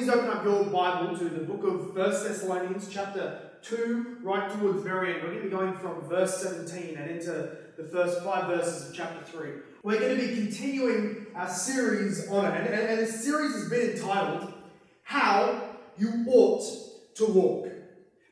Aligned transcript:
please 0.00 0.08
open 0.08 0.30
up 0.30 0.42
your 0.42 0.64
Bible 0.64 1.14
to 1.14 1.24
the 1.24 1.40
book 1.40 1.62
of 1.62 1.94
1 1.94 1.94
Thessalonians, 1.94 2.88
chapter 2.90 3.50
2, 3.60 4.20
right 4.22 4.50
towards 4.50 4.78
the 4.78 4.88
very 4.88 5.12
end. 5.12 5.22
We're 5.22 5.28
going 5.28 5.42
to 5.42 5.44
be 5.44 5.50
going 5.50 5.74
from 5.74 6.00
verse 6.08 6.38
17 6.42 6.96
and 6.96 7.10
into 7.10 7.50
the 7.76 7.84
first 7.84 8.24
five 8.24 8.46
verses 8.46 8.88
of 8.88 8.96
chapter 8.96 9.22
3. 9.26 9.50
We're 9.82 10.00
going 10.00 10.18
to 10.18 10.26
be 10.26 10.34
continuing 10.36 11.26
our 11.34 11.50
series 11.50 12.26
on 12.30 12.46
it, 12.46 12.60
and, 12.62 12.68
and, 12.68 12.88
and 12.88 12.98
this 12.98 13.22
series 13.22 13.52
has 13.52 13.68
been 13.68 13.90
entitled 13.90 14.54
How 15.02 15.64
You 15.98 16.24
Ought 16.28 16.64
to 17.16 17.26
Walk. 17.26 17.68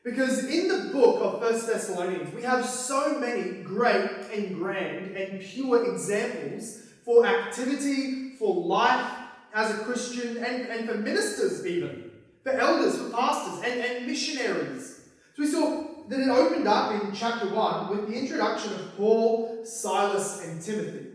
Because 0.03 0.45
in 0.45 0.69
the 0.69 0.89
book 0.91 1.21
of 1.21 1.39
1 1.39 1.51
Thessalonians, 1.67 2.33
we 2.33 2.41
have 2.41 2.65
so 2.65 3.19
many 3.19 3.61
great 3.61 4.09
and 4.33 4.55
grand 4.55 5.15
and 5.15 5.39
pure 5.39 5.93
examples 5.93 6.81
for 7.05 7.27
activity, 7.27 8.37
for 8.39 8.55
life 8.55 9.18
as 9.53 9.71
a 9.71 9.83
Christian, 9.83 10.37
and, 10.37 10.67
and 10.67 10.89
for 10.89 10.95
ministers 10.95 11.65
even, 11.65 12.11
for 12.43 12.51
elders, 12.51 12.97
for 12.97 13.09
pastors, 13.09 13.63
and, 13.69 13.81
and 13.81 14.05
missionaries. 14.05 15.01
So 15.35 15.43
we 15.43 15.47
saw 15.47 15.89
that 16.07 16.19
it 16.19 16.29
opened 16.29 16.67
up 16.67 17.03
in 17.03 17.11
chapter 17.13 17.53
1 17.53 17.89
with 17.89 18.07
the 18.07 18.13
introduction 18.13 18.73
of 18.73 18.97
Paul, 18.97 19.63
Silas, 19.63 20.45
and 20.45 20.61
Timothy. 20.61 21.07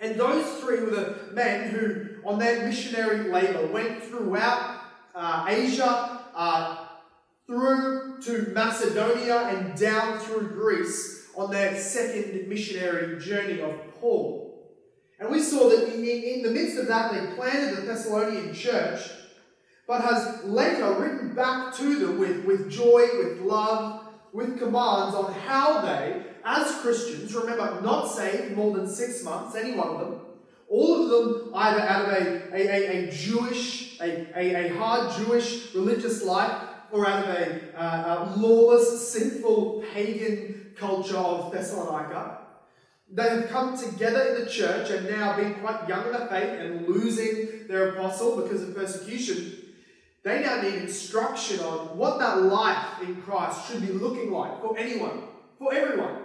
And 0.00 0.18
those 0.18 0.60
three 0.60 0.80
were 0.80 0.90
the 0.90 1.32
men 1.32 1.70
who, 1.70 2.28
on 2.28 2.38
their 2.38 2.66
missionary 2.66 3.30
labor, 3.30 3.66
went 3.68 4.02
throughout 4.02 4.80
uh, 5.14 5.46
Asia, 5.48 6.20
uh, 6.34 6.86
through 7.46 8.20
to 8.22 8.50
Macedonia, 8.52 9.48
and 9.48 9.78
down 9.78 10.18
through 10.18 10.48
Greece 10.48 11.28
on 11.36 11.50
their 11.50 11.78
second 11.78 12.48
missionary 12.48 13.20
journey 13.20 13.60
of 13.60 13.74
Paul. 14.00 14.43
And 15.18 15.30
we 15.30 15.40
saw 15.40 15.68
that 15.68 15.94
in, 15.94 16.42
the 16.42 16.50
midst 16.50 16.78
of 16.78 16.88
that, 16.88 17.12
they 17.12 17.34
planted 17.34 17.76
the 17.76 17.82
Thessalonian 17.82 18.52
church, 18.52 19.00
but 19.86 20.02
has 20.02 20.44
later 20.44 20.92
written 20.94 21.34
back 21.34 21.74
to 21.76 21.98
them 21.98 22.18
with, 22.18 22.44
with 22.44 22.70
joy, 22.70 23.06
with 23.18 23.40
love, 23.40 24.06
with 24.32 24.58
commands 24.58 25.14
on 25.14 25.32
how 25.32 25.80
they, 25.82 26.24
as 26.44 26.80
Christians, 26.80 27.34
remember, 27.34 27.80
not 27.80 28.06
saved 28.06 28.56
more 28.56 28.76
than 28.76 28.88
six 28.88 29.22
months, 29.22 29.54
any 29.54 29.76
one 29.76 29.88
of 29.88 30.00
them, 30.00 30.20
all 30.68 31.04
of 31.04 31.10
them 31.10 31.52
either 31.54 31.80
out 31.80 32.06
of 32.06 32.12
a, 32.12 32.54
a, 32.54 32.68
a, 32.68 33.08
a 33.08 33.10
Jewish, 33.12 34.00
a, 34.00 34.26
a, 34.36 34.66
a, 34.66 34.76
hard 34.76 35.14
Jewish 35.16 35.74
religious 35.74 36.24
life, 36.24 36.68
or 36.90 37.06
out 37.06 37.28
of 37.28 37.30
a, 37.30 37.80
uh, 37.80 38.34
a 38.34 38.36
lawless, 38.36 39.12
sinful, 39.12 39.84
pagan 39.92 40.72
culture 40.76 41.16
of 41.16 41.52
Thessalonica. 41.52 42.43
They 43.14 43.28
have 43.28 43.48
come 43.48 43.78
together 43.78 44.34
in 44.34 44.44
the 44.44 44.50
church 44.50 44.90
and 44.90 45.08
now 45.08 45.36
being 45.36 45.54
quite 45.54 45.88
young 45.88 46.06
in 46.06 46.12
the 46.12 46.26
faith 46.26 46.58
and 46.58 46.88
losing 46.88 47.68
their 47.68 47.90
apostle 47.90 48.42
because 48.42 48.62
of 48.62 48.74
persecution. 48.74 49.52
They 50.24 50.42
now 50.42 50.60
need 50.60 50.74
instruction 50.74 51.60
on 51.60 51.96
what 51.96 52.18
that 52.18 52.42
life 52.42 53.00
in 53.02 53.22
Christ 53.22 53.70
should 53.70 53.86
be 53.86 53.92
looking 53.92 54.32
like 54.32 54.60
for 54.60 54.76
anyone, 54.76 55.22
for 55.60 55.72
everyone. 55.72 56.22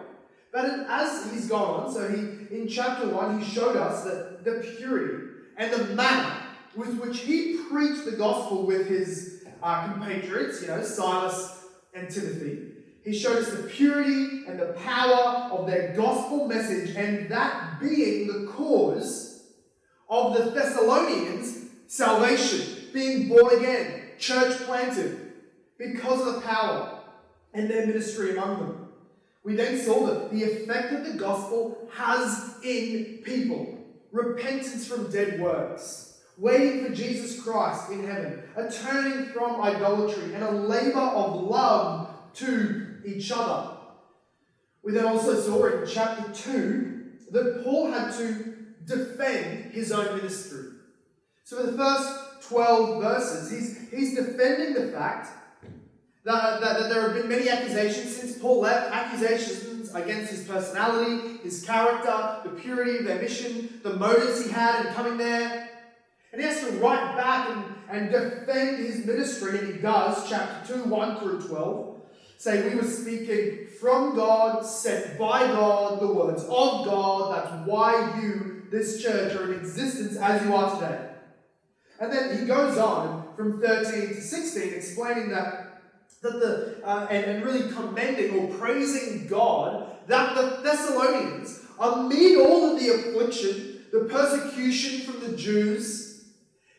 But 0.52 0.66
as 0.90 1.31
he's 1.31 1.48
gone 1.48 1.81
on, 1.81 1.94
so 1.94 2.09
he 2.09 2.40
in 2.50 2.68
chapter 2.68 3.08
1, 3.08 3.40
he 3.40 3.46
showed 3.46 3.76
us 3.76 4.03
that 4.06 4.44
the 4.44 4.53
purity 4.78 5.26
and 5.58 5.72
the 5.72 5.94
manner 5.94 6.38
with 6.76 6.98
which 7.00 7.20
he 7.20 7.59
preached 7.70 8.06
the 8.06 8.14
gospel 8.14 8.66
with 8.66 8.88
his 8.88 9.44
uh, 9.62 9.92
compatriots, 9.92 10.62
you 10.62 10.70
know, 10.70 10.81
Silas 10.81 11.66
and 11.94 12.09
Timothy, 12.09 12.70
he 13.10 13.18
showed 13.18 13.38
us 13.38 13.50
the 13.50 13.64
purity 13.64 14.46
and 14.46 14.60
the 14.60 14.74
power 14.74 15.50
of 15.52 15.66
their 15.66 15.94
gospel 15.96 16.48
message, 16.48 16.96
and 16.96 17.28
that 17.30 17.80
being 17.80 18.28
the 18.28 18.52
cause 18.52 19.48
of 20.08 20.38
the 20.38 20.52
Thessalonians' 20.52 21.70
salvation, 21.88 22.92
being 22.94 23.28
born 23.28 23.58
again, 23.58 24.12
church 24.20 24.56
planted, 24.60 25.34
because 25.80 26.28
of 26.28 26.36
the 26.36 26.42
power 26.42 27.00
and 27.56 27.68
their 27.68 27.88
ministry 27.88 28.38
among 28.38 28.60
them. 28.60 28.90
We 29.44 29.56
then 29.56 29.80
saw 29.80 30.06
that 30.06 30.32
the 30.32 30.44
effect 30.44 30.92
that 30.92 31.12
the 31.12 31.18
gospel 31.18 31.90
has 31.96 32.58
in 32.64 33.22
people 33.24 33.75
repentance 34.12 34.88
from 34.88 35.09
dead 35.09 35.42
works, 35.42 36.19
waiting 36.38 36.86
for 36.86 36.94
Jesus 36.94 37.42
Christ 37.42 37.90
in 37.90 38.06
heaven, 38.06 38.44
a 38.56 38.72
turning 38.72 39.30
from 39.30 39.59
idolatry, 39.62 40.36
and 40.36 40.44
a 40.44 40.52
labor 40.52 41.00
of 41.00 41.42
love 41.42 42.14
to 42.36 42.88
each 43.06 43.32
other. 43.32 43.78
We 44.84 44.94
then 44.94 45.06
also 45.06 45.40
saw 45.40 45.66
in 45.66 45.88
chapter 45.88 46.32
2 46.32 47.00
that 47.32 47.64
Paul 47.64 47.92
had 47.92 48.12
to 48.18 48.56
defend 48.86 49.72
his 49.72 49.92
own 49.92 50.18
ministry. 50.18 50.72
So, 51.44 51.58
for 51.58 51.72
the 51.72 51.78
first 51.78 52.48
12 52.50 53.02
verses, 53.02 53.52
he's, 53.52 53.90
he's 53.90 54.16
defending 54.16 54.74
the 54.74 54.92
fact 54.92 55.30
that, 56.24 56.34
uh, 56.34 56.60
that, 56.60 56.80
that 56.80 56.90
there 56.90 57.02
have 57.02 57.14
been 57.14 57.30
many 57.30 57.50
accusations 57.50 58.16
since 58.16 58.38
Paul 58.38 58.62
left 58.62 58.92
accusations 58.92 59.94
against 59.94 60.31
his 60.31 60.48
personality, 60.48 61.38
his 61.44 61.64
character, 61.66 62.42
the 62.44 62.50
purity 62.62 63.00
of 63.00 63.06
their 63.06 63.22
mission, 63.22 63.80
the 63.84 63.96
motives 63.96 64.46
he 64.46 64.52
had 64.52 64.86
in 64.86 64.94
coming 64.94 65.18
there. 65.18 65.70
And 66.31 66.42
he 66.42 66.48
has 66.48 66.60
to 66.62 66.72
write 66.74 67.18
back 67.18 67.50
and, 67.50 67.66
and 67.90 68.12
defend 68.12 68.78
his 68.78 69.06
ministry, 69.06 69.58
and 69.58 69.74
he 69.74 69.81
does, 69.81 70.30
chapter 70.30 70.76
2, 70.76 70.84
1 70.84 71.20
through 71.20 71.42
12 71.48 71.88
say 72.39 72.69
we 72.69 72.75
were 72.75 72.88
speaking 72.88 73.67
from 73.81 74.16
God, 74.16 74.66
sent 74.66 75.19
by 75.19 75.45
God, 75.47 76.00
the 76.00 76.07
words 76.07 76.41
of 76.44 76.85
God. 76.85 77.35
That's 77.35 77.67
why 77.67 78.17
you, 78.22 78.63
this 78.72 79.03
church, 79.03 79.35
are 79.35 79.51
in 79.51 79.59
existence 79.59 80.16
as 80.16 80.41
you 80.45 80.55
are 80.55 80.73
today. 80.79 81.09
And 82.00 82.11
then 82.11 82.39
he 82.39 82.45
goes 82.45 82.77
on 82.77 83.35
from 83.35 83.61
13 83.61 84.16
to 84.16 84.22
16, 84.22 84.73
explaining 84.73 85.29
that 85.31 85.66
that 86.22 86.33
the 86.33 86.81
uh, 86.83 87.07
and, 87.09 87.25
and 87.25 87.45
really 87.45 87.72
commending 87.72 88.38
or 88.38 88.57
praising 88.57 89.27
God 89.27 89.95
that 90.07 90.35
the 90.35 90.61
Thessalonians, 90.63 91.61
amid 91.79 92.39
all 92.39 92.73
of 92.73 92.79
the 92.79 92.89
affliction, 92.89 93.85
the 93.91 94.01
persecution 94.01 95.01
from 95.01 95.19
the 95.21 95.38
Jews, 95.38 96.25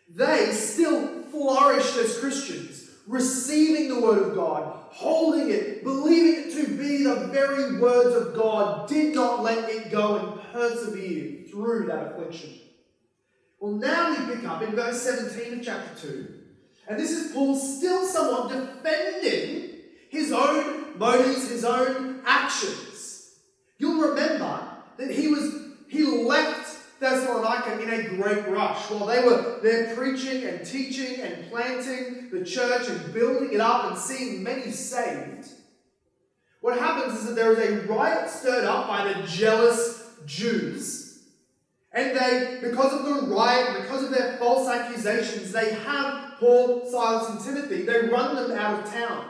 they 0.08 0.52
still 0.52 1.22
flourished 1.24 1.96
as 1.96 2.18
Christians, 2.18 2.79
receiving 3.06 3.88
the 3.88 4.00
word 4.00 4.28
of 4.28 4.34
God, 4.34 4.84
holding 4.90 5.50
it, 5.50 5.82
believing 5.82 6.44
it 6.44 6.54
to 6.54 6.76
be 6.76 7.04
the 7.04 7.28
very 7.32 7.78
words 7.78 8.14
of 8.14 8.34
God, 8.34 8.88
did 8.88 9.14
not 9.14 9.42
let 9.42 9.68
it 9.68 9.90
go 9.90 10.16
and 10.16 10.52
persevered 10.52 11.50
through 11.50 11.86
that 11.86 12.12
affliction. 12.12 12.54
Well, 13.58 13.72
now 13.72 14.10
we 14.10 14.34
pick 14.34 14.44
up 14.46 14.62
in 14.62 14.72
verse 14.72 15.02
17 15.02 15.58
of 15.58 15.64
chapter 15.64 16.08
2. 16.08 16.34
And 16.88 16.98
this 16.98 17.10
is 17.10 17.32
Paul 17.32 17.56
still 17.56 18.06
somewhat 18.06 18.48
defending 18.48 19.78
his 20.08 20.32
own 20.32 20.98
motives, 20.98 21.48
his 21.48 21.64
own 21.64 22.22
actions. 22.26 23.36
You'll 23.78 24.10
remember 24.10 24.60
that 24.96 25.10
he 25.10 25.28
was 25.28 25.60
he 25.88 26.04
left 26.04 26.59
Thessalonica 27.00 27.80
in 27.80 27.90
a 27.90 28.08
great 28.10 28.46
rush. 28.48 28.90
While 28.90 29.06
they 29.06 29.24
were 29.24 29.58
there 29.62 29.96
preaching 29.96 30.44
and 30.44 30.64
teaching 30.64 31.20
and 31.20 31.50
planting 31.50 32.28
the 32.30 32.44
church 32.44 32.88
and 32.88 33.12
building 33.14 33.54
it 33.54 33.60
up 33.60 33.86
and 33.86 33.98
seeing 33.98 34.42
many 34.42 34.70
saved, 34.70 35.48
what 36.60 36.78
happens 36.78 37.18
is 37.18 37.28
that 37.28 37.36
there 37.36 37.52
is 37.52 37.58
a 37.58 37.86
riot 37.86 38.28
stirred 38.28 38.64
up 38.64 38.86
by 38.86 39.12
the 39.12 39.26
jealous 39.26 40.10
Jews. 40.26 41.22
And 41.92 42.16
they, 42.16 42.58
because 42.60 42.92
of 42.92 43.04
the 43.04 43.34
riot, 43.34 43.82
because 43.82 44.04
of 44.04 44.10
their 44.10 44.36
false 44.36 44.68
accusations, 44.68 45.52
they 45.52 45.72
have 45.72 46.34
Paul, 46.38 46.88
Silas, 46.88 47.30
and 47.30 47.40
Timothy, 47.40 47.82
they 47.82 48.08
run 48.08 48.36
them 48.36 48.56
out 48.56 48.84
of 48.84 48.92
town. 48.92 49.26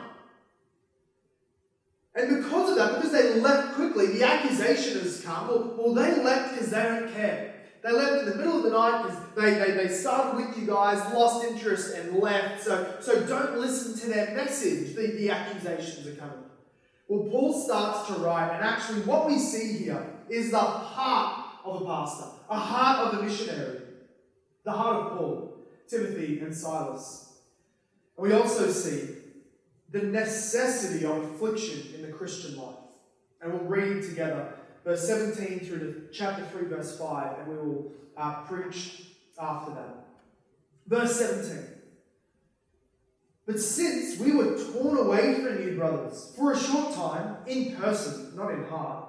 And 2.13 2.43
because 2.43 2.71
of 2.71 2.75
that, 2.75 2.95
because 2.95 3.11
they 3.13 3.39
left 3.39 3.75
quickly, 3.75 4.07
the 4.07 4.23
accusation 4.23 4.99
has 4.99 5.21
come. 5.23 5.47
Well, 5.47 5.75
well 5.77 5.93
they 5.93 6.21
left 6.21 6.53
because 6.53 6.69
they 6.69 6.83
don't 6.83 7.13
care. 7.13 7.50
They 7.83 7.91
left 7.91 8.23
in 8.23 8.29
the 8.29 8.35
middle 8.35 8.57
of 8.57 8.63
the 8.63 8.69
night 8.69 9.03
because 9.03 9.17
they, 9.35 9.53
they, 9.53 9.71
they 9.71 9.87
started 9.87 10.35
with 10.35 10.57
you 10.57 10.67
guys, 10.67 10.99
lost 11.13 11.45
interest, 11.45 11.95
and 11.95 12.19
left. 12.19 12.63
So, 12.63 12.95
so 12.99 13.25
don't 13.25 13.57
listen 13.57 13.97
to 14.01 14.13
their 14.13 14.35
message. 14.35 14.95
The, 14.95 15.07
the 15.17 15.31
accusations 15.31 16.05
are 16.05 16.15
coming. 16.15 16.43
Well, 17.07 17.29
Paul 17.29 17.53
starts 17.53 18.07
to 18.07 18.13
write, 18.21 18.53
and 18.53 18.63
actually, 18.63 19.01
what 19.01 19.27
we 19.27 19.37
see 19.37 19.83
here 19.83 20.05
is 20.29 20.51
the 20.51 20.59
heart 20.59 21.45
of 21.65 21.81
a 21.81 21.85
pastor, 21.85 22.29
a 22.49 22.59
heart 22.59 23.07
of 23.07 23.19
a 23.19 23.23
missionary, 23.23 23.81
the 24.63 24.71
heart 24.71 24.97
of 24.97 25.17
Paul, 25.17 25.57
Timothy, 25.89 26.39
and 26.39 26.55
Silas. 26.55 27.33
And 28.15 28.27
we 28.27 28.33
also 28.33 28.69
see 28.69 29.15
the 29.91 30.03
necessity 30.03 31.05
of 31.05 31.17
affliction 31.17 31.95
in 31.95 32.03
the 32.03 32.11
Christian 32.11 32.57
life. 32.57 32.75
And 33.41 33.51
we'll 33.51 33.63
read 33.63 34.03
together 34.03 34.53
verse 34.83 35.07
17 35.07 35.59
through 35.59 35.79
to 35.79 36.01
chapter 36.11 36.45
3, 36.45 36.67
verse 36.67 36.97
5, 36.97 37.39
and 37.39 37.47
we 37.47 37.55
will 37.55 37.91
uh, 38.17 38.41
preach 38.43 39.03
after 39.39 39.73
that. 39.73 40.05
Verse 40.87 41.17
17. 41.17 41.67
But 43.45 43.59
since 43.59 44.19
we 44.19 44.31
were 44.33 44.57
torn 44.71 44.97
away 44.97 45.35
from 45.35 45.61
you, 45.61 45.75
brothers, 45.75 46.33
for 46.37 46.53
a 46.53 46.59
short 46.59 46.93
time, 46.93 47.37
in 47.47 47.75
person, 47.75 48.35
not 48.35 48.51
in 48.51 48.63
heart, 48.65 49.07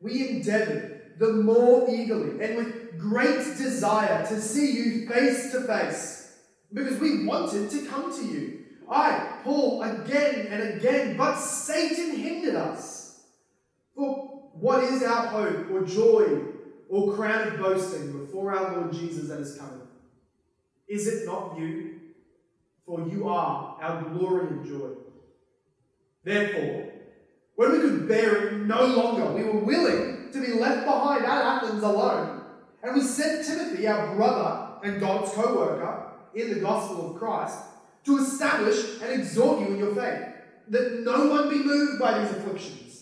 we 0.00 0.28
endeavored 0.28 1.12
the 1.18 1.32
more 1.32 1.88
eagerly 1.88 2.44
and 2.44 2.56
with 2.56 2.98
great 2.98 3.56
desire 3.56 4.26
to 4.26 4.40
see 4.40 4.72
you 4.72 5.08
face 5.08 5.52
to 5.52 5.60
face, 5.62 6.38
because 6.72 6.98
we 6.98 7.24
wanted 7.24 7.70
to 7.70 7.86
come 7.86 8.14
to 8.14 8.26
you. 8.26 8.58
I, 8.90 9.38
Paul, 9.44 9.82
again 9.82 10.48
and 10.50 10.74
again, 10.74 11.16
but 11.16 11.36
Satan 11.36 12.16
hindered 12.16 12.56
us. 12.56 13.22
For 13.94 14.21
what 14.54 14.84
is 14.84 15.02
our 15.02 15.26
hope 15.26 15.70
or 15.70 15.82
joy 15.82 16.42
or 16.88 17.14
crown 17.14 17.48
of 17.48 17.58
boasting 17.58 18.12
before 18.12 18.54
our 18.54 18.76
Lord 18.76 18.92
Jesus 18.92 19.30
at 19.30 19.38
his 19.38 19.56
coming? 19.56 19.86
Is 20.88 21.06
it 21.06 21.26
not 21.26 21.58
you? 21.58 22.00
For 22.84 23.06
you 23.08 23.28
are 23.28 23.78
our 23.80 24.02
glory 24.10 24.48
and 24.48 24.66
joy. 24.66 24.90
Therefore, 26.24 26.92
when 27.56 27.72
we 27.72 27.78
could 27.78 28.08
bear 28.08 28.48
it 28.48 28.66
no 28.66 28.84
longer, 28.84 29.32
we 29.32 29.44
were 29.44 29.60
willing 29.60 30.30
to 30.32 30.40
be 30.40 30.52
left 30.52 30.84
behind 30.84 31.24
at 31.24 31.62
Athens 31.62 31.82
alone. 31.82 32.42
And 32.82 32.94
we 32.94 33.02
sent 33.02 33.46
Timothy, 33.46 33.86
our 33.86 34.14
brother 34.16 34.80
and 34.82 35.00
God's 35.00 35.32
co 35.32 35.56
worker 35.56 36.12
in 36.34 36.52
the 36.52 36.60
gospel 36.60 37.12
of 37.12 37.18
Christ, 37.18 37.58
to 38.04 38.18
establish 38.18 39.00
and 39.00 39.12
exhort 39.12 39.60
you 39.60 39.74
in 39.74 39.78
your 39.78 39.94
faith, 39.94 40.28
that 40.68 41.00
no 41.04 41.28
one 41.28 41.48
be 41.48 41.62
moved 41.62 42.00
by 42.00 42.18
these 42.18 42.30
afflictions. 42.32 43.01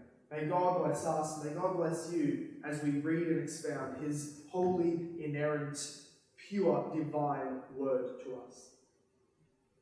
May 0.31 0.45
God 0.45 0.85
bless 0.85 1.05
us, 1.05 1.43
may 1.43 1.51
God 1.51 1.75
bless 1.75 2.09
you 2.13 2.51
as 2.63 2.81
we 2.83 2.91
read 2.91 3.27
and 3.27 3.43
expound 3.43 4.01
his 4.01 4.43
holy, 4.49 5.09
inerrant, 5.19 5.77
pure, 6.47 6.89
divine 6.95 7.59
word 7.75 8.21
to 8.23 8.35
us. 8.47 8.69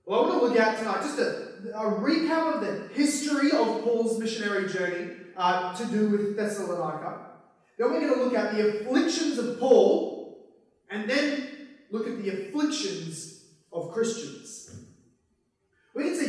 Well, 0.06 0.26
I 0.26 0.28
want 0.28 0.40
to 0.40 0.48
look 0.48 0.60
at 0.60 0.80
tonight 0.80 1.02
just 1.02 1.20
a, 1.20 1.70
a 1.76 2.00
recap 2.00 2.56
of 2.56 2.62
the 2.62 2.94
history 2.96 3.52
of 3.52 3.84
Paul's 3.84 4.18
missionary 4.18 4.68
journey 4.68 5.12
uh, 5.38 5.76
to 5.76 5.86
do 5.86 6.10
with 6.10 6.36
Thessalonica. 6.36 7.28
Then 7.78 7.92
we're 7.92 8.00
going 8.00 8.14
to 8.16 8.24
look 8.24 8.34
at 8.34 8.56
the 8.56 8.70
afflictions 8.70 9.38
of 9.38 9.60
Paul, 9.60 10.48
and 10.90 11.08
then 11.08 11.48
look 11.92 12.08
at 12.08 12.24
the 12.24 12.30
afflictions 12.30 13.46
of 13.72 13.92
Christians. 13.92 14.39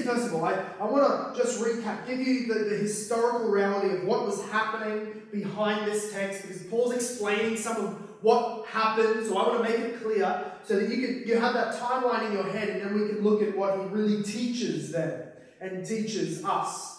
See, 0.01 0.07
first 0.07 0.29
of 0.29 0.35
all, 0.35 0.47
I, 0.47 0.65
I 0.81 0.85
want 0.85 1.35
to 1.35 1.43
just 1.43 1.61
recap, 1.61 2.07
give 2.07 2.21
you 2.21 2.47
the, 2.47 2.61
the 2.65 2.77
historical 2.77 3.49
reality 3.49 3.97
of 3.97 4.05
what 4.05 4.25
was 4.25 4.49
happening 4.49 5.23
behind 5.31 5.87
this 5.87 6.11
text, 6.11 6.43
because 6.43 6.63
Paul's 6.65 6.95
explaining 6.95 7.59
some 7.59 7.77
of 7.77 7.95
what 8.23 8.67
happened. 8.67 9.27
So 9.27 9.37
I 9.37 9.49
want 9.49 9.63
to 9.63 9.71
make 9.71 9.79
it 9.79 10.03
clear 10.03 10.53
so 10.65 10.77
that 10.79 10.89
you 10.89 11.07
can 11.07 11.29
you 11.29 11.39
have 11.39 11.53
that 11.53 11.75
timeline 11.79 12.29
in 12.29 12.33
your 12.33 12.51
head, 12.51 12.71
and 12.71 12.81
then 12.81 12.95
we 12.99 13.09
can 13.09 13.23
look 13.23 13.43
at 13.43 13.55
what 13.55 13.79
he 13.79 13.85
really 13.87 14.23
teaches 14.23 14.91
them 14.91 15.23
and 15.61 15.85
teaches 15.85 16.43
us. 16.45 16.99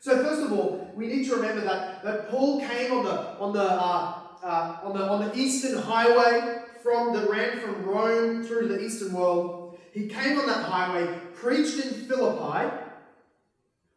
So 0.00 0.22
first 0.22 0.42
of 0.42 0.52
all, 0.52 0.90
we 0.94 1.06
need 1.08 1.26
to 1.26 1.36
remember 1.36 1.60
that, 1.62 2.04
that 2.04 2.30
Paul 2.30 2.60
came 2.60 2.92
on 2.92 3.04
the 3.04 3.38
on 3.38 3.52
the 3.52 3.70
uh, 3.70 4.18
uh, 4.42 4.78
on 4.82 4.96
the 4.96 5.04
on 5.04 5.28
the 5.28 5.36
eastern 5.36 5.78
highway 5.78 6.62
from 6.82 7.12
that 7.14 7.28
ran 7.28 7.60
from 7.60 7.84
Rome 7.84 8.44
through 8.44 8.68
the 8.68 8.80
eastern 8.80 9.12
world 9.12 9.64
he 9.94 10.08
came 10.08 10.36
on 10.40 10.46
that 10.48 10.64
highway, 10.64 11.20
preached 11.44 11.84
in 11.84 11.92
Philippi, 12.08 12.74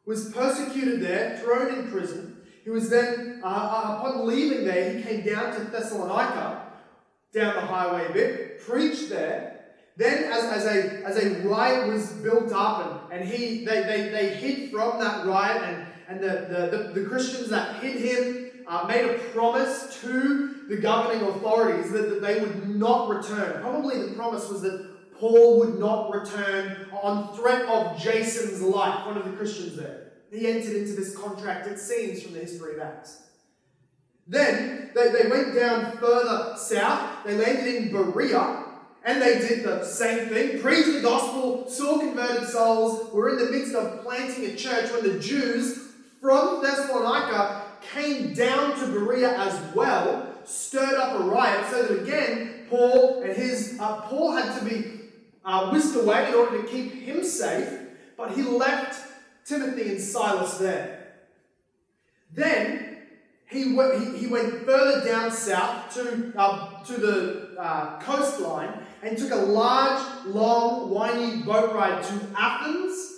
was 0.05 0.31
persecuted 0.33 1.01
there, 1.01 1.39
thrown 1.41 1.73
in 1.73 1.89
prison. 1.89 2.41
He 2.65 2.69
was 2.69 2.89
then, 2.89 3.39
uh, 3.41 3.47
uh, 3.47 3.97
upon 3.97 4.27
leaving 4.27 4.65
there, 4.65 4.93
he 4.93 5.01
came 5.01 5.25
down 5.25 5.55
to 5.55 5.63
Thessalonica, 5.71 6.63
down 7.33 7.55
the 7.55 7.61
highway 7.61 8.05
a 8.09 8.13
bit, 8.13 8.61
preached 8.61 9.09
there. 9.09 9.65
Then, 9.95 10.25
as, 10.25 10.43
as, 10.43 10.65
a, 10.65 11.05
as 11.05 11.17
a 11.23 11.47
riot 11.47 11.87
was 11.87 12.11
built 12.11 12.51
up, 12.51 13.09
and, 13.09 13.21
and 13.21 13.29
he, 13.29 13.63
they, 13.63 13.83
they, 13.83 14.09
they 14.09 14.35
hid 14.35 14.69
from 14.69 14.99
that 14.99 15.25
riot, 15.25 15.63
and, 15.63 15.87
and 16.09 16.19
the, 16.19 16.47
the, 16.49 16.77
the, 16.77 16.99
the 16.99 17.07
Christians 17.07 17.49
that 17.49 17.81
hid 17.81 17.95
him 17.95 18.65
uh, 18.67 18.85
made 18.87 19.05
a 19.05 19.17
promise 19.29 19.97
to 20.01 20.65
the 20.67 20.75
governing 20.75 21.25
authorities 21.25 21.91
that, 21.91 22.09
that 22.09 22.21
they 22.21 22.41
would 22.41 22.75
not 22.75 23.09
return. 23.09 23.61
Probably 23.61 24.09
the 24.09 24.13
promise 24.15 24.49
was 24.49 24.61
that 24.63 24.97
Paul 25.19 25.59
would 25.59 25.79
not 25.79 26.13
return 26.13 26.86
on 27.03 27.35
threat 27.35 27.67
of 27.67 27.99
Jason's 27.99 28.61
life, 28.61 29.05
one 29.05 29.17
of 29.17 29.25
the 29.25 29.31
Christians 29.31 29.75
there. 29.75 30.11
He 30.31 30.47
entered 30.47 30.75
into 30.75 30.93
this 30.93 31.15
contract, 31.15 31.67
it 31.67 31.79
seems, 31.79 32.21
from 32.21 32.33
the 32.33 32.39
history 32.39 32.75
of 32.75 32.81
Acts. 32.81 33.23
Then 34.27 34.91
they, 34.93 35.09
they 35.09 35.29
went 35.29 35.55
down 35.55 35.97
further 35.97 36.55
south, 36.57 37.25
they 37.25 37.37
landed 37.37 37.75
in 37.75 37.91
Berea, 37.91 38.65
and 39.05 39.21
they 39.21 39.39
did 39.39 39.63
the 39.63 39.85
same 39.85 40.27
thing 40.27 40.61
preached 40.61 40.91
the 40.91 41.01
gospel, 41.01 41.69
saw 41.69 41.99
converted 41.99 42.49
souls, 42.49 43.11
were 43.13 43.29
in 43.29 43.45
the 43.45 43.51
midst 43.51 43.73
of 43.73 44.03
planting 44.03 44.45
a 44.45 44.55
church 44.55 44.91
when 44.91 45.03
the 45.03 45.19
Jews 45.19 45.91
from 46.19 46.61
Thessalonica 46.61 47.63
came 47.93 48.33
down 48.33 48.77
to 48.79 48.87
Berea 48.87 49.37
as 49.37 49.73
well, 49.73 50.33
stirred 50.43 50.95
up 50.95 51.21
a 51.21 51.23
riot, 51.23 51.65
so 51.69 51.83
that 51.83 52.01
again, 52.01 52.65
Paul 52.69 53.23
and 53.23 53.35
his 53.35 53.77
uh, 53.79 54.01
Paul 54.01 54.35
had 54.35 54.59
to 54.59 54.65
be 54.65 54.96
uh, 55.47 55.69
whisked 55.69 55.95
away 55.95 56.27
in 56.27 56.33
order 56.35 56.61
to 56.61 56.67
keep 56.67 56.93
him 56.93 57.23
safe, 57.23 57.69
but 58.17 58.31
he 58.31 58.43
left 58.43 59.01
Timothy 59.45 59.91
and 59.91 60.01
Silas 60.01 60.57
there. 60.57 61.13
Then 62.33 62.97
he 63.49 63.73
went, 63.73 64.03
he, 64.03 64.17
he 64.17 64.27
went 64.27 64.65
further 64.65 65.07
down 65.07 65.31
south 65.31 65.93
to, 65.93 66.33
uh, 66.35 66.83
to 66.83 66.93
the 66.93 67.55
uh, 67.57 67.97
coastline 67.99 68.83
and 69.01 69.17
took 69.17 69.31
a 69.31 69.35
large, 69.37 70.05
long, 70.25 70.89
windy 70.89 71.43
boat 71.43 71.73
ride 71.73 72.03
to 72.03 72.19
Athens. 72.37 73.13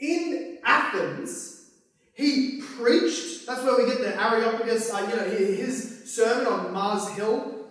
In 0.00 0.58
Athens, 0.64 1.70
he 2.12 2.60
preached. 2.60 3.46
That's 3.46 3.62
where 3.62 3.76
we 3.76 3.86
get 3.86 4.00
the 4.00 4.20
Areopagus, 4.20 4.92
uh, 4.92 4.98
you 5.08 5.16
know, 5.16 5.30
his 5.30 6.12
sermon 6.12 6.46
on 6.46 6.72
Mars 6.72 7.08
Hill. 7.10 7.68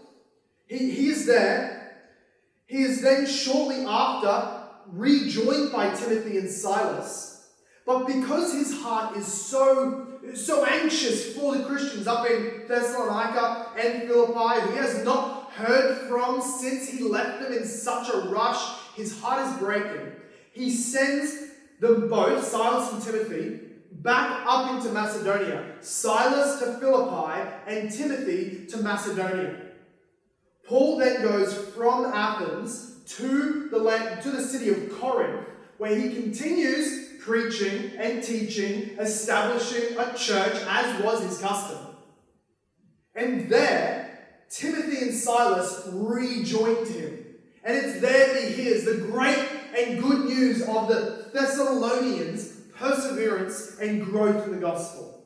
He, 0.68 0.92
he 0.92 1.09
is 1.09 1.25
there 1.25 1.76
he 2.67 2.83
is 2.83 3.01
then 3.01 3.25
shortly 3.25 3.85
after 3.85 4.63
rejoined 4.87 5.71
by 5.71 5.93
Timothy 5.93 6.37
and 6.37 6.49
Silas. 6.49 7.49
But 7.85 8.05
because 8.05 8.53
his 8.53 8.81
heart 8.81 9.15
is 9.15 9.25
so, 9.25 10.19
so 10.35 10.65
anxious 10.65 11.33
for 11.33 11.56
the 11.56 11.63
Christians 11.63 12.06
up 12.06 12.30
in 12.30 12.65
Thessalonica 12.68 13.68
and 13.80 14.03
Philippi, 14.03 14.71
he 14.71 14.77
has 14.77 15.06
not 15.06 15.51
heard 15.51 16.09
from 16.09 16.42
since 16.42 16.89
he 16.89 17.03
left 17.03 17.42
them 17.42 17.53
in 17.53 17.65
such 17.65 18.09
a 18.09 18.30
rush, 18.30 18.61
his 18.95 19.19
heart 19.21 19.47
is 19.47 19.57
breaking. 19.57 20.11
He 20.51 20.69
sends 20.69 21.33
them 21.80 22.09
both, 22.09 22.45
Silas 22.45 22.92
and 22.92 23.01
Timothy, 23.01 23.59
back 23.92 24.45
up 24.45 24.75
into 24.75 24.92
Macedonia. 24.92 25.75
Silas 25.80 26.59
to 26.59 26.80
Philippi 26.80 27.49
and 27.68 27.89
Timothy 27.89 28.65
to 28.68 28.77
Macedonia. 28.77 29.67
Paul 30.68 30.97
then 30.97 31.21
goes 31.21 31.57
from 31.69 32.06
Athens 32.06 32.95
to 33.16 33.69
the, 33.69 33.80
land, 33.80 34.21
to 34.24 34.31
the 34.31 34.42
city 34.42 34.69
of 34.69 35.00
Corinth, 35.00 35.47
where 35.78 35.95
he 35.95 36.14
continues 36.14 37.07
preaching 37.21 37.92
and 37.97 38.21
teaching, 38.21 38.97
establishing 39.00 39.97
a 39.97 40.14
church 40.18 40.62
as 40.68 41.04
was 41.04 41.24
his 41.24 41.40
custom. 41.40 41.95
And 43.16 43.50
there, 43.50 44.28
Timothy 44.50 45.04
and 45.04 45.14
Silas 45.14 45.88
rejoined 45.92 46.88
him. 46.88 47.26
And 47.64 47.76
it's 47.76 48.00
there 48.00 48.33
that 48.33 48.44
he 48.44 48.64
hears 48.64 48.86
the 48.86 48.97
great 49.12 49.45
and 49.78 50.02
good 50.02 50.26
news 50.26 50.62
of 50.62 50.88
the 50.88 51.30
Thessalonians' 51.33 52.54
perseverance 52.76 53.78
and 53.80 54.06
growth 54.06 54.45
in 54.45 54.52
the 54.52 54.62
gospel. 54.62 55.26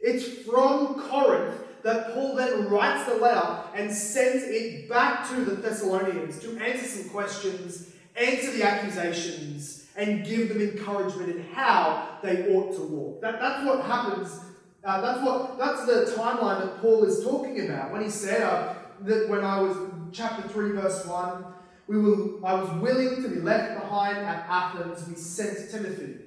It's 0.00 0.46
from 0.46 1.00
Corinth 1.08 1.60
that 1.82 2.14
Paul 2.14 2.36
then 2.36 2.68
writes 2.68 3.08
the 3.08 3.16
letter 3.16 3.62
and 3.74 3.90
sends 3.92 4.44
it 4.44 4.88
back 4.88 5.28
to 5.30 5.44
the 5.44 5.56
Thessalonians 5.56 6.38
to 6.40 6.58
answer 6.58 6.86
some 6.86 7.10
questions, 7.10 7.92
answer 8.16 8.52
the 8.52 8.62
accusations, 8.62 9.86
and 9.96 10.24
give 10.24 10.48
them 10.48 10.60
encouragement 10.60 11.30
in 11.36 11.42
how 11.52 12.18
they 12.22 12.54
ought 12.54 12.74
to 12.74 12.82
walk. 12.82 13.20
That, 13.20 13.40
that's 13.40 13.66
what 13.66 13.84
happens. 13.84 14.40
Uh, 14.82 15.00
that's 15.00 15.24
what 15.24 15.58
that's 15.58 15.84
the 15.84 16.16
timeline 16.16 16.60
that 16.60 16.80
Paul 16.80 17.04
is 17.04 17.22
talking 17.22 17.66
about 17.66 17.92
when 17.92 18.02
he 18.02 18.08
said 18.08 18.42
uh, 18.42 18.74
that 19.02 19.28
when 19.28 19.44
I 19.44 19.60
was 19.60 19.76
chapter 20.10 20.48
three, 20.48 20.72
verse 20.72 21.04
one, 21.04 21.44
we 21.86 21.98
were 21.98 22.46
I 22.46 22.54
was 22.54 22.70
willing 22.80 23.22
to 23.22 23.28
be 23.28 23.40
left 23.40 23.78
behind 23.78 24.18
at 24.18 24.46
Athens. 24.48 25.06
We 25.06 25.16
sent 25.16 25.70
Timothy. 25.70 26.20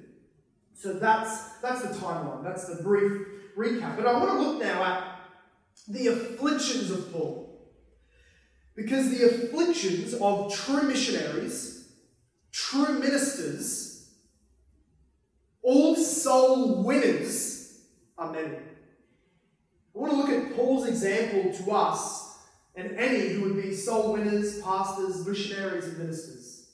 So 0.74 0.92
that's 0.92 1.56
that's 1.58 1.82
the 1.82 1.94
timeline. 1.94 2.44
That's 2.44 2.66
the 2.66 2.80
brief 2.82 3.26
recap. 3.56 3.96
But 3.96 4.06
I 4.06 4.12
want 4.12 4.30
to 4.30 4.38
look 4.38 4.62
now 4.62 4.84
at 4.84 5.13
the 5.88 6.08
afflictions 6.08 6.90
of 6.90 7.12
Paul. 7.12 7.44
Because 8.74 9.10
the 9.10 9.24
afflictions 9.24 10.14
of 10.14 10.52
true 10.52 10.82
missionaries, 10.82 11.92
true 12.50 12.98
ministers, 12.98 14.10
all 15.62 15.96
soul 15.96 16.82
winners 16.82 17.80
are 18.18 18.32
many. 18.32 18.56
I 18.56 19.98
want 19.98 20.12
to 20.12 20.18
look 20.18 20.30
at 20.30 20.56
Paul's 20.56 20.88
example 20.88 21.52
to 21.52 21.70
us 21.70 22.38
and 22.74 22.98
any 22.98 23.28
who 23.28 23.42
would 23.42 23.62
be 23.62 23.74
soul 23.74 24.14
winners, 24.14 24.60
pastors, 24.60 25.26
missionaries, 25.26 25.84
and 25.84 25.98
ministers. 25.98 26.66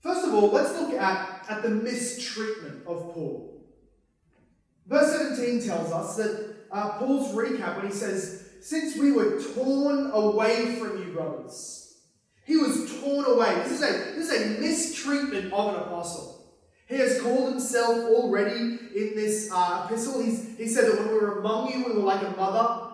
First 0.00 0.26
of 0.26 0.34
all, 0.34 0.50
let's 0.50 0.72
look 0.72 0.92
at, 0.94 1.46
at 1.48 1.62
the 1.62 1.68
mistreatment 1.68 2.86
of 2.86 3.12
Paul. 3.12 3.60
Verse 4.86 5.16
17 5.16 5.66
tells 5.66 5.92
us 5.92 6.16
that 6.16 6.51
uh, 6.72 6.98
Paul's 6.98 7.34
recap 7.34 7.76
when 7.76 7.86
he 7.86 7.92
says, 7.92 8.48
Since 8.60 8.96
we 8.96 9.12
were 9.12 9.40
torn 9.54 10.10
away 10.12 10.76
from 10.76 10.98
you, 10.98 11.12
brothers, 11.12 11.98
he 12.44 12.56
was 12.56 13.00
torn 13.00 13.24
away. 13.26 13.54
This 13.62 13.72
is 13.72 13.82
a, 13.82 13.92
this 14.16 14.30
is 14.30 14.42
a 14.42 14.60
mistreatment 14.60 15.52
of 15.52 15.74
an 15.74 15.80
apostle. 15.80 16.32
He 16.88 16.96
has 16.96 17.20
called 17.22 17.50
himself 17.50 17.96
already 18.10 18.78
in 18.94 19.12
this 19.14 19.50
uh, 19.52 19.84
epistle. 19.86 20.22
He's, 20.22 20.56
he 20.58 20.66
said 20.66 20.90
that 20.90 20.98
when 20.98 21.08
we 21.08 21.14
were 21.14 21.38
among 21.38 21.72
you, 21.72 21.84
we 21.86 21.92
were 21.92 22.00
like 22.00 22.22
a 22.22 22.36
mother. 22.36 22.92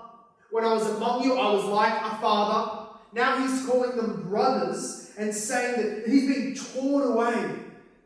When 0.51 0.65
I 0.65 0.73
was 0.73 0.87
among 0.87 1.25
you, 1.25 1.35
I 1.39 1.53
was 1.53 1.65
like 1.65 1.95
a 1.95 2.17
father. 2.17 2.89
Now 3.13 3.41
he's 3.41 3.67
calling 3.67 3.97
them 3.97 4.29
brothers 4.29 5.11
and 5.19 5.35
saying 5.35 5.83
that 5.83 6.09
he's 6.09 6.27
been 6.33 6.55
torn 6.55 7.09
away. 7.09 7.57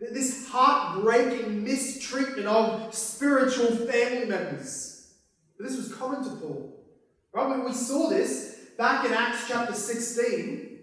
This 0.00 0.49
heartbreaking 0.49 1.62
mistreatment 1.62 2.47
of 2.47 2.95
spiritual 2.95 3.76
family 3.76 4.26
members. 4.26 4.92
This 5.62 5.76
was 5.76 5.95
common 5.95 6.25
to 6.25 6.31
Paul. 6.37 6.85
Right? 7.33 7.64
We 7.64 7.73
saw 7.73 8.09
this 8.09 8.59
back 8.76 9.07
in 9.07 9.12
Acts 9.12 9.47
chapter 9.49 9.73
16, 9.73 10.78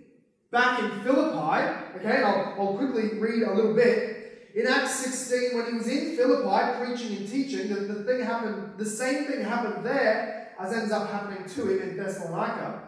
back 0.52 0.82
in 0.82 0.90
Philippi, 1.02 1.98
okay, 1.98 2.24
I'll, 2.24 2.56
I'll 2.58 2.78
quickly 2.78 3.20
read 3.20 3.44
a 3.44 3.54
little 3.54 3.76
bit. 3.76 4.52
In 4.56 4.66
Acts 4.66 4.96
16, 4.96 5.58
when 5.58 5.66
he 5.68 5.74
was 5.74 5.88
in 5.88 6.16
Philippi 6.16 6.86
preaching 6.86 7.18
and 7.18 7.30
teaching, 7.30 7.68
the, 7.70 7.82
the 7.82 8.04
thing 8.04 8.24
happened, 8.24 8.78
the 8.78 8.86
same 8.86 9.26
thing 9.26 9.44
happened 9.44 9.86
there 9.86 10.54
as 10.60 10.74
ends 10.74 10.92
up 10.92 11.10
happening 11.10 11.48
to 11.48 11.68
him 11.68 11.90
in 11.90 11.98
Thessalonica. 11.98 12.84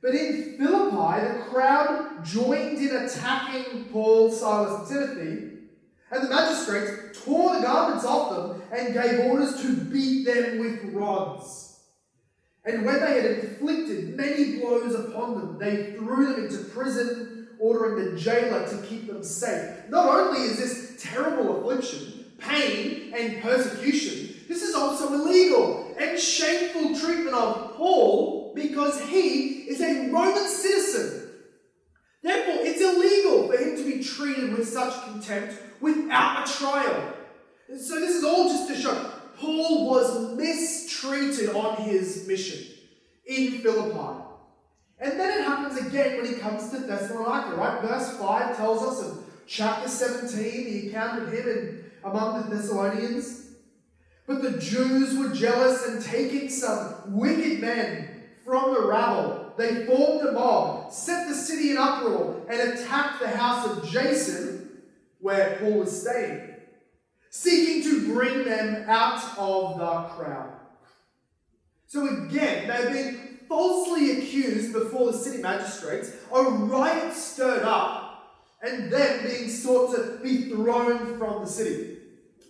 But 0.00 0.14
in 0.14 0.56
Philippi, 0.56 1.26
the 1.26 1.44
crowd 1.50 2.24
joined 2.24 2.78
in 2.78 2.94
attacking 2.94 3.84
Paul, 3.86 4.30
Silas, 4.30 4.88
and 4.88 5.16
Timothy, 5.16 5.47
and 6.10 6.24
the 6.24 6.28
magistrates 6.28 7.22
tore 7.24 7.56
the 7.56 7.62
garments 7.62 8.04
off 8.04 8.30
them 8.34 8.62
and 8.72 8.94
gave 8.94 9.26
orders 9.26 9.60
to 9.62 9.74
beat 9.74 10.24
them 10.24 10.58
with 10.58 10.94
rods. 10.94 11.80
And 12.64 12.84
when 12.84 13.00
they 13.00 13.22
had 13.22 13.24
inflicted 13.24 14.16
many 14.16 14.58
blows 14.58 14.94
upon 14.94 15.38
them, 15.38 15.58
they 15.58 15.92
threw 15.92 16.32
them 16.32 16.44
into 16.44 16.64
prison 16.64 17.48
ordering 17.58 18.12
the 18.12 18.20
jailer 18.20 18.68
to 18.68 18.86
keep 18.86 19.06
them 19.06 19.22
safe. 19.22 19.88
Not 19.88 20.06
only 20.06 20.42
is 20.42 20.58
this 20.58 21.02
terrible 21.02 21.58
affliction, 21.60 22.26
pain, 22.38 23.12
and 23.16 23.42
persecution, 23.42 24.36
this 24.48 24.62
is 24.62 24.74
also 24.74 25.12
illegal 25.12 25.94
and 25.98 26.18
shameful 26.18 26.98
treatment 26.98 27.34
of 27.34 27.74
Paul 27.76 28.52
because 28.54 29.00
he 29.02 29.64
is 29.68 29.80
a 29.80 30.10
Roman 30.10 30.48
citizen. 30.48 31.27
Therefore, 32.28 32.56
it's 32.58 32.82
illegal 32.82 33.48
for 33.48 33.56
him 33.56 33.74
to 33.74 33.84
be 33.84 34.04
treated 34.04 34.52
with 34.52 34.68
such 34.68 35.02
contempt 35.04 35.54
without 35.80 36.46
a 36.46 36.52
trial. 36.52 37.14
So, 37.68 37.98
this 38.00 38.16
is 38.16 38.22
all 38.22 38.50
just 38.50 38.68
to 38.68 38.76
show 38.76 39.12
Paul 39.38 39.88
was 39.88 40.36
mistreated 40.36 41.56
on 41.56 41.76
his 41.76 42.28
mission 42.28 42.74
in 43.24 43.60
Philippi. 43.60 44.24
And 45.00 45.18
then 45.18 45.38
it 45.38 45.44
happens 45.44 45.78
again 45.78 46.18
when 46.18 46.26
he 46.26 46.34
comes 46.38 46.68
to 46.70 46.80
Thessalonica, 46.80 47.56
right? 47.56 47.80
Verse 47.80 48.18
5 48.18 48.56
tells 48.58 48.82
us 48.82 49.06
of 49.06 49.24
chapter 49.46 49.88
17, 49.88 50.64
the 50.64 50.88
account 50.88 51.22
of 51.22 51.32
him 51.32 51.48
in, 51.48 51.84
among 52.04 52.42
the 52.42 52.56
Thessalonians. 52.56 53.52
But 54.26 54.42
the 54.42 54.58
Jews 54.58 55.16
were 55.16 55.34
jealous 55.34 55.86
and 55.86 56.04
taking 56.04 56.50
some 56.50 57.16
wicked 57.16 57.60
men 57.60 58.24
from 58.44 58.74
the 58.74 58.86
rabble, 58.86 59.47
they 59.58 59.84
formed 59.86 60.26
a 60.26 60.32
mob, 60.32 60.92
set 60.92 61.28
the 61.28 61.34
city 61.34 61.72
in 61.72 61.78
uproar, 61.78 62.46
and 62.48 62.60
attacked 62.60 63.20
the 63.20 63.28
house 63.28 63.66
of 63.66 63.88
Jason, 63.88 64.70
where 65.20 65.56
Paul 65.60 65.80
was 65.80 66.02
staying, 66.02 66.54
seeking 67.30 67.82
to 67.82 68.14
bring 68.14 68.44
them 68.44 68.88
out 68.88 69.20
of 69.36 69.78
the 69.78 70.14
crowd. 70.14 70.52
So 71.88 72.06
again, 72.06 72.68
they've 72.68 72.92
been 72.92 73.38
falsely 73.48 74.18
accused 74.18 74.72
before 74.72 75.10
the 75.10 75.18
city 75.18 75.42
magistrates, 75.42 76.12
a 76.32 76.42
riot 76.42 77.12
stirred 77.14 77.64
up, 77.64 78.04
and 78.62 78.92
then 78.92 79.26
being 79.26 79.48
sought 79.48 79.96
to 79.96 80.20
be 80.22 80.50
thrown 80.50 81.18
from 81.18 81.44
the 81.44 81.50
city. 81.50 81.96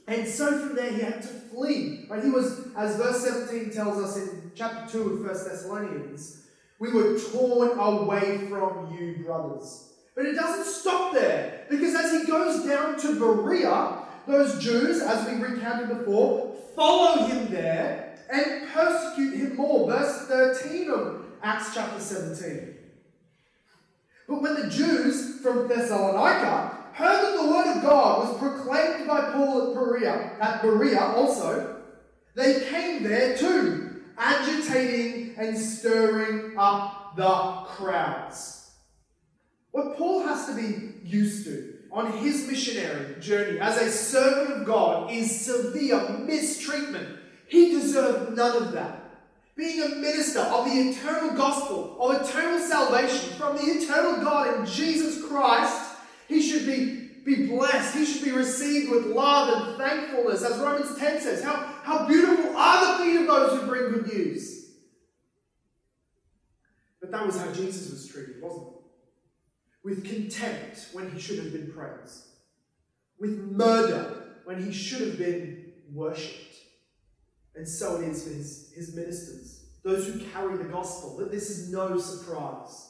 And 0.07 0.27
so 0.27 0.59
from 0.59 0.77
there 0.77 0.91
he 0.91 1.01
had 1.01 1.23
to 1.23 1.29
flee. 1.29 2.07
Right? 2.09 2.23
He 2.23 2.31
was, 2.31 2.69
as 2.77 2.97
verse 2.97 3.25
17 3.25 3.71
tells 3.71 4.03
us 4.03 4.17
in 4.17 4.53
chapter 4.55 4.91
2 4.91 5.03
of 5.03 5.21
1 5.21 5.27
Thessalonians, 5.29 6.48
we 6.79 6.93
were 6.93 7.19
torn 7.19 7.79
away 7.79 8.47
from 8.49 8.95
you, 8.97 9.25
brothers. 9.25 9.93
But 10.15 10.27
it 10.27 10.35
doesn't 10.35 10.65
stop 10.65 11.13
there, 11.13 11.67
because 11.71 11.95
as 11.95 12.21
he 12.21 12.27
goes 12.27 12.65
down 12.65 12.99
to 13.01 13.19
Berea, 13.19 14.05
those 14.27 14.63
Jews, 14.63 15.01
as 15.01 15.27
we 15.27 15.43
recounted 15.43 15.97
before, 15.97 16.55
follow 16.77 17.27
him 17.27 17.51
there 17.51 18.19
and 18.31 18.69
persecute 18.69 19.37
him 19.37 19.57
more. 19.57 19.91
Verse 19.91 20.27
13 20.27 20.91
of 20.91 21.25
Acts 21.43 21.73
chapter 21.75 22.01
17. 22.01 22.77
But 24.29 24.43
when 24.43 24.55
the 24.55 24.69
Jews 24.69 25.41
from 25.41 25.69
Thessalonica 25.69 26.77
heard 26.93 27.23
that 27.23 27.41
the 27.41 27.49
word 27.49 27.77
of 27.77 27.83
God 27.83 28.29
was 28.29 28.39
proclaimed 28.39 29.07
by 29.07 29.33
Paul 29.33 29.69
at 29.69 29.75
Berea, 29.75 30.33
at 30.41 30.63
Berea 30.63 31.01
also, 31.01 31.77
they 32.35 32.67
came 32.69 33.03
there 33.03 33.37
too, 33.37 33.88
agitating 34.19 35.35
and 35.39 35.57
stirring 35.57 36.55
up 36.59 37.17
the 37.17 37.65
crowds. 37.75 38.71
What 39.71 39.97
Paul 39.97 40.25
has 40.27 40.47
to 40.47 40.55
be 40.55 40.93
used 41.05 41.45
to 41.45 41.75
on 41.91 42.13
his 42.13 42.47
missionary 42.47 43.21
journey 43.21 43.61
as 43.61 43.77
a 43.77 43.91
servant 43.91 44.61
of 44.61 44.67
God 44.67 45.11
is 45.11 45.41
severe 45.41 46.19
mistreatment 46.21 47.19
he 47.49 47.71
deserved 47.71 48.37
none 48.37 48.63
of 48.63 48.73
that. 48.73 49.05
Being 49.57 49.83
a 49.83 49.97
minister 49.97 50.41
of 50.41 50.67
the 50.67 50.91
eternal 50.91 51.37
gospel, 51.37 51.97
of 51.99 52.23
eternal 52.23 52.61
salvation 52.61 53.35
from 53.37 53.57
the 53.57 53.65
eternal 53.65 54.23
God 54.23 54.61
in 54.61 54.67
Jesus 54.67 55.25
Christ, 55.27 55.97
he 56.29 56.41
should 56.41 56.67
be, 56.67 57.08
be 57.29 57.47
blessed. 57.47 57.97
He 57.97 58.05
should 58.05 58.25
be 58.25 58.33
received 58.33 58.91
with 58.91 59.07
love 59.07 59.69
and 59.69 59.79
thankfulness. 59.79 60.43
As 60.43 60.59
Romans 60.59 60.99
10 60.99 61.21
says, 61.21 61.43
how, 61.43 61.55
how 61.83 62.07
beautiful 62.07 62.57
are 62.57 62.99
the 62.99 63.05
feet 63.05 63.21
of 63.21 63.27
those 63.27 63.61
who 63.61 63.67
bring 63.67 63.93
good 63.93 64.13
news. 64.13 64.71
But 67.01 67.11
that 67.11 67.27
was 67.27 67.39
how 67.39 67.53
Jesus 67.53 67.91
was 67.91 68.09
treated, 68.09 68.43
wasn't 68.43 68.69
it? 68.69 68.75
With 69.85 70.05
contempt 70.05 70.89
when 70.93 71.11
he 71.11 71.21
should 71.21 71.39
have 71.39 71.53
been 71.53 71.71
praised, 71.73 72.27
with 73.19 73.39
murder 73.39 74.35
when 74.45 74.63
he 74.63 74.73
should 74.73 75.07
have 75.07 75.19
been 75.19 75.73
worshipped. 75.93 76.57
And 77.55 77.69
so 77.69 78.01
it 78.01 78.09
is 78.09 78.25
for 78.25 78.35
his, 78.35 78.73
his 78.75 78.95
ministers, 78.95 79.67
those 79.83 80.07
who 80.07 80.21
carry 80.33 80.57
the 80.57 80.65
gospel, 80.65 81.17
that 81.19 81.31
this 81.31 81.51
is 81.51 81.71
no 81.71 81.99
surprise. 81.99 82.88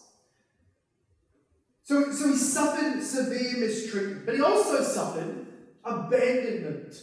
So, 1.88 2.12
so 2.12 2.28
he 2.28 2.36
suffered 2.36 3.02
severe 3.02 3.56
mistreatment, 3.56 4.26
but 4.26 4.34
he 4.34 4.42
also 4.42 4.82
suffered 4.82 5.46
abandonment. 5.82 6.94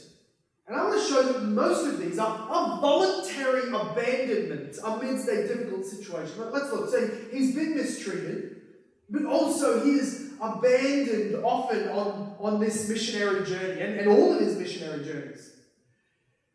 And 0.67 0.77
I 0.77 0.83
want 0.83 1.01
to 1.01 1.07
show 1.07 1.23
that 1.23 1.41
most 1.41 1.87
of 1.87 1.99
these 1.99 2.19
are, 2.19 2.37
are 2.37 2.79
voluntary 2.79 3.69
abandonment 3.69 4.77
amidst 4.83 5.27
a 5.27 5.47
difficult 5.47 5.87
situation. 5.87 6.35
But 6.37 6.53
Let's 6.53 6.71
look. 6.71 6.91
So 6.91 7.09
he's 7.31 7.55
been 7.55 7.75
mistreated, 7.75 8.61
but 9.09 9.25
also 9.25 9.83
he 9.83 9.93
is 9.93 10.33
abandoned 10.39 11.43
often 11.43 11.89
on, 11.89 12.35
on 12.39 12.59
this 12.59 12.87
missionary 12.87 13.43
journey 13.43 13.81
and, 13.81 13.99
and 14.01 14.07
all 14.07 14.33
of 14.33 14.39
his 14.39 14.55
missionary 14.55 15.03
journeys. 15.03 15.51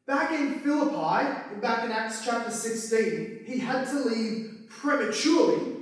Back 0.06 0.30
in 0.30 0.60
Philippi, 0.60 1.60
back 1.60 1.84
in 1.84 1.90
Acts 1.90 2.24
chapter 2.24 2.52
16, 2.52 3.40
he 3.44 3.58
had 3.58 3.88
to 3.88 4.04
leave 4.04 4.68
prematurely. 4.68 5.79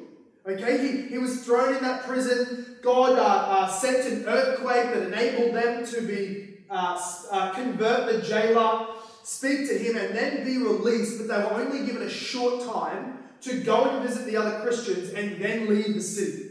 Okay, 0.49 0.79
he, 0.79 1.03
he 1.03 1.19
was 1.19 1.45
thrown 1.45 1.77
in 1.77 1.83
that 1.83 2.05
prison. 2.05 2.77
God 2.83 3.19
uh, 3.19 3.23
uh, 3.23 3.69
sent 3.69 4.11
an 4.11 4.25
earthquake 4.27 4.95
that 4.95 5.03
enabled 5.03 5.55
them 5.55 5.85
to 5.87 6.01
be 6.01 6.65
uh, 6.71 6.99
uh, 7.31 7.53
convert 7.53 8.11
the 8.11 8.23
jailer, 8.23 8.87
speak 9.23 9.69
to 9.69 9.79
him, 9.79 9.97
and 9.97 10.17
then 10.17 10.45
be 10.45 10.57
released. 10.57 11.19
But 11.19 11.29
they 11.29 11.45
were 11.45 11.63
only 11.63 11.85
given 11.85 12.03
a 12.03 12.11
short 12.11 12.65
time 12.65 13.19
to 13.43 13.61
go 13.61 13.91
and 13.91 14.09
visit 14.09 14.25
the 14.25 14.39
other 14.39 14.61
Christians 14.61 15.11
and 15.11 15.43
then 15.43 15.69
leave 15.69 15.95
the 15.95 16.01
city. 16.01 16.45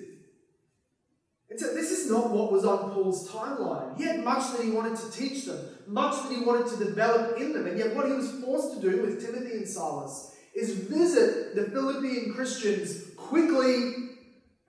And 1.50 1.60
so 1.60 1.74
this 1.74 1.89
is 1.89 2.12
not 2.12 2.30
what 2.30 2.51
was 2.51 2.66
on 2.66 2.92
Paul's 2.92 3.27
timeline. 3.32 3.98
He 3.98 4.04
had 4.04 4.24
much 4.24 4.51
that 4.51 4.63
he 4.63 4.70
wanted 4.70 4.98
to 4.98 5.12
teach 5.12 5.46
them, 5.46 5.60
much 5.88 6.22
that 6.22 6.32
he 6.32 6.44
wanted 6.44 6.68
to 6.68 6.86
develop 6.86 7.39
in 7.39 7.54
them. 7.54 7.66
And 7.66 7.80
yet, 7.80 7.96
what 7.96 8.06
he 8.06 8.13
was 8.13 8.32
forced 8.44 8.75
to 8.75 8.92
do 8.92 9.01
with 9.01 9.25
Timothy 9.25 9.58
and 9.58 9.68
Silas 9.68 10.36
is 10.54 10.75
visit 10.75 11.56
the 11.56 11.63
Philippian 11.72 12.34
Christians 12.34 13.07
quickly 13.28 13.94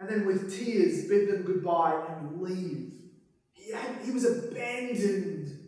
and 0.00 0.08
then 0.08 0.26
with 0.26 0.56
tears 0.56 1.08
bid 1.08 1.28
them 1.28 1.42
goodbye 1.42 2.00
and 2.08 2.40
leave. 2.40 2.92
He, 3.52 3.72
had, 3.72 3.96
he 4.04 4.10
was 4.10 4.24
abandoned 4.24 5.58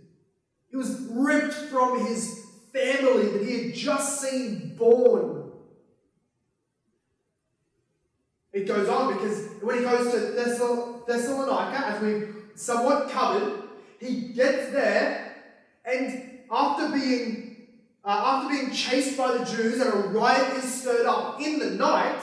He 0.71 0.77
was 0.77 1.09
ripped 1.11 1.55
from 1.55 2.07
his 2.07 2.47
family 2.73 3.31
that 3.31 3.43
he 3.43 3.69
had 3.69 3.75
just 3.75 4.21
seen 4.21 4.77
born. 4.77 5.51
It 8.53 8.67
goes 8.67 8.89
on 8.89 9.15
because 9.15 9.49
when 9.63 9.79
he 9.79 9.83
goes 9.83 10.13
to 10.13 10.33
Thessalonica, 11.07 11.87
as 11.87 12.03
we've 12.03 12.35
somewhat 12.55 13.11
covered, 13.11 13.63
he 14.01 14.33
gets 14.33 14.73
there, 14.73 15.37
and 15.85 16.39
after 16.51 16.89
being 16.89 17.69
uh, 18.03 18.09
after 18.09 18.49
being 18.49 18.73
chased 18.73 19.17
by 19.17 19.37
the 19.37 19.45
Jews 19.45 19.81
and 19.81 19.93
a 19.93 20.09
riot 20.09 20.57
is 20.57 20.81
stirred 20.81 21.07
up 21.07 21.41
in 21.41 21.59
the 21.59 21.71
night, 21.73 22.23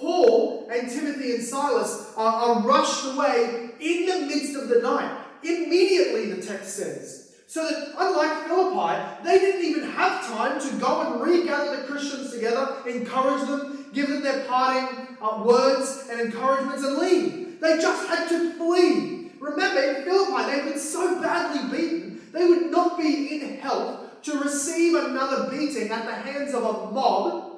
Paul 0.00 0.68
and 0.72 0.90
Timothy 0.90 1.34
and 1.34 1.44
Silas 1.44 2.12
are, 2.16 2.32
are 2.32 2.62
rushed 2.62 3.04
away 3.04 3.70
in 3.78 4.06
the 4.06 4.26
midst 4.26 4.56
of 4.56 4.68
the 4.68 4.80
night. 4.80 5.24
Immediately, 5.42 6.32
the 6.32 6.42
text 6.42 6.76
says. 6.76 7.32
So 7.46 7.68
that, 7.68 7.94
unlike 7.98 8.46
Philippi, 8.46 9.24
they 9.24 9.38
didn't 9.38 9.64
even 9.64 9.90
have 9.90 10.24
time 10.26 10.60
to 10.60 10.76
go 10.76 11.00
and 11.00 11.20
regather 11.20 11.76
the 11.76 11.82
Christians 11.88 12.32
together, 12.32 12.76
encourage 12.86 13.46
them, 13.48 13.86
give 13.92 14.08
them 14.08 14.22
their 14.22 14.44
parting 14.44 15.16
uh, 15.20 15.42
words 15.44 16.08
and 16.10 16.20
encouragements, 16.20 16.84
and 16.84 16.96
leave. 16.98 17.60
They 17.60 17.78
just 17.78 18.08
had 18.08 18.28
to 18.28 18.52
flee. 18.54 19.32
Remember, 19.40 19.80
in 19.80 20.04
Philippi, 20.04 20.50
they'd 20.50 20.70
been 20.70 20.78
so 20.78 21.20
badly 21.20 21.76
beaten, 21.76 22.20
they 22.32 22.46
would 22.46 22.70
not 22.70 22.96
be 22.98 23.40
in 23.40 23.58
health 23.58 24.22
to 24.22 24.38
receive 24.38 24.94
another 24.94 25.50
beating 25.50 25.90
at 25.90 26.04
the 26.04 26.12
hands 26.12 26.54
of 26.54 26.62
a 26.62 26.92
mob 26.92 27.49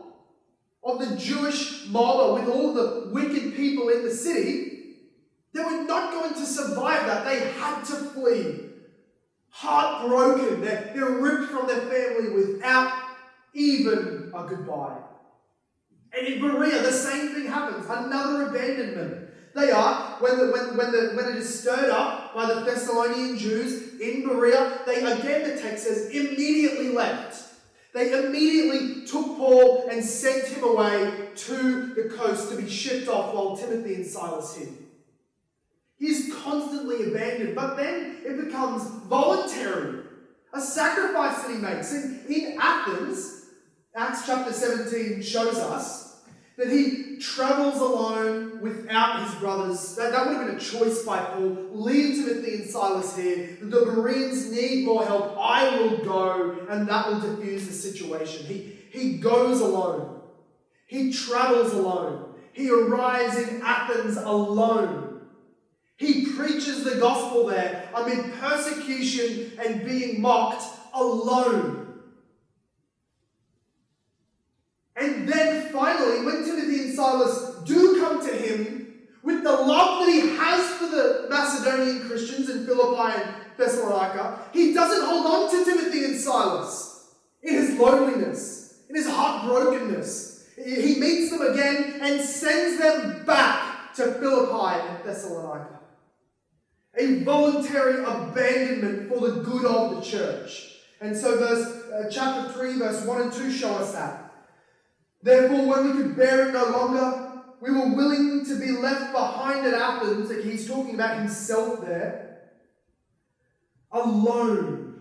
of 0.84 0.98
the 0.98 1.16
Jewish 1.16 1.86
mob 1.88 2.34
with 2.34 2.48
all 2.48 2.74
the 2.74 3.10
wicked 3.12 3.54
people 3.54 3.88
in 3.88 4.02
the 4.02 4.10
city, 4.10 4.72
they 5.54 5.62
were 5.62 5.84
not 5.84 6.12
going 6.12 6.34
to 6.34 6.46
survive 6.46 7.06
that. 7.06 7.24
They 7.24 7.40
had 7.52 7.84
to 7.84 7.94
flee. 7.94 8.60
Heartbroken. 9.50 10.62
They're, 10.62 10.92
they're 10.94 11.10
ripped 11.10 11.52
from 11.52 11.66
their 11.66 11.82
family 11.82 12.30
without 12.30 12.92
even 13.54 14.32
a 14.34 14.44
goodbye. 14.44 14.96
And 16.16 16.26
in 16.26 16.40
Berea, 16.40 16.82
the 16.82 16.92
same 16.92 17.34
thing 17.34 17.46
happens. 17.46 17.86
Another 17.88 18.48
abandonment. 18.48 19.28
They 19.54 19.70
are, 19.70 20.16
when, 20.20 20.38
the, 20.38 20.46
when, 20.50 20.76
when, 20.78 20.92
the, 20.92 21.12
when 21.14 21.26
it 21.26 21.36
is 21.36 21.60
stirred 21.60 21.90
up 21.90 22.34
by 22.34 22.46
the 22.46 22.60
Thessalonian 22.62 23.36
Jews 23.36 24.00
in 24.00 24.26
Berea, 24.26 24.80
they 24.86 24.96
again, 24.96 25.42
the 25.42 25.60
text 25.60 25.84
says, 25.84 26.08
immediately 26.08 26.88
left. 26.88 27.51
They 27.94 28.12
immediately 28.18 29.06
took 29.06 29.36
Paul 29.36 29.88
and 29.90 30.02
sent 30.02 30.48
him 30.48 30.64
away 30.64 31.28
to 31.34 31.94
the 31.94 32.14
coast 32.16 32.50
to 32.50 32.56
be 32.56 32.68
shipped 32.68 33.08
off 33.08 33.34
while 33.34 33.56
Timothy 33.56 33.96
and 33.96 34.06
Silas 34.06 34.56
hid. 34.56 34.68
He 35.98 36.06
is 36.06 36.34
constantly 36.42 37.08
abandoned, 37.08 37.54
but 37.54 37.76
then 37.76 38.22
it 38.24 38.44
becomes 38.44 38.82
voluntary. 39.06 40.00
A 40.54 40.60
sacrifice 40.60 41.42
that 41.42 41.50
he 41.50 41.58
makes. 41.58 41.92
And 41.92 42.26
in 42.26 42.58
Athens, 42.60 43.46
Acts 43.94 44.26
chapter 44.26 44.52
17 44.52 45.22
shows 45.22 45.58
us 45.58 46.11
that 46.56 46.68
he 46.70 47.16
travels 47.18 47.80
alone 47.80 48.60
without 48.60 49.26
his 49.26 49.34
brothers. 49.36 49.94
That, 49.96 50.12
that 50.12 50.26
would 50.26 50.36
have 50.36 50.46
been 50.46 50.56
a 50.56 50.60
choice 50.60 51.02
by 51.04 51.18
Paul. 51.20 51.68
Leave 51.72 52.16
Timothy 52.16 52.56
and 52.56 52.70
Silas 52.70 53.16
here. 53.16 53.56
The 53.60 53.86
Bereans 53.86 54.50
need 54.52 54.84
more 54.84 55.04
help. 55.04 55.36
I 55.38 55.76
will 55.76 55.98
go, 55.98 56.66
and 56.68 56.86
that 56.88 57.08
will 57.08 57.20
diffuse 57.20 57.66
the 57.66 57.72
situation. 57.72 58.46
He, 58.46 58.76
he 58.90 59.18
goes 59.18 59.60
alone. 59.60 60.20
He 60.86 61.12
travels 61.12 61.72
alone. 61.72 62.34
He 62.52 62.70
arrives 62.70 63.36
in 63.36 63.62
Athens 63.62 64.18
alone. 64.18 65.22
He 65.96 66.26
preaches 66.26 66.84
the 66.84 66.96
gospel 66.96 67.46
there 67.46 67.88
amid 67.94 68.34
persecution 68.34 69.52
and 69.58 69.84
being 69.84 70.20
mocked 70.20 70.64
alone. 70.92 71.81
And 75.02 75.28
then 75.28 75.72
finally, 75.72 76.24
when 76.24 76.44
Timothy 76.44 76.84
and 76.84 76.94
Silas 76.94 77.58
do 77.64 78.00
come 78.00 78.24
to 78.24 78.32
him 78.32 79.00
with 79.24 79.42
the 79.42 79.50
love 79.50 80.06
that 80.06 80.12
he 80.12 80.20
has 80.20 80.74
for 80.76 80.86
the 80.86 81.26
Macedonian 81.28 82.06
Christians 82.06 82.48
in 82.48 82.64
Philippi 82.64 83.20
and 83.20 83.34
Thessalonica, 83.56 84.38
he 84.52 84.72
doesn't 84.72 85.04
hold 85.04 85.26
on 85.26 85.50
to 85.50 85.64
Timothy 85.64 86.04
and 86.04 86.16
Silas 86.16 87.14
in 87.42 87.54
his 87.54 87.76
loneliness, 87.80 88.84
in 88.88 88.94
his 88.94 89.08
heartbrokenness. 89.08 90.44
He 90.54 91.00
meets 91.00 91.30
them 91.30 91.52
again 91.52 91.98
and 92.00 92.20
sends 92.20 92.78
them 92.78 93.24
back 93.26 93.94
to 93.94 94.12
Philippi 94.12 94.88
and 94.88 95.04
Thessalonica. 95.04 95.80
A 96.96 97.24
voluntary 97.24 98.04
abandonment 98.04 99.08
for 99.08 99.26
the 99.26 99.40
good 99.40 99.64
of 99.64 99.96
the 99.96 100.00
church. 100.02 100.76
And 101.00 101.16
so, 101.16 101.38
verse 101.38 101.90
uh, 101.90 102.08
chapter 102.08 102.52
3, 102.52 102.78
verse 102.78 103.04
1 103.04 103.22
and 103.22 103.32
2 103.32 103.50
show 103.50 103.74
us 103.74 103.94
that. 103.94 104.21
Therefore, 105.22 105.66
when 105.66 105.86
we 105.86 106.02
could 106.02 106.16
bear 106.16 106.48
it 106.48 106.52
no 106.52 106.64
longer, 106.64 107.42
we 107.60 107.70
were 107.70 107.94
willing 107.94 108.44
to 108.44 108.58
be 108.58 108.72
left 108.72 109.12
behind 109.12 109.64
at 109.64 109.74
Athens. 109.74 110.28
Like 110.28 110.44
he's 110.44 110.66
talking 110.66 110.94
about 110.94 111.18
himself 111.18 111.80
there, 111.80 112.50
alone. 113.92 115.00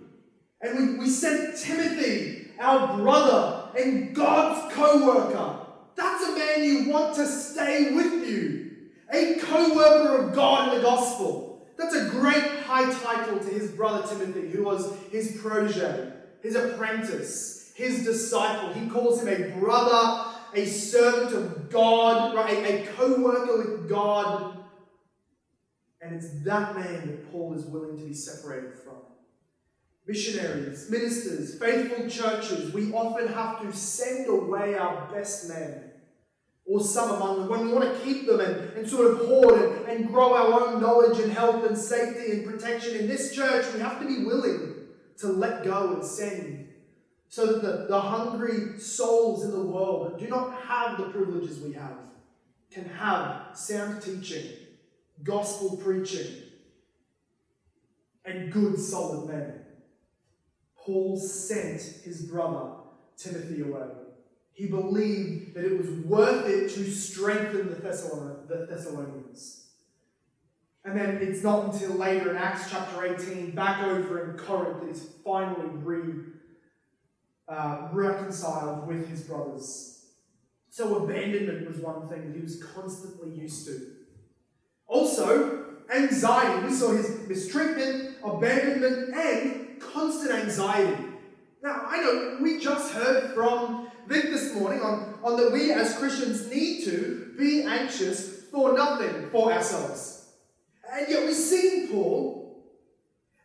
And 0.61 0.77
we, 0.77 0.99
we 0.99 1.09
sent 1.09 1.57
Timothy, 1.57 2.51
our 2.59 2.97
brother 2.97 3.69
and 3.79 4.15
God's 4.15 4.73
co 4.75 5.07
worker. 5.07 5.65
That's 5.95 6.23
a 6.23 6.37
man 6.37 6.63
you 6.63 6.89
want 6.91 7.15
to 7.15 7.25
stay 7.25 7.95
with 7.95 8.29
you. 8.29 8.71
A 9.11 9.39
co 9.39 9.75
worker 9.75 10.23
of 10.23 10.35
God 10.35 10.69
in 10.69 10.75
the 10.75 10.81
gospel. 10.83 11.65
That's 11.79 11.95
a 11.95 12.09
great 12.11 12.43
high 12.63 12.93
title 13.01 13.39
to 13.39 13.49
his 13.49 13.71
brother 13.71 14.07
Timothy, 14.07 14.49
who 14.51 14.63
was 14.63 14.95
his 15.11 15.39
protege, 15.41 16.11
his 16.43 16.53
apprentice 16.53 17.60
his 17.73 18.03
disciple. 18.03 18.73
He 18.73 18.89
calls 18.89 19.23
him 19.23 19.27
a 19.27 19.59
brother, 19.59 20.31
a 20.53 20.65
servant 20.65 21.35
of 21.35 21.69
God, 21.69 22.35
right? 22.35 22.57
a, 22.57 22.83
a 22.83 22.93
co 22.93 23.15
worker 23.21 23.57
with 23.57 23.89
God. 23.89 24.57
And 26.01 26.15
it's 26.15 26.43
that 26.43 26.75
man 26.75 27.07
that 27.07 27.31
Paul 27.31 27.53
is 27.53 27.65
willing 27.65 27.97
to 27.97 28.03
be 28.03 28.13
separated 28.13 28.73
from. 28.73 28.95
Missionaries, 30.07 30.89
ministers, 30.89 31.59
faithful 31.59 32.09
churches, 32.09 32.73
we 32.73 32.91
often 32.91 33.27
have 33.27 33.61
to 33.61 33.71
send 33.71 34.27
away 34.27 34.75
our 34.75 35.07
best 35.11 35.47
men 35.47 35.91
or 36.65 36.81
some 36.81 37.11
among 37.11 37.39
them 37.39 37.49
when 37.49 37.67
we 37.67 37.73
want 37.73 37.85
to 37.85 38.03
keep 38.03 38.25
them 38.27 38.39
and, 38.39 38.71
and 38.77 38.89
sort 38.89 39.11
of 39.11 39.27
hoard 39.27 39.61
and, 39.61 39.87
and 39.87 40.07
grow 40.07 40.33
our 40.33 40.67
own 40.67 40.81
knowledge 40.81 41.19
and 41.19 41.31
health 41.31 41.65
and 41.65 41.77
safety 41.77 42.31
and 42.31 42.45
protection. 42.45 42.95
In 42.95 43.07
this 43.07 43.35
church, 43.35 43.65
we 43.73 43.79
have 43.79 43.99
to 43.99 44.07
be 44.07 44.25
willing 44.25 44.75
to 45.19 45.27
let 45.27 45.63
go 45.63 45.93
and 45.93 46.03
send 46.03 46.67
so 47.31 47.45
that 47.45 47.61
the, 47.61 47.85
the 47.87 47.99
hungry 47.99 48.77
souls 48.77 49.45
in 49.45 49.51
the 49.51 49.61
world 49.61 50.05
that 50.05 50.19
do 50.19 50.27
not 50.27 50.53
have 50.63 50.97
the 50.97 51.05
privileges 51.05 51.61
we 51.61 51.71
have 51.71 51.97
can 52.69 52.83
have 52.83 53.57
sound 53.57 54.01
teaching, 54.01 54.49
gospel 55.23 55.77
preaching, 55.77 56.27
and 58.25 58.51
good, 58.51 58.77
solid 58.77 59.29
men. 59.29 59.61
Paul 60.75 61.17
sent 61.17 61.81
his 62.03 62.23
brother 62.23 62.73
Timothy 63.15 63.61
away. 63.61 63.87
He 64.51 64.67
believed 64.67 65.53
that 65.53 65.63
it 65.63 65.77
was 65.77 65.89
worth 66.05 66.45
it 66.47 66.69
to 66.71 66.91
strengthen 66.91 67.69
the, 67.69 67.75
Thessalonians. 68.69 69.67
And 70.83 70.99
then 70.99 71.19
it's 71.21 71.43
not 71.43 71.73
until 71.73 71.91
later 71.91 72.31
in 72.31 72.35
Acts 72.35 72.69
chapter 72.69 73.05
18, 73.05 73.51
back 73.51 73.83
over 73.83 74.31
in 74.31 74.37
Corinth, 74.37 74.81
that 74.81 74.89
he's 74.89 75.07
finally 75.23 75.69
re 75.75 76.01
uh, 77.51 77.89
reconciled 77.91 78.87
with 78.87 79.07
his 79.09 79.21
brothers. 79.23 80.05
So, 80.69 81.03
abandonment 81.03 81.67
was 81.67 81.77
one 81.77 82.07
thing 82.07 82.27
that 82.27 82.35
he 82.35 82.41
was 82.41 82.63
constantly 82.63 83.31
used 83.37 83.65
to. 83.67 83.87
Also, 84.87 85.65
anxiety. 85.93 86.67
We 86.67 86.73
saw 86.73 86.91
his 86.93 87.27
mistreatment, 87.27 88.15
abandonment, 88.23 89.13
and 89.13 89.81
constant 89.81 90.31
anxiety. 90.31 91.03
Now, 91.61 91.83
I 91.87 92.01
know 92.01 92.37
we 92.41 92.59
just 92.59 92.93
heard 92.93 93.33
from 93.33 93.89
Vic 94.07 94.23
this 94.25 94.55
morning 94.55 94.81
on, 94.81 95.19
on 95.23 95.37
that 95.37 95.51
we 95.51 95.73
as 95.73 95.97
Christians 95.97 96.49
need 96.49 96.85
to 96.85 97.33
be 97.37 97.63
anxious 97.63 98.45
for 98.45 98.73
nothing 98.73 99.29
for 99.29 99.51
ourselves. 99.51 100.29
And 100.91 101.07
yet 101.09 101.25
we 101.25 101.33
see 101.33 101.83
in 101.83 101.87
Paul 101.89 102.63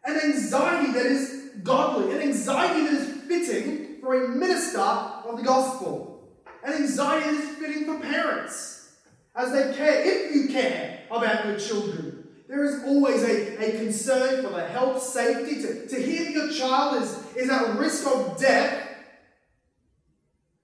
an 0.05 0.17
anxiety 0.17 0.93
that 0.93 1.07
is 1.07 1.51
godly, 1.63 2.15
an 2.15 2.23
anxiety 2.23 2.85
that 2.85 2.95
is 2.95 3.23
fitting 3.27 3.86
for 4.07 4.25
a 4.25 4.29
minister 4.29 4.79
of 4.79 5.37
the 5.37 5.43
gospel. 5.43 6.23
And 6.65 6.75
anxiety 6.75 7.29
is 7.31 7.57
fitting 7.57 7.85
for 7.87 7.99
parents 7.99 8.93
as 9.35 9.51
they 9.51 9.77
care, 9.77 10.03
if 10.05 10.35
you 10.35 10.49
care 10.49 11.01
about 11.11 11.45
your 11.45 11.59
children. 11.59 12.29
There 12.49 12.65
is 12.65 12.85
always 12.85 13.25
a, 13.25 13.57
a 13.65 13.79
concern 13.79 14.45
for 14.45 14.51
their 14.51 14.69
health, 14.69 15.03
safety. 15.03 15.61
To, 15.61 15.89
to 15.89 16.01
hear 16.01 16.25
that 16.25 16.35
your 16.35 16.53
child 16.53 17.03
is, 17.03 17.35
is 17.35 17.51
at 17.51 17.77
risk 17.77 18.07
of 18.07 18.39
death, 18.39 18.89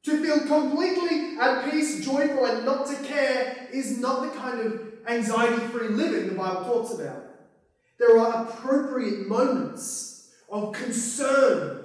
to 0.05 0.23
feel 0.23 0.47
completely 0.47 1.37
at 1.41 1.69
peace, 1.69 2.05
joyful, 2.05 2.47
and 2.47 2.65
not 2.65 2.87
to 2.87 2.95
care 3.03 3.69
is 3.73 3.99
not 3.99 4.23
the 4.23 4.39
kind 4.39 4.61
of 4.61 4.83
anxiety 5.09 5.67
free 5.67 5.89
living 5.89 6.29
the 6.29 6.35
Bible 6.37 6.65
talks 6.65 6.95
about. 6.95 7.25
There 7.99 8.21
are 8.21 8.47
appropriate 8.47 9.27
moments 9.27 10.31
of 10.49 10.73
concern, 10.73 11.82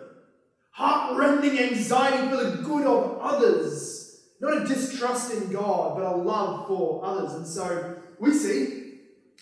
heart-rending 0.78 1.58
anxiety 1.58 2.30
for 2.30 2.36
the 2.36 2.62
good 2.62 2.86
of 2.86 3.18
others. 3.20 4.22
Not 4.40 4.62
a 4.62 4.66
distrust 4.66 5.34
in 5.34 5.52
God, 5.52 5.98
but 5.98 6.06
a 6.06 6.16
love 6.16 6.68
for 6.68 7.04
others. 7.04 7.34
And 7.34 7.48
so 7.48 7.98
we 8.20 8.32
see, 8.32 9.00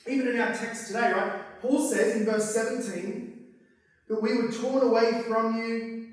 even 0.08 0.30
in 0.30 0.40
our 0.40 0.54
text 0.54 0.88
today, 0.88 1.12
right? 1.12 1.62
Paul 1.62 1.86
says 1.90 2.16
in 2.16 2.26
verse 2.26 2.56
17 2.56 3.48
that 4.08 4.22
we 4.22 4.38
were 4.38 4.50
torn 4.50 4.82
away 4.82 5.24
from 5.28 5.58
you 5.58 6.08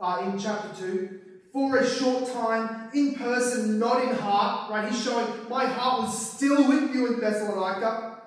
uh, 0.00 0.22
in 0.24 0.38
chapter 0.38 0.74
2 0.80 1.20
for 1.52 1.76
a 1.76 1.86
short 1.86 2.32
time, 2.32 2.88
in 2.94 3.16
person, 3.16 3.78
not 3.78 4.02
in 4.02 4.14
heart, 4.14 4.70
right? 4.70 4.90
He's 4.90 5.04
showing 5.04 5.26
my 5.50 5.66
heart 5.66 6.04
was 6.04 6.36
still 6.36 6.66
with 6.66 6.94
you 6.94 7.12
in 7.12 7.20
Thessalonica. 7.20 8.22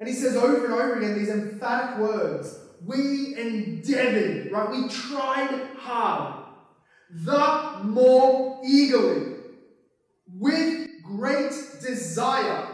And 0.00 0.08
he 0.08 0.16
says 0.16 0.34
over 0.34 0.64
and 0.64 0.74
over 0.74 0.94
again 0.94 1.16
these 1.16 1.28
emphatic 1.28 1.98
words 1.98 2.58
we 2.84 3.36
endeavored, 3.36 4.52
right? 4.52 4.70
We 4.70 4.88
tried 4.88 5.68
hard, 5.78 6.44
the 7.10 7.84
more 7.84 8.60
eagerly, 8.64 9.36
with 10.26 10.88
great 11.04 11.52
desire 11.82 12.68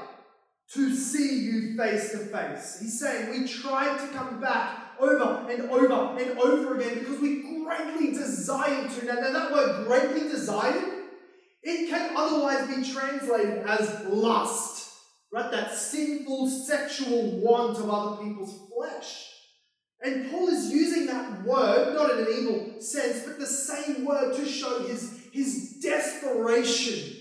to 0.73 0.95
see 0.95 1.41
you 1.41 1.77
face 1.77 2.11
to 2.13 2.19
face. 2.19 2.79
He's 2.81 3.01
saying 3.01 3.31
we 3.31 3.47
tried 3.47 3.99
to 3.99 4.09
come 4.09 4.41
back 4.41 4.87
over 4.99 5.47
and 5.49 5.71
over 5.71 6.19
and 6.19 6.39
over 6.39 6.79
again 6.79 6.99
because 6.99 7.21
we 7.21 7.63
greatly 7.65 8.13
desired 8.13 8.91
to. 8.91 9.07
Now, 9.07 9.15
now 9.15 9.33
that 9.33 9.53
word 9.53 9.87
greatly 9.87 10.29
desired, 10.29 11.05
it 11.63 11.89
can 11.91 12.17
otherwise 12.17 12.67
be 12.69 12.93
translated 12.93 13.65
as 13.67 14.07
lust, 14.09 14.89
right? 15.33 15.51
That 15.51 15.75
sinful 15.75 16.49
sexual 16.49 17.41
want 17.41 17.79
of 17.79 17.91
other 17.91 18.23
people's 18.23 18.71
flesh. 18.73 19.26
And 20.03 20.31
Paul 20.31 20.49
is 20.49 20.71
using 20.71 21.07
that 21.07 21.43
word, 21.45 21.95
not 21.95 22.11
in 22.11 22.19
an 22.19 22.33
evil 22.39 22.81
sense, 22.81 23.25
but 23.27 23.39
the 23.39 23.47
same 23.47 24.05
word 24.05 24.37
to 24.37 24.45
show 24.45 24.87
his, 24.87 25.21
his 25.33 25.79
desperation. 25.83 27.17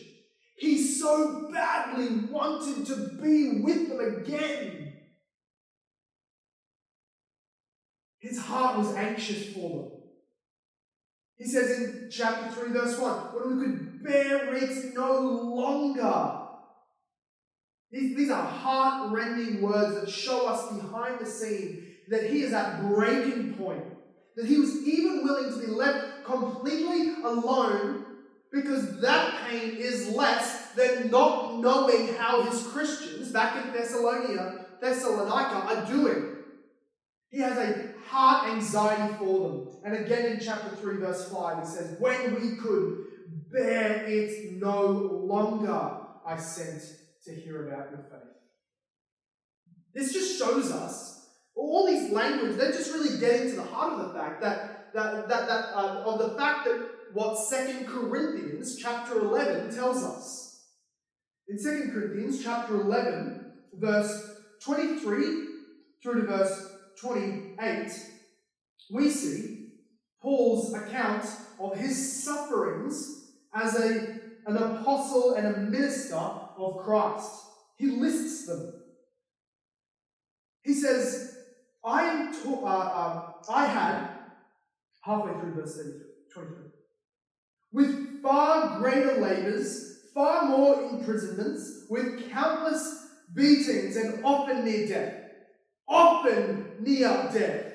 He 0.57 0.81
so 0.81 1.49
badly 1.51 2.25
wanted 2.29 2.85
to 2.87 3.21
be 3.21 3.61
with 3.61 3.89
them 3.89 3.99
again. 3.99 4.93
His 8.19 8.39
heart 8.39 8.77
was 8.77 8.93
anxious 8.95 9.53
for 9.53 9.69
them. 9.69 9.91
He 11.37 11.45
says 11.45 11.79
in 11.79 12.09
chapter 12.09 12.49
3, 12.51 12.71
verse 12.71 12.97
1, 12.97 13.11
when 13.33 13.59
we 13.59 13.65
could 13.65 14.03
bear 14.03 14.55
it 14.55 14.93
no 14.93 15.19
longer. 15.19 16.41
These, 17.91 18.15
these 18.17 18.31
are 18.31 18.45
heart 18.45 19.11
rending 19.11 19.61
words 19.61 19.99
that 19.99 20.09
show 20.09 20.47
us 20.47 20.73
behind 20.73 21.19
the 21.19 21.25
scene 21.25 21.84
that 22.09 22.29
he 22.29 22.41
is 22.41 22.53
at 22.53 22.81
breaking 22.81 23.53
point. 23.55 23.83
That 24.35 24.45
he 24.45 24.59
was 24.59 24.85
even 24.85 25.23
willing 25.23 25.51
to 25.51 25.65
be 25.65 25.71
left 25.71 26.25
completely 26.25 27.23
alone 27.23 28.05
because 28.51 28.99
that 29.01 29.47
pain 29.47 29.75
is 29.77 30.09
less 30.09 30.71
than 30.73 31.09
not 31.09 31.59
knowing 31.59 32.13
how 32.15 32.43
his 32.43 32.65
Christians 32.67 33.31
back 33.31 33.65
in 33.65 33.73
Thessalonica, 33.73 34.65
Thessalonica 34.81 35.55
are 35.55 35.85
doing. 35.85 36.35
He 37.29 37.39
has 37.39 37.57
a 37.57 37.93
heart 38.07 38.49
anxiety 38.49 39.15
for 39.15 39.39
them. 39.39 39.67
And 39.83 40.05
again 40.05 40.33
in 40.33 40.39
chapter 40.39 40.75
3, 40.75 40.97
verse 40.97 41.29
5, 41.29 41.59
he 41.59 41.65
says, 41.65 41.99
When 41.99 42.35
we 42.35 42.55
could 42.57 43.05
bear 43.51 44.05
it 44.05 44.53
no 44.53 44.85
longer, 44.85 45.97
I 46.25 46.37
sent 46.37 46.81
to 47.25 47.33
hear 47.33 47.67
about 47.67 47.91
your 47.91 47.99
faith. 47.99 48.31
This 49.93 50.13
just 50.13 50.37
shows 50.37 50.71
us 50.71 51.14
all 51.55 51.87
these 51.87 52.11
language, 52.11 52.57
they're 52.57 52.71
just 52.71 52.91
really 52.93 53.19
getting 53.19 53.49
to 53.51 53.55
the 53.55 53.63
heart 53.63 53.93
of 53.93 54.07
the 54.07 54.19
fact 54.19 54.41
that, 54.41 54.93
that, 54.93 55.27
that, 55.29 55.47
that 55.47 55.65
uh, 55.73 56.03
of 56.05 56.19
the 56.19 56.37
fact 56.37 56.65
that 56.65 56.89
what 57.13 57.37
Second 57.37 57.87
Corinthians 57.87 58.77
chapter 58.77 59.19
11 59.19 59.73
tells 59.73 60.03
us. 60.03 60.65
In 61.47 61.57
Second 61.57 61.93
Corinthians 61.93 62.43
chapter 62.43 62.81
11, 62.81 63.53
verse 63.73 64.41
23 64.63 65.45
through 66.03 66.21
to 66.21 66.27
verse 66.27 66.71
28, 66.99 67.91
we 68.91 69.09
see 69.09 69.69
Paul's 70.21 70.73
account 70.73 71.25
of 71.59 71.77
his 71.77 72.23
sufferings 72.23 73.31
as 73.53 73.79
a, 73.79 74.19
an 74.47 74.57
apostle 74.57 75.35
and 75.35 75.47
a 75.47 75.59
minister 75.59 76.15
of 76.15 76.77
Christ. 76.83 77.31
He 77.77 77.87
lists 77.87 78.47
them. 78.47 78.73
He 80.63 80.73
says, 80.73 81.34
I 81.85 82.03
am 82.03 82.33
to- 82.33 82.65
uh, 82.65 82.67
uh, 82.67 83.31
I 83.51 83.65
had, 83.65 84.09
halfway 85.01 85.33
through 85.39 85.53
verse 85.53 85.79
23, 86.33 86.65
with 87.71 88.21
far 88.21 88.79
greater 88.79 89.21
labors, 89.21 90.09
far 90.13 90.45
more 90.45 90.81
imprisonments, 90.83 91.85
with 91.89 92.29
countless 92.31 93.07
beatings, 93.33 93.95
and 93.97 94.25
often 94.25 94.65
near 94.65 94.87
death 94.87 95.21
often 95.87 96.75
near 96.79 97.29
death. 97.33 97.73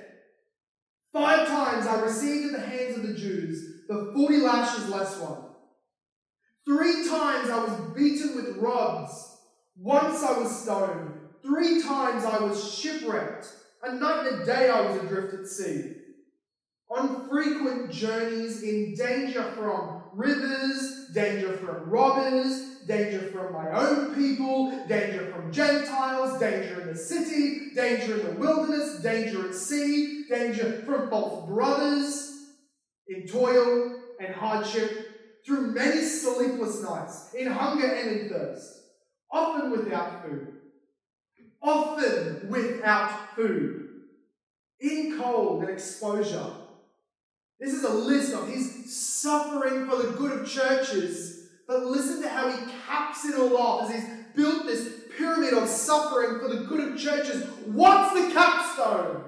Five 1.12 1.49
times 1.49 1.87
I 1.87 2.01
received 2.03 2.46
at 2.55 2.61
the 2.61 2.66
hands 2.66 2.96
of 2.96 3.07
the 3.07 3.14
Jews 3.14 3.87
the 3.88 4.12
forty 4.14 4.38
lashes 4.38 4.88
less 4.88 5.18
one. 5.18 5.42
Three 6.64 7.09
times 7.09 7.51
I 7.51 7.64
was 7.64 7.94
beaten 7.96 8.37
with 8.37 8.59
rods. 8.59 9.38
Once 9.77 10.23
I 10.23 10.38
was 10.38 10.62
stoned. 10.62 11.18
Three 11.42 11.83
times 11.83 12.25
I 12.25 12.44
was 12.44 12.73
shipwrecked. 12.73 13.49
A 13.83 13.95
night 13.95 14.27
and 14.31 14.45
day 14.45 14.69
I 14.69 14.90
was 14.90 15.03
adrift 15.03 15.33
at 15.33 15.47
sea. 15.47 15.95
On 16.90 17.29
frequent 17.29 17.90
journeys 17.90 18.62
in 18.62 18.95
danger 18.95 19.43
from 19.57 20.03
rivers, 20.12 21.09
danger 21.14 21.57
from 21.57 21.88
robbers, 21.88 22.81
danger 22.87 23.21
from 23.31 23.55
my 23.55 23.71
own 23.71 24.14
people, 24.14 24.87
danger 24.87 25.33
from 25.33 25.51
Gentiles, 25.51 26.38
danger 26.38 26.83
in 26.83 26.88
the 26.88 26.97
city, 26.97 27.71
danger 27.75 28.19
in 28.21 28.27
the 28.27 28.40
wilderness, 28.40 29.01
danger 29.01 29.49
at 29.49 29.55
sea, 29.55 30.25
danger 30.29 30.83
from 30.85 31.09
false 31.09 31.49
brothers, 31.49 32.33
in 33.09 33.27
toil 33.27 33.99
and 34.21 34.35
hardship, 34.35 35.45
through 35.47 35.73
many 35.73 36.03
sleepless 36.03 36.83
nights, 36.83 37.33
in 37.35 37.47
hunger 37.51 37.87
and 37.87 38.11
in 38.11 38.29
thirst, 38.29 38.83
often 39.33 39.71
without 39.71 40.23
food, 40.23 40.50
often 41.62 42.49
without 42.49 43.35
food, 43.37 43.88
in 44.81 45.18
cold 45.20 45.62
and 45.62 45.70
exposure. 45.70 46.51
This 47.59 47.75
is 47.75 47.85
a 47.85 47.92
list 47.92 48.33
of 48.33 48.49
his 48.49 48.94
suffering 49.20 49.88
for 49.88 49.96
the 49.96 50.12
good 50.12 50.40
of 50.40 50.49
churches 50.49 51.40
but 51.70 51.85
listen 51.85 52.20
to 52.20 52.29
how 52.29 52.51
he 52.51 52.57
caps 52.85 53.25
it 53.25 53.38
all 53.38 53.57
off 53.57 53.88
as 53.88 53.94
he's 53.94 54.11
built 54.35 54.66
this 54.66 54.92
pyramid 55.16 55.55
of 55.55 55.68
suffering 55.68 56.40
for 56.40 56.49
the 56.49 56.64
good 56.64 56.81
of 56.81 56.99
churches. 56.99 57.44
What's 57.64 58.12
the 58.12 58.35
capstone? 58.35 59.23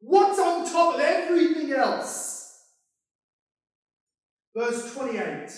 What's 0.00 0.40
on 0.40 0.68
top 0.68 0.96
of 0.96 1.00
everything 1.00 1.70
else? 1.70 2.60
Verse 4.56 4.92
28 4.94 5.48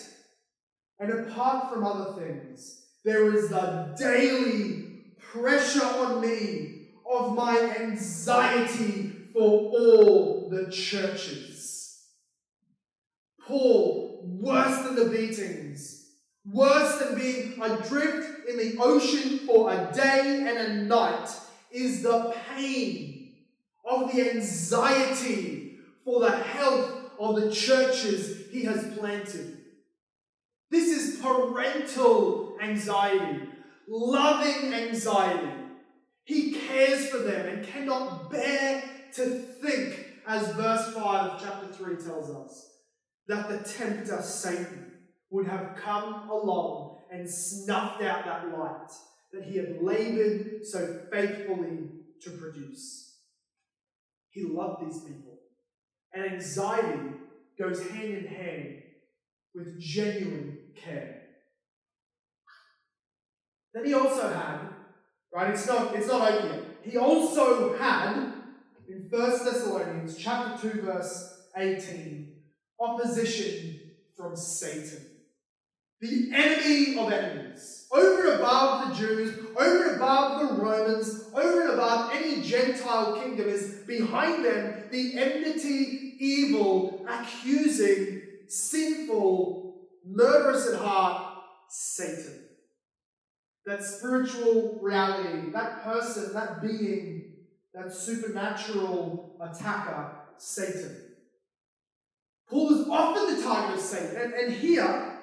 And 1.00 1.12
apart 1.12 1.72
from 1.72 1.82
other 1.82 2.12
things, 2.20 2.82
there 3.06 3.34
is 3.34 3.48
the 3.48 3.96
daily 3.98 4.81
pressure 5.32 5.84
on 5.84 6.20
me 6.20 6.88
of 7.10 7.34
my 7.34 7.58
anxiety 7.80 9.12
for 9.32 9.40
all 9.40 10.50
the 10.50 10.70
churches. 10.70 12.04
Paul, 13.46 14.20
worse 14.24 14.84
than 14.84 14.94
the 14.94 15.06
beatings, 15.06 16.02
Worse 16.44 16.98
than 16.98 17.14
being 17.14 17.62
adrift 17.62 18.48
in 18.48 18.56
the 18.56 18.76
ocean 18.80 19.38
for 19.46 19.72
a 19.72 19.92
day 19.94 20.44
and 20.48 20.58
a 20.58 20.82
night 20.84 21.28
is 21.70 22.02
the 22.02 22.34
pain 22.48 23.36
of 23.84 24.12
the 24.12 24.28
anxiety 24.32 25.78
for 26.04 26.20
the 26.20 26.32
health 26.32 27.12
of 27.20 27.36
the 27.36 27.52
churches 27.52 28.48
he 28.50 28.64
has 28.64 28.92
planted. 28.98 29.58
This 30.68 30.88
is 30.88 31.20
parental 31.20 32.56
anxiety, 32.60 33.48
loving 33.92 34.72
anxiety. 34.72 35.52
He 36.24 36.52
cares 36.52 37.08
for 37.10 37.18
them 37.18 37.46
and 37.46 37.66
cannot 37.66 38.30
bear 38.30 38.82
to 39.14 39.24
think, 39.24 40.06
as 40.26 40.54
verse 40.54 40.94
5 40.94 41.30
of 41.32 41.42
chapter 41.42 41.66
3 41.66 41.96
tells 41.96 42.30
us, 42.30 42.70
that 43.28 43.48
the 43.48 43.68
tempter 43.68 44.22
Satan 44.22 44.92
would 45.30 45.46
have 45.46 45.76
come 45.76 46.30
along 46.30 47.00
and 47.10 47.28
snuffed 47.28 48.02
out 48.02 48.24
that 48.24 48.56
light 48.56 48.90
that 49.32 49.44
he 49.44 49.58
had 49.58 49.82
labored 49.82 50.64
so 50.64 51.00
faithfully 51.10 51.90
to 52.22 52.30
produce. 52.30 53.18
He 54.30 54.44
loved 54.44 54.86
these 54.86 55.00
people. 55.02 55.38
And 56.14 56.24
anxiety 56.24 57.10
goes 57.58 57.86
hand 57.88 58.14
in 58.14 58.26
hand 58.26 58.82
with 59.54 59.78
genuine 59.78 60.58
care. 60.76 61.21
Then 63.74 63.86
he 63.86 63.94
also 63.94 64.28
had, 64.28 64.68
right, 65.34 65.50
it's 65.50 65.66
not, 65.66 65.94
it's 65.94 66.06
not 66.06 66.30
over 66.30 66.46
yet. 66.46 66.64
He 66.82 66.98
also 66.98 67.76
had 67.76 68.32
in 68.88 69.06
1 69.08 69.30
Thessalonians 69.44 70.16
chapter 70.16 70.70
2, 70.70 70.82
verse 70.82 71.42
18, 71.56 72.32
opposition 72.78 73.80
from 74.16 74.36
Satan. 74.36 75.06
The 76.00 76.30
enemy 76.34 76.98
of 76.98 77.12
enemies. 77.12 77.86
Over 77.92 78.32
and 78.32 78.40
above 78.40 78.88
the 78.88 78.94
Jews, 78.96 79.38
over 79.56 79.84
and 79.86 79.96
above 79.96 80.48
the 80.48 80.62
Romans, 80.62 81.30
over 81.32 81.62
and 81.62 81.74
above 81.74 82.12
any 82.12 82.42
Gentile 82.42 83.20
kingdom 83.20 83.48
is 83.48 83.82
behind 83.86 84.44
them 84.44 84.84
the 84.90 85.16
enmity, 85.16 86.16
evil, 86.18 87.06
accusing, 87.08 88.22
sinful, 88.48 89.76
murderous 90.04 90.68
at 90.72 90.80
heart, 90.80 91.38
Satan. 91.68 92.48
That 93.66 93.84
spiritual 93.84 94.78
reality, 94.82 95.50
that 95.52 95.84
person, 95.84 96.32
that 96.34 96.60
being, 96.60 97.34
that 97.74 97.92
supernatural 97.92 99.36
attacker, 99.40 100.16
Satan. 100.36 100.96
Paul 102.50 102.80
is 102.80 102.88
often 102.88 103.36
the 103.36 103.42
target 103.42 103.76
of 103.76 103.80
Satan. 103.82 104.16
And, 104.20 104.34
and 104.34 104.52
here, 104.52 105.20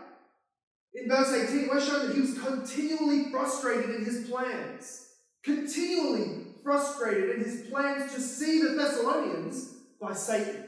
in 0.93 1.07
verse 1.07 1.31
18, 1.31 1.67
we're 1.67 1.81
shown 1.81 2.07
that 2.07 2.15
he 2.15 2.21
was 2.21 2.39
continually 2.39 3.29
frustrated 3.29 3.95
in 3.95 4.05
his 4.05 4.27
plans. 4.29 5.07
Continually 5.43 6.47
frustrated 6.63 7.35
in 7.35 7.43
his 7.43 7.69
plans 7.69 8.13
to 8.13 8.21
see 8.21 8.61
the 8.61 8.69
Thessalonians 8.69 9.75
by 10.01 10.13
Satan. 10.13 10.65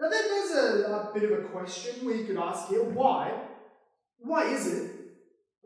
Now, 0.00 0.10
then 0.10 0.24
there's 0.28 0.50
a, 0.50 1.10
a 1.10 1.10
bit 1.14 1.30
of 1.30 1.38
a 1.38 1.48
question 1.48 2.04
we 2.04 2.24
could 2.24 2.36
ask 2.36 2.68
here. 2.68 2.82
Why? 2.82 3.32
Why 4.18 4.44
is 4.44 4.66
it 4.66 4.95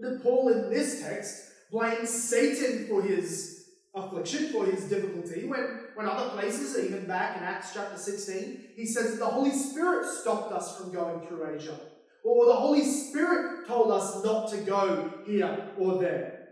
that 0.01 0.23
Paul 0.23 0.49
in 0.49 0.71
this 0.71 1.03
text 1.03 1.51
blames 1.71 2.11
Satan 2.11 2.87
for 2.89 3.03
his 3.03 3.69
affliction, 3.95 4.49
for 4.51 4.67
his 4.67 4.85
difficulty, 4.85 5.47
when, 5.47 5.89
when 5.95 6.07
other 6.07 6.31
places, 6.31 6.79
even 6.79 7.07
back 7.07 7.37
in 7.37 7.43
Acts 7.43 7.73
chapter 7.75 7.97
16, 7.97 8.69
he 8.77 8.87
says 8.87 9.13
that 9.13 9.19
the 9.19 9.27
Holy 9.27 9.51
Spirit 9.51 10.07
stopped 10.07 10.53
us 10.53 10.77
from 10.77 10.93
going 10.93 11.27
through 11.27 11.55
Asia. 11.55 11.79
Or 12.25 12.47
the 12.47 12.55
Holy 12.55 12.85
Spirit 12.85 13.67
told 13.67 13.91
us 13.91 14.23
not 14.25 14.51
to 14.51 14.59
go 14.59 15.13
here 15.27 15.71
or 15.79 15.99
there. 15.99 16.49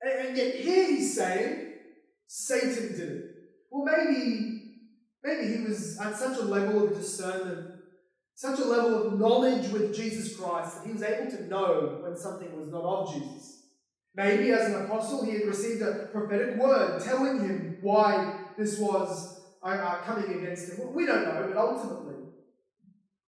And, 0.00 0.28
and 0.28 0.36
yet 0.36 0.56
here 0.56 0.86
he's 0.86 1.14
saying 1.14 1.74
Satan 2.26 2.88
did 2.88 3.08
it. 3.08 3.24
Well, 3.70 3.84
maybe, 3.84 4.62
maybe 5.22 5.56
he 5.56 5.64
was 5.64 5.98
at 5.98 6.16
such 6.16 6.38
a 6.38 6.42
level 6.42 6.84
of 6.84 6.94
discernment 6.94 7.71
such 8.42 8.58
a 8.58 8.64
level 8.64 9.06
of 9.06 9.20
knowledge 9.20 9.68
with 9.68 9.94
Jesus 9.94 10.36
Christ 10.36 10.78
that 10.78 10.86
he 10.88 10.92
was 10.92 11.04
able 11.04 11.30
to 11.30 11.46
know 11.46 12.00
when 12.02 12.16
something 12.16 12.58
was 12.58 12.68
not 12.70 12.82
of 12.82 13.14
Jesus. 13.14 13.66
Maybe 14.16 14.50
as 14.50 14.66
an 14.66 14.84
apostle, 14.84 15.24
he 15.24 15.30
had 15.30 15.46
received 15.46 15.80
a 15.80 16.08
prophetic 16.10 16.56
word 16.56 17.00
telling 17.00 17.38
him 17.38 17.78
why 17.82 18.40
this 18.58 18.80
was 18.80 19.42
uh, 19.62 19.66
uh, 19.66 20.02
coming 20.02 20.38
against 20.40 20.72
him. 20.72 20.92
We 20.92 21.06
don't 21.06 21.22
know, 21.22 21.44
but 21.46 21.56
ultimately, 21.56 22.16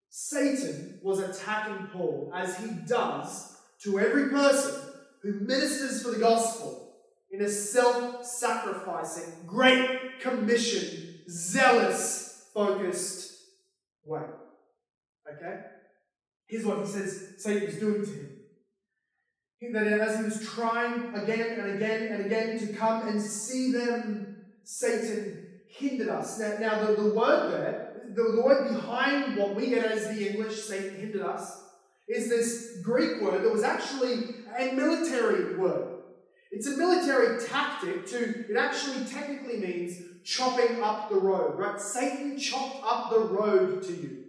Satan 0.10 1.00
was 1.04 1.20
attacking 1.20 1.90
Paul 1.94 2.32
as 2.36 2.58
he 2.58 2.72
does 2.88 3.56
to 3.84 4.00
every 4.00 4.30
person 4.30 4.82
who 5.22 5.42
ministers 5.42 6.02
for 6.02 6.10
the 6.10 6.20
gospel 6.20 6.96
in 7.30 7.44
a 7.44 7.50
self 7.50 8.26
sacrificing, 8.26 9.46
great 9.46 10.20
commission, 10.22 11.20
zealous, 11.30 12.50
focused 12.52 13.32
way. 14.06 14.24
Okay? 15.36 15.60
Here's 16.48 16.66
what 16.66 16.80
he 16.80 16.86
says 16.86 17.36
Satan 17.38 17.66
was 17.66 17.76
doing 17.76 18.06
to 18.06 18.12
him. 18.12 18.30
That 19.74 19.88
as 19.88 20.18
he 20.18 20.24
was 20.26 20.46
trying 20.46 21.16
again 21.16 21.60
and 21.60 21.76
again 21.76 22.12
and 22.12 22.26
again 22.26 22.60
to 22.60 22.74
come 22.74 23.08
and 23.08 23.22
see 23.22 23.72
them, 23.72 24.36
Satan 24.66 25.48
hindered 25.70 26.10
us. 26.10 26.38
Now, 26.38 26.58
now 26.60 26.86
the, 26.86 27.02
the 27.02 27.14
word 27.16 27.52
there, 27.52 28.02
the, 28.14 28.36
the 28.36 28.42
word 28.42 28.74
behind 28.74 29.38
what 29.38 29.56
we 29.56 29.70
get 29.70 29.86
as 29.86 30.16
the 30.16 30.30
English, 30.30 30.64
Satan 30.64 31.00
hindered 31.00 31.22
us, 31.22 31.64
is 32.08 32.30
this 32.30 32.80
Greek 32.84 33.22
word 33.22 33.44
that 33.44 33.52
was 33.52 33.64
actually 33.64 34.36
a 34.58 34.74
military 34.74 35.56
word. 35.56 36.02
It's 36.52 36.68
a 36.68 36.78
military 36.78 37.44
tactic 37.48 38.06
to, 38.08 38.52
it 38.52 38.58
actually 38.58 39.06
technically 39.06 39.58
means 39.58 39.98
chopping 40.24 40.84
up 40.84 41.10
the 41.10 41.16
road, 41.16 41.58
right? 41.58 41.80
Satan 41.80 42.38
chopped 42.38 42.84
up 42.86 43.10
the 43.10 43.20
road 43.20 43.82
to 43.84 43.94
you. 43.94 44.23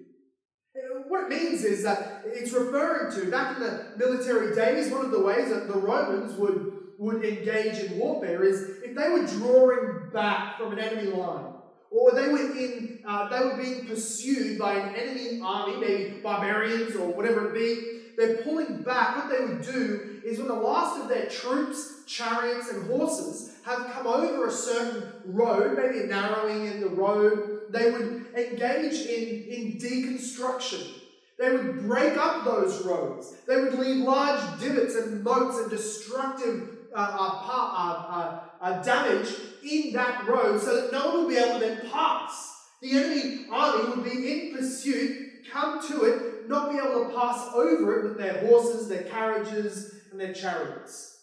What 1.08 1.24
it 1.24 1.28
means 1.28 1.64
is 1.64 1.82
that 1.82 2.22
it's 2.26 2.52
referring 2.52 3.12
to, 3.14 3.30
back 3.30 3.56
in 3.56 3.62
the 3.62 3.86
military 3.96 4.54
days, 4.54 4.90
one 4.90 5.04
of 5.04 5.10
the 5.10 5.20
ways 5.20 5.50
that 5.50 5.68
the 5.68 5.78
Romans 5.78 6.36
would, 6.38 6.72
would 6.98 7.24
engage 7.24 7.78
in 7.78 7.98
warfare 7.98 8.42
is 8.44 8.78
if 8.82 8.94
they 8.94 9.08
were 9.10 9.26
drawing 9.26 10.10
back 10.12 10.58
from 10.58 10.72
an 10.72 10.78
enemy 10.78 11.10
line, 11.10 11.52
or 11.90 12.12
they 12.12 12.28
were 12.28 12.38
in, 12.38 13.00
uh, 13.06 13.28
they 13.28 13.44
were 13.44 13.62
being 13.62 13.86
pursued 13.86 14.58
by 14.58 14.74
an 14.74 14.94
enemy 14.94 15.40
army, 15.44 15.76
maybe 15.76 16.20
barbarians 16.22 16.96
or 16.96 17.08
whatever 17.08 17.48
it 17.48 17.54
be. 17.54 18.00
They're 18.16 18.38
pulling 18.38 18.82
back. 18.82 19.16
What 19.16 19.28
they 19.28 19.44
would 19.44 19.62
do 19.62 20.20
is, 20.24 20.38
when 20.38 20.48
the 20.48 20.54
last 20.54 21.02
of 21.02 21.08
their 21.08 21.26
troops, 21.26 22.04
chariots, 22.06 22.70
and 22.70 22.86
horses 22.86 23.56
have 23.64 23.90
come 23.92 24.06
over 24.06 24.46
a 24.46 24.50
certain 24.52 25.12
road, 25.24 25.76
maybe 25.76 26.04
a 26.04 26.06
narrowing 26.06 26.66
in 26.66 26.80
the 26.80 26.88
road, 26.88 27.53
they 27.74 27.90
would 27.90 28.26
engage 28.36 29.06
in, 29.06 29.44
in 29.44 29.78
deconstruction. 29.78 31.00
They 31.38 31.50
would 31.50 31.86
break 31.86 32.16
up 32.16 32.44
those 32.44 32.84
roads. 32.84 33.34
They 33.46 33.60
would 33.60 33.74
leave 33.74 34.04
large 34.04 34.60
divots 34.60 34.94
and 34.94 35.24
moats 35.24 35.58
and 35.58 35.70
destructive 35.70 36.70
uh, 36.94 37.16
uh, 37.18 37.40
uh, 37.50 38.40
uh, 38.60 38.82
damage 38.82 39.34
in 39.68 39.92
that 39.94 40.26
road 40.26 40.60
so 40.60 40.80
that 40.80 40.92
no 40.92 41.08
one 41.08 41.24
would 41.24 41.28
be 41.28 41.36
able 41.36 41.58
to 41.58 41.66
then 41.66 41.90
pass. 41.90 42.52
The 42.80 42.92
enemy 42.92 43.46
army 43.50 43.90
would 43.90 44.04
be 44.04 44.32
in 44.32 44.56
pursuit, 44.56 45.44
come 45.50 45.86
to 45.88 46.04
it, 46.04 46.48
not 46.48 46.70
be 46.70 46.78
able 46.78 47.06
to 47.06 47.14
pass 47.14 47.50
over 47.54 47.98
it 47.98 48.04
with 48.04 48.18
their 48.18 48.46
horses, 48.46 48.88
their 48.88 49.04
carriages, 49.04 49.94
and 50.10 50.20
their 50.20 50.32
chariots. 50.32 51.14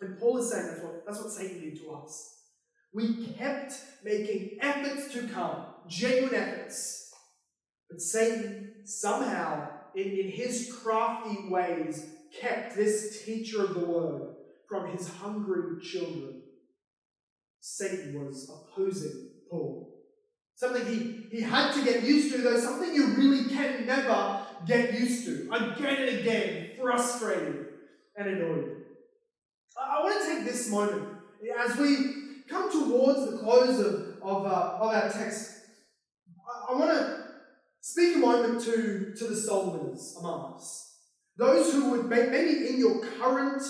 And 0.00 0.18
Paul 0.18 0.38
is 0.38 0.50
saying 0.50 0.66
that's 0.66 0.82
what, 0.82 1.06
that's 1.06 1.20
what 1.20 1.30
Satan 1.30 1.60
did 1.60 1.80
to 1.80 1.92
us. 1.92 2.36
We 2.92 3.26
kept 3.26 3.74
making 4.04 4.58
efforts 4.60 5.12
to 5.14 5.28
come, 5.28 5.66
genuine 5.88 6.34
efforts. 6.34 7.12
But 7.90 8.00
Satan 8.00 8.72
somehow, 8.84 9.68
in, 9.94 10.06
in 10.06 10.30
his 10.30 10.76
crafty 10.82 11.48
ways, 11.48 12.06
kept 12.40 12.76
this 12.76 13.24
teacher 13.24 13.64
of 13.64 13.74
the 13.74 13.84
word 13.84 14.34
from 14.68 14.90
his 14.90 15.08
hungry 15.08 15.80
children. 15.82 16.42
Satan 17.60 18.24
was 18.24 18.48
opposing 18.48 19.30
Paul. 19.50 19.88
Something 20.54 20.86
he, 20.86 21.36
he 21.36 21.42
had 21.42 21.72
to 21.72 21.84
get 21.84 22.02
used 22.02 22.34
to, 22.34 22.42
though, 22.42 22.58
something 22.58 22.94
you 22.94 23.14
really 23.14 23.48
can 23.48 23.86
never 23.86 24.46
get 24.66 24.92
used 24.92 25.24
to. 25.24 25.48
Again 25.52 26.08
and 26.08 26.18
again, 26.18 26.70
frustrated 26.78 27.66
and 28.16 28.28
annoyed. 28.28 28.76
I, 29.78 29.98
I 29.98 30.02
want 30.02 30.20
to 30.20 30.26
take 30.26 30.44
this 30.44 30.70
moment 30.70 31.02
as 31.58 31.76
we 31.76 32.44
come 32.48 32.70
towards 32.70 33.30
the 33.30 33.38
close 33.38 33.78
of, 33.80 34.18
of, 34.22 34.46
uh, 34.46 34.78
of 34.80 34.92
our 34.92 35.10
text, 35.10 35.59
I, 36.70 36.76
want 36.78 36.90
to 36.90 37.24
speak 37.80 38.16
a 38.16 38.18
moment 38.18 38.62
to, 38.64 39.14
to 39.16 39.24
the 39.24 39.36
soul 39.36 39.72
winners 39.72 40.16
among 40.18 40.54
us. 40.54 40.96
Those 41.36 41.72
who 41.72 41.90
would, 41.90 42.06
maybe 42.06 42.68
in 42.68 42.78
your 42.78 43.00
current 43.18 43.62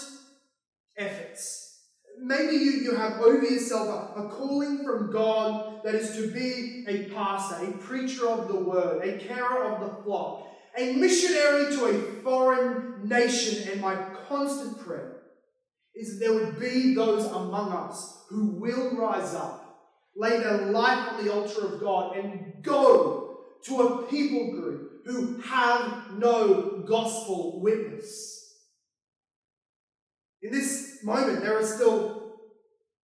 efforts, 0.96 1.80
maybe 2.18 2.56
you, 2.56 2.72
you 2.72 2.94
have 2.96 3.20
over 3.20 3.44
yourself 3.44 4.16
a, 4.16 4.22
a 4.22 4.28
calling 4.28 4.84
from 4.84 5.12
God 5.12 5.82
that 5.84 5.94
is 5.94 6.14
to 6.16 6.30
be 6.32 6.84
a 6.88 7.04
pastor, 7.14 7.64
a 7.64 7.72
preacher 7.78 8.28
of 8.28 8.48
the 8.48 8.56
word, 8.56 9.04
a 9.04 9.18
carer 9.18 9.72
of 9.72 9.80
the 9.80 10.02
flock, 10.02 10.46
a 10.76 10.92
missionary 10.94 11.74
to 11.74 11.86
a 11.86 12.22
foreign 12.22 13.08
nation, 13.08 13.68
and 13.70 13.80
my 13.80 13.96
constant 14.28 14.78
prayer 14.84 15.22
is 15.94 16.18
that 16.18 16.24
there 16.24 16.34
would 16.34 16.60
be 16.60 16.94
those 16.94 17.26
among 17.26 17.72
us 17.72 18.24
who 18.28 18.52
will 18.60 18.96
rise 18.96 19.34
up, 19.34 19.88
lay 20.16 20.38
their 20.38 20.66
life 20.66 21.12
on 21.12 21.24
the 21.24 21.32
altar 21.32 21.66
of 21.66 21.80
God, 21.80 22.16
and 22.16 22.49
go 22.62 23.38
to 23.64 23.80
a 23.80 24.06
people 24.06 24.52
group 24.52 25.06
who 25.06 25.40
have 25.42 26.18
no 26.18 26.84
gospel 26.86 27.60
witness. 27.60 28.36
In 30.42 30.52
this 30.52 31.00
moment, 31.02 31.42
there 31.42 31.58
are 31.58 31.66
still 31.66 32.20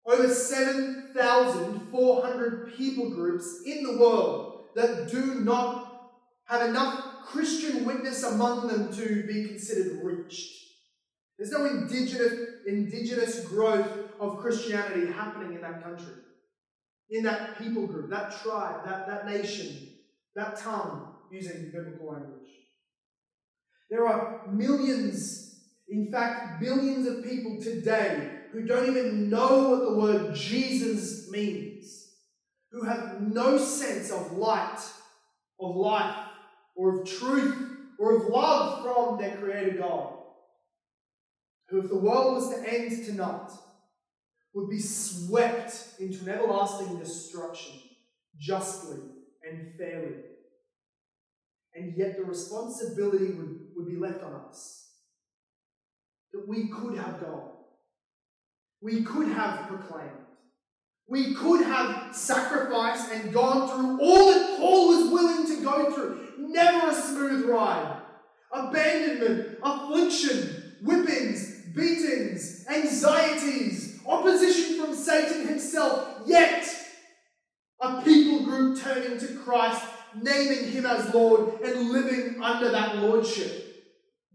over 0.05 0.33
7,400 0.33 2.73
people 2.75 3.09
groups 3.09 3.61
in 3.65 3.83
the 3.83 3.97
world 3.97 4.67
that 4.75 5.09
do 5.09 5.41
not 5.41 6.11
have 6.45 6.69
enough 6.69 7.25
Christian 7.25 7.83
witness 7.85 8.23
among 8.23 8.67
them 8.67 8.93
to 8.93 9.23
be 9.23 9.47
considered 9.47 10.03
reached. 10.03 10.65
There's 11.37 11.51
no 11.51 11.65
indigenous, 11.65 12.33
indigenous 12.65 13.45
growth 13.45 13.87
of 14.19 14.37
Christianity 14.37 15.11
happening 15.11 15.55
in 15.55 15.61
that 15.61 15.83
country, 15.83 16.13
in 17.09 17.23
that 17.23 17.57
people 17.57 17.87
group, 17.87 18.09
that 18.09 18.35
tribe, 18.41 18.85
that, 18.85 19.07
that 19.07 19.25
nation, 19.27 19.89
that 20.35 20.57
tongue, 20.57 21.13
using 21.31 21.71
biblical 21.73 22.11
language. 22.11 22.49
There 23.89 24.07
are 24.07 24.47
millions, 24.47 25.59
in 25.89 26.11
fact, 26.11 26.59
billions 26.59 27.07
of 27.07 27.23
people 27.23 27.57
today 27.61 28.31
who 28.51 28.65
don't 28.65 28.87
even 28.87 29.29
know 29.29 29.69
what 29.69 29.89
the 29.89 29.95
word 29.95 30.35
Jesus 30.35 31.29
means. 31.29 32.05
who 32.75 32.83
have 32.83 33.21
no 33.21 33.57
sense 33.57 34.11
of 34.11 34.33
light, 34.33 34.79
of 35.61 35.75
life, 35.77 36.15
or 36.75 36.99
of 36.99 37.09
truth, 37.09 37.55
or 37.97 38.17
of 38.17 38.27
love 38.27 38.83
from 38.83 39.17
their 39.17 39.37
Creator 39.37 39.77
God, 39.77 40.13
who, 41.69 41.79
if 41.79 41.87
the 41.87 41.95
world 41.95 42.35
was 42.35 42.49
to 42.49 42.69
end 42.69 43.05
tonight, 43.05 43.49
would 44.55 44.69
be 44.69 44.79
swept 44.79 45.95
into 45.99 46.23
an 46.23 46.29
everlasting 46.29 46.97
destruction 46.97 47.73
justly 48.39 48.97
and 49.47 49.75
fairly. 49.77 50.15
And 51.75 51.93
yet 51.97 52.15
the 52.17 52.23
responsibility 52.23 53.33
would, 53.33 53.59
would 53.75 53.87
be 53.87 53.97
left 53.97 54.23
on 54.23 54.33
us. 54.47 54.93
That 56.31 56.47
we 56.47 56.69
could 56.69 56.97
have 56.97 57.19
gone. 57.19 57.51
We 58.81 59.03
could 59.03 59.27
have 59.27 59.67
proclaimed. 59.67 60.11
We 61.07 61.35
could 61.35 61.65
have 61.65 62.15
sacrificed 62.15 63.11
and 63.11 63.33
gone 63.33 63.67
through 63.67 63.99
all 64.01 64.31
that 64.31 64.57
Paul 64.57 64.87
was 64.87 65.11
willing 65.11 65.47
to 65.47 65.63
go 65.63 65.91
through. 65.91 66.29
Never 66.39 66.89
a 66.89 66.93
smooth 66.93 67.45
ride. 67.49 68.01
Abandonment, 68.53 69.59
affliction, 69.61 70.77
whippings, 70.81 71.73
beatings, 71.75 72.65
anxieties, 72.69 73.84
opposition 74.07 74.79
from 74.79 74.95
Satan 74.95 75.47
himself. 75.47 76.21
Yet, 76.25 76.67
a 77.81 78.01
people 78.01 78.43
group 78.45 78.79
turning 78.79 79.17
to 79.19 79.27
Christ, 79.39 79.83
naming 80.21 80.71
him 80.71 80.85
as 80.85 81.13
Lord, 81.13 81.61
and 81.61 81.89
living 81.89 82.41
under 82.41 82.71
that 82.71 82.97
lordship. 82.97 83.61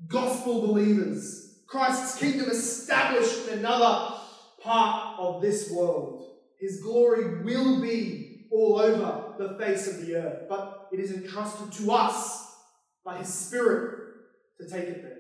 Gospel 0.06 0.66
believers. 0.66 1.62
Christ's 1.66 2.18
kingdom 2.18 2.50
established 2.50 3.48
in 3.48 3.60
another 3.60 4.16
part 4.62 5.18
of 5.18 5.40
this 5.40 5.70
world. 5.70 6.26
His 6.58 6.80
glory 6.82 7.42
will 7.44 7.80
be 7.80 8.46
all 8.50 8.78
over 8.78 9.34
the 9.38 9.56
face 9.58 9.86
of 9.86 10.04
the 10.04 10.16
earth, 10.16 10.46
but 10.48 10.88
it 10.92 10.98
is 10.98 11.12
entrusted 11.12 11.72
to 11.72 11.92
us 11.92 12.54
by 13.04 13.18
His 13.18 13.32
Spirit 13.32 14.14
to 14.60 14.68
take 14.68 14.88
it 14.88 15.02
there. 15.02 15.19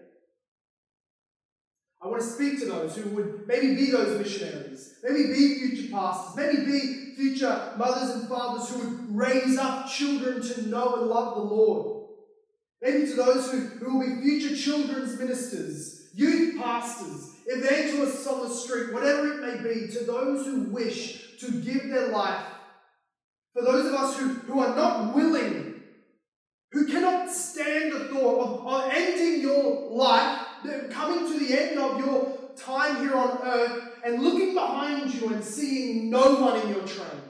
I 2.02 2.08
want 2.08 2.22
to 2.22 2.26
speak 2.26 2.58
to 2.60 2.66
those 2.66 2.96
who 2.96 3.10
would 3.10 3.46
maybe 3.46 3.74
be 3.74 3.90
those 3.90 4.18
missionaries, 4.18 4.94
maybe 5.02 5.28
be 5.28 5.58
future 5.58 5.92
pastors, 5.92 6.36
maybe 6.36 6.64
be 6.64 7.14
future 7.14 7.72
mothers 7.76 8.16
and 8.16 8.28
fathers 8.28 8.70
who 8.70 8.78
would 8.78 9.16
raise 9.16 9.58
up 9.58 9.86
children 9.86 10.40
to 10.40 10.68
know 10.68 10.96
and 10.96 11.08
love 11.08 11.34
the 11.34 11.42
Lord. 11.42 12.08
Maybe 12.80 13.06
to 13.06 13.14
those 13.14 13.52
who, 13.52 13.58
who 13.58 13.98
will 13.98 14.16
be 14.16 14.22
future 14.22 14.56
children's 14.56 15.18
ministers, 15.18 16.08
youth 16.14 16.58
pastors, 16.58 17.34
evangelists 17.46 18.26
on 18.26 18.48
the 18.48 18.54
street, 18.54 18.94
whatever 18.94 19.34
it 19.34 19.40
may 19.40 19.62
be, 19.62 19.92
to 19.92 20.04
those 20.04 20.46
who 20.46 20.70
wish 20.70 21.38
to 21.40 21.52
give 21.52 21.90
their 21.90 22.08
life. 22.08 22.46
For 23.52 23.62
those 23.62 23.86
of 23.86 23.94
us 23.94 24.18
who, 24.18 24.28
who 24.28 24.60
are 24.60 24.74
not 24.74 25.14
willing, 25.14 25.82
who 26.72 26.86
cannot 26.86 27.30
stand 27.30 27.92
the 27.92 28.04
thought 28.06 28.40
of, 28.40 28.66
of 28.66 28.90
ending 28.94 29.42
your 29.42 29.90
life, 29.90 30.46
coming 30.90 31.26
to 31.26 31.38
the 31.38 31.60
end 31.60 31.78
of 31.78 31.98
your 31.98 32.38
time 32.56 32.96
here 32.96 33.16
on 33.16 33.38
earth, 33.42 33.98
and 34.04 34.22
looking 34.22 34.54
behind 34.54 35.14
you 35.14 35.28
and 35.28 35.42
seeing 35.42 36.10
no 36.10 36.40
one 36.40 36.60
in 36.60 36.68
your 36.68 36.86
train. 36.86 37.22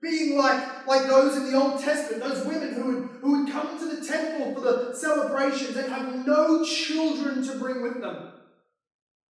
Being 0.00 0.36
like, 0.36 0.86
like 0.86 1.06
those 1.06 1.36
in 1.36 1.50
the 1.50 1.58
Old 1.58 1.80
Testament, 1.80 2.22
those 2.22 2.46
women 2.46 2.74
who 2.74 2.84
would, 2.86 3.08
who 3.20 3.44
would 3.44 3.52
come 3.52 3.78
to 3.78 3.96
the 3.96 4.06
temple 4.06 4.54
for 4.54 4.60
the 4.60 4.94
celebrations 4.94 5.76
and 5.76 5.90
have 5.90 6.26
no 6.26 6.64
children 6.64 7.42
to 7.46 7.58
bring 7.58 7.82
with 7.82 8.00
them. 8.00 8.32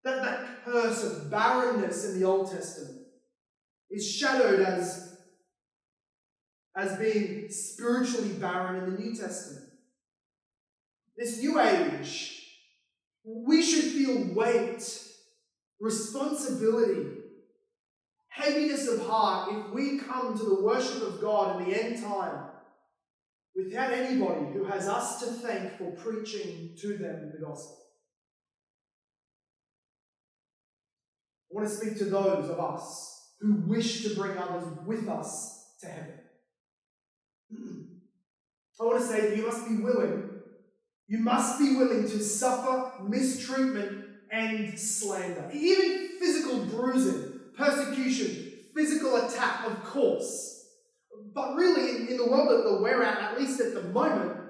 That, 0.03 0.23
that 0.23 0.65
curse 0.65 1.05
of 1.05 1.31
barrenness 1.31 2.05
in 2.07 2.19
the 2.19 2.27
Old 2.27 2.51
Testament 2.51 3.07
is 3.91 4.11
shadowed 4.11 4.61
as, 4.61 5.17
as 6.77 6.99
being 6.99 7.49
spiritually 7.51 8.33
barren 8.33 8.83
in 8.83 8.93
the 8.93 9.01
New 9.01 9.15
Testament. 9.15 9.67
This 11.17 11.41
new 11.41 11.61
age, 11.61 12.44
we 13.25 13.63
should 13.63 13.85
feel 13.85 14.35
weight, 14.35 14.83
responsibility, 15.81 17.09
heaviness 18.29 18.87
of 18.89 19.07
heart 19.07 19.53
if 19.53 19.73
we 19.73 19.99
come 19.99 20.37
to 20.37 20.45
the 20.45 20.63
worship 20.63 21.03
of 21.03 21.21
God 21.21 21.61
in 21.61 21.69
the 21.69 21.83
end 21.83 22.03
time 22.03 22.49
without 23.55 23.93
anybody 23.93 24.53
who 24.53 24.65
has 24.65 24.89
us 24.89 25.21
to 25.21 25.27
thank 25.27 25.79
for 25.79 25.93
preaching 25.93 26.75
to 26.81 26.99
them 26.99 27.33
the 27.33 27.45
gospel. 27.45 27.79
I 31.51 31.55
want 31.55 31.69
to 31.69 31.75
speak 31.75 31.97
to 31.99 32.07
those 32.07 32.51
of 32.51 32.59
us 32.59 33.31
who 33.41 33.63
wish 33.67 34.03
to 34.03 34.15
bring 34.17 34.37
others 34.37 34.67
with 34.85 35.09
us 35.09 35.77
to 35.81 35.87
heaven. 35.87 36.15
I 38.81 38.85
want 38.85 39.01
to 39.01 39.07
say 39.07 39.29
that 39.29 39.37
you 39.37 39.47
must 39.47 39.69
be 39.69 39.77
willing, 39.77 40.34
you 41.07 41.19
must 41.19 41.59
be 41.59 41.77
willing 41.77 42.03
to 42.03 42.19
suffer 42.23 43.03
mistreatment 43.03 44.05
and 44.31 44.79
slander, 44.79 45.51
even 45.53 46.19
physical 46.19 46.65
bruising, 46.67 47.41
persecution, 47.57 48.53
physical 48.75 49.17
attack, 49.17 49.67
of 49.67 49.85
course. 49.85 50.67
But 51.35 51.55
really, 51.55 52.11
in, 52.11 52.17
the 52.17 52.27
world 52.27 52.49
that 52.49 52.81
we're 52.81 53.03
at, 53.03 53.19
at 53.19 53.39
least 53.39 53.61
at 53.61 53.75
the 53.75 53.83
moment, 53.83 54.41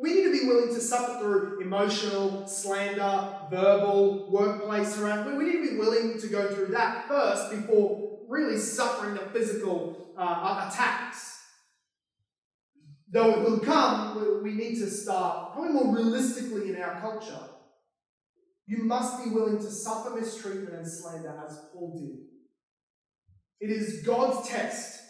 we 0.00 0.14
need 0.14 0.24
to 0.24 0.32
be 0.32 0.46
willing 0.46 0.74
to 0.74 0.80
suffer 0.80 1.18
through 1.18 1.60
emotional, 1.60 2.46
slander, 2.46 3.28
verbal, 3.50 4.30
workplace 4.30 4.96
harassment. 4.96 5.38
We 5.38 5.44
need 5.44 5.64
to 5.64 5.70
be 5.72 5.78
willing 5.78 6.20
to 6.20 6.28
go 6.28 6.54
through 6.54 6.68
that 6.68 7.08
first 7.08 7.50
before 7.50 8.18
really 8.28 8.58
suffering 8.58 9.14
the 9.14 9.20
physical 9.20 10.12
uh, 10.18 10.68
attacks. 10.70 11.35
Though 13.16 13.30
it 13.30 13.48
will 13.48 13.60
come, 13.60 14.42
we 14.42 14.52
need 14.52 14.74
to 14.74 14.90
start 14.90 15.54
probably 15.54 15.72
more 15.72 15.94
realistically 15.94 16.68
in 16.68 16.82
our 16.82 17.00
culture. 17.00 17.40
You 18.66 18.84
must 18.84 19.24
be 19.24 19.30
willing 19.30 19.56
to 19.56 19.70
suffer 19.70 20.10
mistreatment 20.10 20.74
and 20.74 20.86
slander 20.86 21.42
as 21.48 21.58
Paul 21.72 21.98
did. 21.98 23.66
It 23.66 23.72
is 23.72 24.02
God's 24.02 24.46
test. 24.46 25.00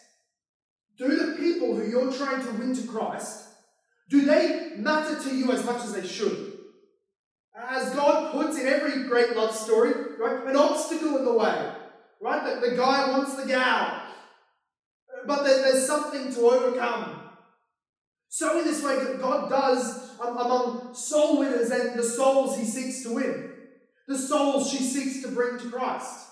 Do 0.97 1.09
the 1.09 1.33
people 1.37 1.75
who 1.75 1.85
you're 1.85 2.12
trying 2.12 2.45
to 2.47 2.53
win 2.53 2.77
to 2.77 2.87
Christ 2.87 3.42
do 4.09 4.25
they 4.25 4.75
matter 4.77 5.21
to 5.21 5.37
you 5.37 5.51
as 5.51 5.64
much 5.64 5.83
as 5.83 5.92
they 5.92 6.07
should? 6.07 6.53
As 7.59 7.92
God 7.92 8.31
puts 8.31 8.57
in 8.57 8.69
every 8.69 9.03
great 9.09 9.35
love 9.35 9.53
story, 9.53 9.92
right, 10.16 10.47
an 10.47 10.55
obstacle 10.55 11.16
in 11.16 11.25
the 11.25 11.33
way, 11.33 11.73
right? 12.23 12.61
The, 12.61 12.71
the 12.71 12.77
guy 12.77 13.11
wants 13.11 13.35
the 13.35 13.49
gal, 13.49 14.01
but 15.27 15.42
there, 15.42 15.61
there's 15.62 15.88
something 15.88 16.33
to 16.35 16.40
overcome. 16.42 17.26
So, 18.37 18.59
in 18.59 18.66
this 18.66 18.85
way, 18.85 18.96
that 18.96 19.18
God 19.18 19.49
does 19.49 20.11
among 20.20 20.94
soul 20.94 21.38
winners 21.38 21.70
and 21.70 21.99
the 21.99 22.03
souls 22.03 22.59
he 22.59 22.66
seeks 22.66 23.03
to 23.05 23.14
win, 23.14 23.51
the 24.07 24.18
souls 24.18 24.70
she 24.70 24.77
seeks 24.77 25.22
to 25.22 25.29
bring 25.29 25.59
to 25.59 25.70
Christ. 25.70 26.27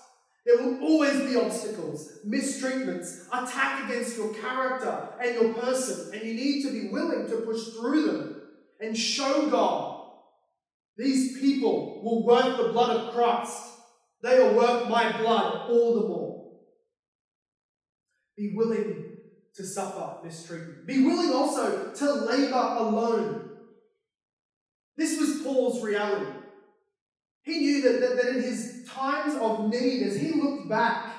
There 0.45 0.59
will 0.59 0.83
always 0.83 1.19
be 1.23 1.41
obstacles, 1.41 2.19
mistreatments, 2.29 3.27
attack 3.29 3.89
against 3.89 4.19
your 4.19 4.35
character 4.35 5.09
and 5.19 5.35
your 5.35 5.55
person, 5.55 6.13
and 6.13 6.23
you 6.23 6.35
need 6.35 6.65
to 6.65 6.73
be 6.73 6.91
willing 6.91 7.27
to 7.27 7.37
push 7.37 7.69
through 7.69 8.05
them 8.05 8.43
and 8.81 8.95
show 8.95 9.49
God 9.49 10.11
these 10.99 11.41
people 11.41 12.03
will 12.05 12.27
worth 12.27 12.59
the 12.59 12.71
blood 12.71 12.99
of 12.99 13.15
Christ. 13.15 13.63
They 14.21 14.37
are 14.37 14.53
worth 14.53 14.91
my 14.91 15.17
blood 15.17 15.71
all 15.71 15.95
the 15.95 16.07
more. 16.07 16.53
Be 18.37 18.53
willing 18.55 19.04
to 19.57 19.65
suffer 19.65 20.19
mistreatment. 20.25 20.87
Be 20.87 21.05
willing 21.05 21.33
also 21.33 21.93
to 21.93 22.13
labor 22.13 22.55
alone. 22.55 23.51
This 24.97 25.19
was 25.19 25.43
Paul's 25.43 25.83
reality. 25.83 26.31
He 27.43 27.59
knew 27.59 27.83
that, 27.83 28.01
that, 28.01 28.17
that 28.17 28.37
in 28.37 28.43
his 28.43 28.89
times 28.89 29.35
of 29.41 29.69
need, 29.69 30.07
as 30.07 30.17
he 30.17 30.33
looked 30.33 30.69
back, 30.69 31.15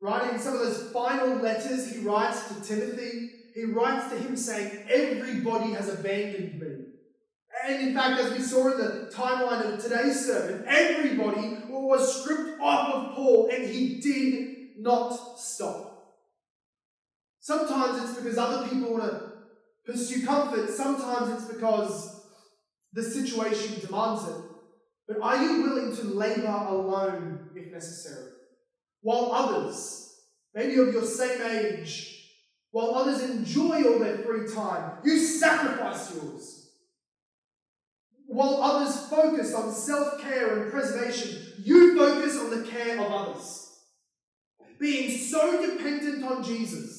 right, 0.00 0.32
in 0.32 0.38
some 0.38 0.54
of 0.54 0.60
those 0.60 0.90
final 0.92 1.36
letters 1.36 1.92
he 1.92 2.00
writes 2.00 2.48
to 2.48 2.60
Timothy, 2.62 3.30
he 3.54 3.64
writes 3.64 4.10
to 4.10 4.18
him 4.18 4.36
saying, 4.36 4.84
Everybody 4.88 5.72
has 5.72 5.88
abandoned 5.88 6.60
me. 6.60 6.76
And 7.64 7.88
in 7.88 7.94
fact, 7.94 8.20
as 8.20 8.32
we 8.32 8.40
saw 8.40 8.70
in 8.72 8.78
the 8.78 9.10
timeline 9.14 9.72
of 9.72 9.82
today's 9.82 10.26
sermon, 10.26 10.64
everybody 10.66 11.58
was 11.68 12.22
stripped 12.22 12.60
off 12.60 12.94
of 12.94 13.14
Paul 13.14 13.48
and 13.52 13.66
he 13.66 14.00
did 14.00 14.82
not 14.82 15.38
stop. 15.38 15.85
Sometimes 17.46 18.02
it's 18.02 18.18
because 18.18 18.38
other 18.38 18.66
people 18.66 18.94
want 18.94 19.04
to 19.04 19.20
pursue 19.84 20.26
comfort, 20.26 20.68
sometimes 20.68 21.30
it's 21.30 21.54
because 21.54 22.26
the 22.92 23.04
situation 23.04 23.78
demands 23.86 24.26
it. 24.26 24.34
But 25.06 25.20
are 25.22 25.40
you 25.40 25.62
willing 25.62 25.94
to 25.94 26.02
labor 26.08 26.48
alone 26.48 27.50
if 27.54 27.70
necessary? 27.70 28.32
While 29.00 29.30
others, 29.30 30.12
maybe 30.56 30.76
of 30.80 30.92
your 30.92 31.04
same 31.04 31.40
age, 31.40 32.32
while 32.72 32.96
others 32.96 33.22
enjoy 33.22 33.84
all 33.84 34.00
their 34.00 34.18
free 34.18 34.52
time, 34.52 34.98
you 35.04 35.16
sacrifice 35.16 36.16
yours. 36.16 36.70
While 38.26 38.60
others 38.60 39.06
focus 39.08 39.54
on 39.54 39.72
self 39.72 40.20
care 40.20 40.62
and 40.62 40.72
preservation, 40.72 41.62
you 41.62 41.96
focus 41.96 42.40
on 42.40 42.50
the 42.50 42.66
care 42.68 42.98
of 43.00 43.12
others. 43.12 43.62
being 44.80 45.16
so 45.16 45.64
dependent 45.64 46.24
on 46.24 46.42
Jesus, 46.42 46.95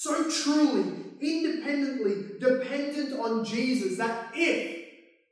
so 0.00 0.30
truly, 0.30 0.94
independently 1.20 2.38
dependent 2.40 3.20
on 3.20 3.44
Jesus 3.44 3.98
that 3.98 4.32
if, 4.34 4.82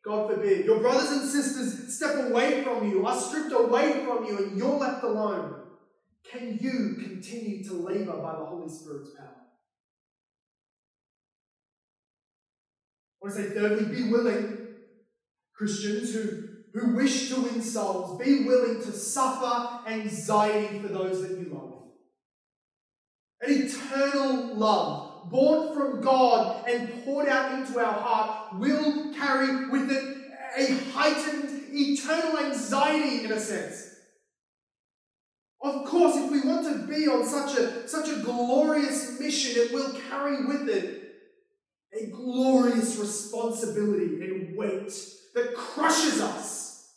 God 0.05 0.31
forbid, 0.31 0.67
your 0.67 0.81
brothers 0.81 1.11
and 1.11 1.27
sisters 1.27 1.97
step 1.97 2.29
away 2.29 2.63
from 2.63 2.87
you, 2.87 3.07
are 3.07 3.19
stripped 3.19 3.55
away 3.55 4.05
from 4.05 4.27
you, 4.27 4.37
and 4.37 4.59
you're 4.59 4.77
left 4.77 5.03
alone, 5.05 5.55
can 6.31 6.59
you 6.61 6.97
continue 7.03 7.65
to 7.65 7.77
labor 7.77 8.19
by 8.19 8.33
the 8.33 8.45
Holy 8.45 8.69
Spirit's 8.69 9.09
power? 9.17 9.37
I 13.15 13.27
want 13.27 13.37
to 13.37 13.43
say, 13.43 13.55
thirdly, 13.55 13.87
be 13.87 14.11
willing, 14.11 14.67
Christians 15.55 16.13
who, 16.13 16.79
who 16.79 16.95
wish 16.95 17.31
to 17.31 17.41
win 17.41 17.63
souls, 17.63 18.21
be 18.23 18.45
willing 18.45 18.83
to 18.83 18.93
suffer 18.93 19.89
anxiety 19.89 20.79
for 20.81 20.89
those 20.89 21.23
that 21.23 21.39
you 21.39 21.51
love. 21.55 21.68
An 23.41 23.51
eternal 23.51 24.55
love, 24.57 25.31
born 25.31 25.75
from 25.75 26.01
God 26.01 26.69
and 26.69 27.05
poured 27.05 27.29
out 27.29 27.59
into 27.59 27.79
our 27.79 27.93
heart, 27.93 28.59
will 28.59 29.15
carry 29.15 29.69
with 29.71 29.91
it 29.91 30.17
a 30.57 30.75
heightened 30.93 31.49
eternal 31.73 32.39
anxiety 32.39 33.25
in 33.25 33.33
a 33.33 33.39
sense. 33.39 33.95
Of 35.61 35.85
course, 35.87 36.17
if 36.17 36.31
we 36.31 36.41
want 36.41 36.67
to 36.67 36.87
be 36.87 37.09
on 37.09 37.25
such 37.27 37.59
a, 37.59 37.89
such 37.89 38.09
a 38.09 38.21
glorious 38.21 39.19
mission, 39.19 39.61
it 39.63 39.73
will 39.73 39.93
carry 40.09 40.45
with 40.47 40.69
it 40.69 41.05
a 41.93 42.07
glorious 42.07 42.97
responsibility 42.97 44.21
and 44.23 44.57
weight 44.57 44.93
that 45.35 45.55
crushes 45.55 46.21
us, 46.21 46.93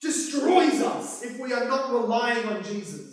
destroys 0.00 0.80
us 0.80 1.22
if 1.22 1.38
we 1.38 1.52
are 1.52 1.66
not 1.66 1.92
relying 1.92 2.46
on 2.46 2.62
Jesus. 2.62 3.03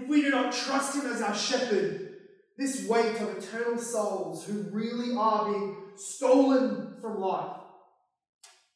If 0.00 0.08
we 0.08 0.22
do 0.22 0.30
not 0.30 0.52
trust 0.52 0.94
Him 0.94 1.10
as 1.10 1.20
our 1.22 1.34
shepherd, 1.34 2.16
this 2.56 2.86
weight 2.88 3.16
of 3.20 3.36
eternal 3.36 3.78
souls 3.78 4.44
who 4.44 4.66
really 4.70 5.14
are 5.16 5.50
being 5.50 5.76
stolen 5.96 6.96
from 7.00 7.20
life, 7.20 7.56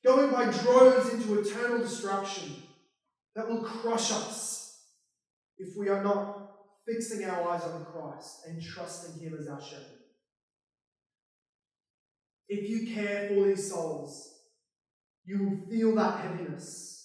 going 0.04 0.30
by 0.30 0.50
droves 0.50 1.12
into 1.12 1.40
eternal 1.40 1.78
destruction, 1.78 2.62
that 3.34 3.48
will 3.48 3.62
crush 3.62 4.10
us 4.10 4.80
if 5.58 5.76
we 5.76 5.88
are 5.88 6.02
not 6.02 6.50
fixing 6.86 7.24
our 7.24 7.50
eyes 7.50 7.62
on 7.62 7.84
Christ 7.84 8.40
and 8.46 8.60
trusting 8.60 9.22
Him 9.22 9.36
as 9.38 9.46
our 9.46 9.60
shepherd. 9.60 9.86
If 12.48 12.68
you 12.68 12.94
care 12.94 13.28
for 13.28 13.46
these 13.46 13.70
souls, 13.70 14.40
you 15.24 15.38
will 15.38 15.70
feel 15.70 15.94
that 15.94 16.20
heaviness 16.20 17.01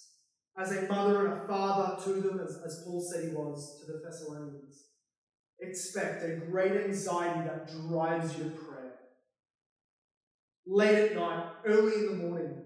as 0.58 0.76
a 0.76 0.82
mother 0.88 1.26
and 1.26 1.42
a 1.42 1.46
father 1.46 2.02
to 2.02 2.20
them, 2.20 2.40
as, 2.40 2.60
as 2.66 2.82
Paul 2.84 3.00
said 3.00 3.28
he 3.28 3.34
was 3.34 3.80
to 3.80 3.92
the 3.92 4.00
Thessalonians. 4.04 4.86
Expect 5.60 6.24
a 6.24 6.36
great 6.50 6.72
anxiety 6.72 7.40
that 7.46 7.70
drives 7.88 8.36
you 8.36 8.44
to 8.44 8.50
prayer. 8.50 8.94
Late 10.66 11.10
at 11.10 11.14
night, 11.14 11.46
early 11.64 11.94
in 11.94 12.06
the 12.06 12.24
morning, 12.24 12.62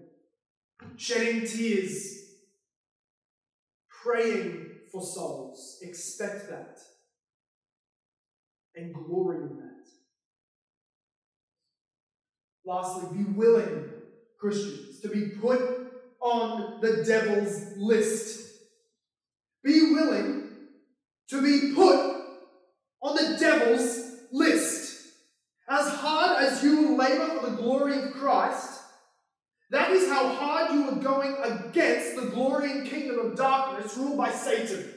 shedding 0.97 1.47
tears, 1.47 2.19
praying 4.03 4.69
for 4.91 5.01
souls. 5.01 5.79
Expect 5.81 6.49
that 6.49 6.79
and 8.75 8.93
glory 8.93 9.37
in 9.37 9.57
that. 9.57 9.69
Lastly, 12.65 13.17
be 13.17 13.23
willing, 13.23 13.89
Christians, 14.39 14.99
to 15.01 15.09
be 15.09 15.29
put 15.39 15.82
on 16.23 16.79
the 16.81 17.03
devil's 17.03 17.77
list. 17.77 18.49
Be 19.63 19.93
willing 19.93 20.49
to 21.29 21.41
be 21.41 21.73
put 21.75 21.99
on 23.01 23.15
the 23.15 23.37
devil's 23.37 24.11
list. 24.31 25.07
As 25.69 25.87
hard 25.87 26.43
as 26.43 26.63
you 26.63 26.81
will 26.81 26.97
labor 26.97 27.27
for 27.27 27.49
the 27.49 27.55
glory 27.55 28.01
of 28.01 28.13
Christ, 28.13 28.81
that 29.71 29.91
is 29.91 30.09
how 30.09 30.27
hard 30.27 30.73
you 30.73 30.89
are 30.89 31.01
going 31.01 31.35
against 31.43 32.15
the 32.15 32.27
glory 32.27 32.71
and 32.71 32.87
kingdom 32.87 33.19
of 33.19 33.35
darkness 33.35 33.97
ruled 33.97 34.17
by 34.17 34.31
Satan. 34.31 34.93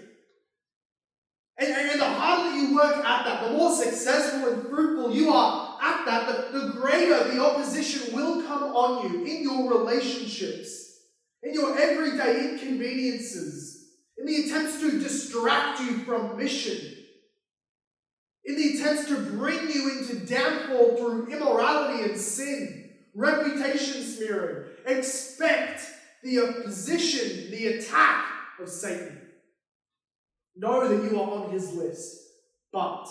And, 1.58 1.70
and, 1.70 1.98
the 1.98 2.04
harder 2.04 2.54
you 2.54 2.76
work 2.76 2.96
at 2.98 3.24
that, 3.24 3.44
the 3.44 3.56
more 3.56 3.74
successful 3.74 4.52
and 4.52 4.68
fruitful 4.68 5.14
you 5.14 5.32
are 5.32 5.78
at 5.80 6.04
that, 6.04 6.52
the, 6.52 6.58
the 6.58 6.72
greater 6.72 7.32
the 7.32 7.42
opposition 7.42 8.14
will 8.14 8.42
come 8.42 8.64
on 8.64 9.10
you 9.10 9.24
in 9.24 9.42
your 9.42 9.70
relationships, 9.70 10.85
in 11.46 11.54
your 11.54 11.78
everyday 11.78 12.50
inconveniences, 12.50 13.86
in 14.18 14.26
the 14.26 14.36
attempts 14.36 14.80
to 14.80 14.98
distract 14.98 15.80
you 15.80 15.98
from 15.98 16.36
mission, 16.36 16.92
in 18.44 18.56
the 18.56 18.74
attempts 18.74 19.06
to 19.06 19.16
bring 19.16 19.70
you 19.70 19.98
into 19.98 20.26
downfall 20.26 20.96
through 20.96 21.28
immorality 21.28 22.04
and 22.04 22.18
sin, 22.18 22.90
reputation 23.14 24.02
smearing. 24.02 24.70
Expect 24.86 25.82
the 26.22 26.40
opposition, 26.40 27.50
the 27.50 27.66
attack 27.78 28.24
of 28.60 28.68
Satan. 28.68 29.20
Know 30.56 30.88
that 30.88 31.10
you 31.10 31.20
are 31.20 31.44
on 31.44 31.50
his 31.50 31.72
list, 31.74 32.16
but 32.72 33.06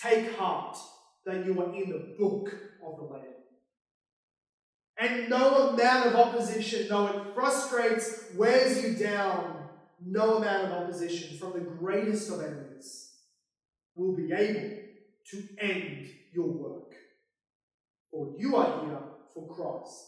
take 0.00 0.36
heart 0.36 0.76
that 1.24 1.44
you 1.44 1.60
are 1.60 1.74
in 1.74 1.90
the 1.90 2.14
book 2.18 2.54
of 2.84 2.98
the 2.98 3.04
Lamb. 3.04 3.35
And 4.98 5.28
no 5.28 5.70
amount 5.70 6.06
of 6.06 6.14
opposition, 6.14 6.88
though 6.88 7.06
it 7.08 7.34
frustrates, 7.34 8.24
wears 8.34 8.82
you 8.82 8.94
down, 8.94 9.68
no 10.04 10.36
amount 10.36 10.66
of 10.66 10.72
opposition 10.72 11.36
from 11.38 11.52
the 11.52 11.60
greatest 11.60 12.30
of 12.30 12.40
enemies 12.40 13.12
will 13.94 14.16
be 14.16 14.32
able 14.32 14.76
to 15.30 15.48
end 15.58 16.06
your 16.32 16.48
work. 16.48 16.94
For 18.10 18.34
you 18.38 18.56
are 18.56 18.86
here 18.86 19.00
for 19.34 19.54
Christ, 19.54 20.04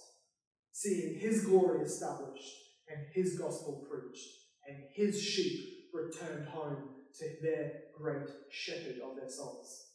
seeing 0.73 1.19
his 1.19 1.45
glory 1.45 1.85
established 1.85 2.55
and 2.89 3.07
his 3.13 3.39
gospel 3.39 3.87
preached 3.91 4.29
and 4.67 4.85
his 4.95 5.23
sheep 5.23 5.89
returned 5.93 6.49
home 6.49 6.89
to 7.19 7.25
their 7.43 7.73
great 7.99 8.29
shepherd 8.51 9.01
of 9.05 9.17
their 9.17 9.29
souls. 9.29 9.87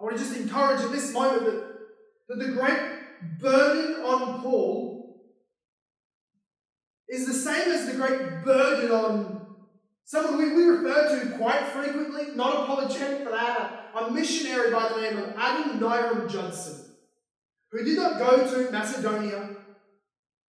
I 0.00 0.04
want 0.04 0.16
to 0.16 0.22
just 0.22 0.36
encourage 0.36 0.80
in 0.80 0.92
this 0.92 1.12
moment 1.12 1.44
that, 1.44 1.74
that 2.28 2.38
the 2.38 2.52
great 2.52 2.97
burden 3.40 4.04
on 4.04 4.42
Paul 4.42 4.98
is 7.08 7.26
the 7.26 7.32
same 7.32 7.70
as 7.70 7.86
the 7.86 7.94
great 7.94 8.44
burden 8.44 8.90
on 8.90 9.46
someone 10.04 10.38
we, 10.38 10.54
we 10.54 10.64
refer 10.64 11.20
to 11.20 11.36
quite 11.36 11.66
frequently, 11.68 12.34
not 12.34 12.64
apologetic 12.64 13.24
for 13.24 13.30
that, 13.30 13.90
a, 13.94 14.10
missionary 14.10 14.70
by 14.70 14.88
the 14.88 15.00
name 15.00 15.18
of 15.18 15.34
Adoniram 15.34 16.30
Judson, 16.30 16.92
who 17.70 17.84
did 17.84 17.96
not 17.96 18.18
go 18.18 18.50
to 18.50 18.70
Macedonia, 18.70 19.56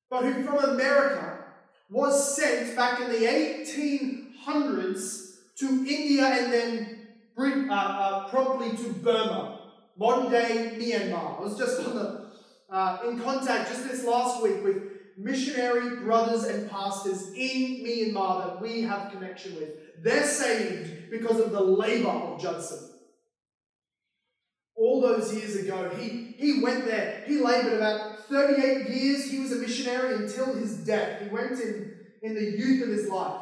but 0.09 0.23
who 0.23 0.43
from 0.43 0.69
America 0.69 1.45
was 1.89 2.35
sent 2.35 2.75
back 2.75 2.99
in 3.01 3.09
the 3.09 3.25
1800s 3.25 5.37
to 5.57 5.85
India 5.87 6.25
and 6.25 6.53
then 6.53 7.07
uh, 7.37 7.73
uh, 7.73 8.29
promptly 8.29 8.77
to 8.77 8.93
Burma, 8.93 9.59
modern 9.97 10.31
day 10.31 10.77
Myanmar. 10.77 11.37
I 11.37 11.41
was 11.41 11.57
just 11.57 11.85
on 11.85 11.95
the, 11.95 12.28
uh, 12.71 12.99
in 13.07 13.19
contact 13.19 13.69
just 13.69 13.87
this 13.87 14.03
last 14.03 14.43
week 14.43 14.63
with 14.63 14.83
missionary 15.17 15.97
brothers 15.97 16.43
and 16.43 16.69
pastors 16.69 17.29
in 17.33 17.83
Myanmar 17.83 18.45
that 18.45 18.61
we 18.61 18.81
have 18.83 19.11
connection 19.11 19.55
with. 19.55 19.69
They're 20.01 20.25
saved 20.25 21.11
because 21.11 21.39
of 21.39 21.51
the 21.51 21.61
labor 21.61 22.09
of 22.09 22.41
Judson. 22.41 22.89
All 24.75 25.01
those 25.01 25.33
years 25.33 25.57
ago, 25.57 25.89
he, 25.97 26.33
he 26.37 26.61
went 26.63 26.85
there. 26.85 27.23
He 27.27 27.41
labored 27.41 27.73
about 27.73 28.19
38 28.29 28.89
years 28.89 29.29
he 29.29 29.39
was 29.39 29.51
a 29.51 29.57
missionary 29.57 30.15
until 30.15 30.53
his 30.53 30.77
death. 30.77 31.21
He 31.21 31.29
went 31.29 31.59
in, 31.59 31.93
in 32.21 32.35
the 32.35 32.57
youth 32.57 32.83
of 32.83 32.89
his 32.89 33.09
life. 33.09 33.41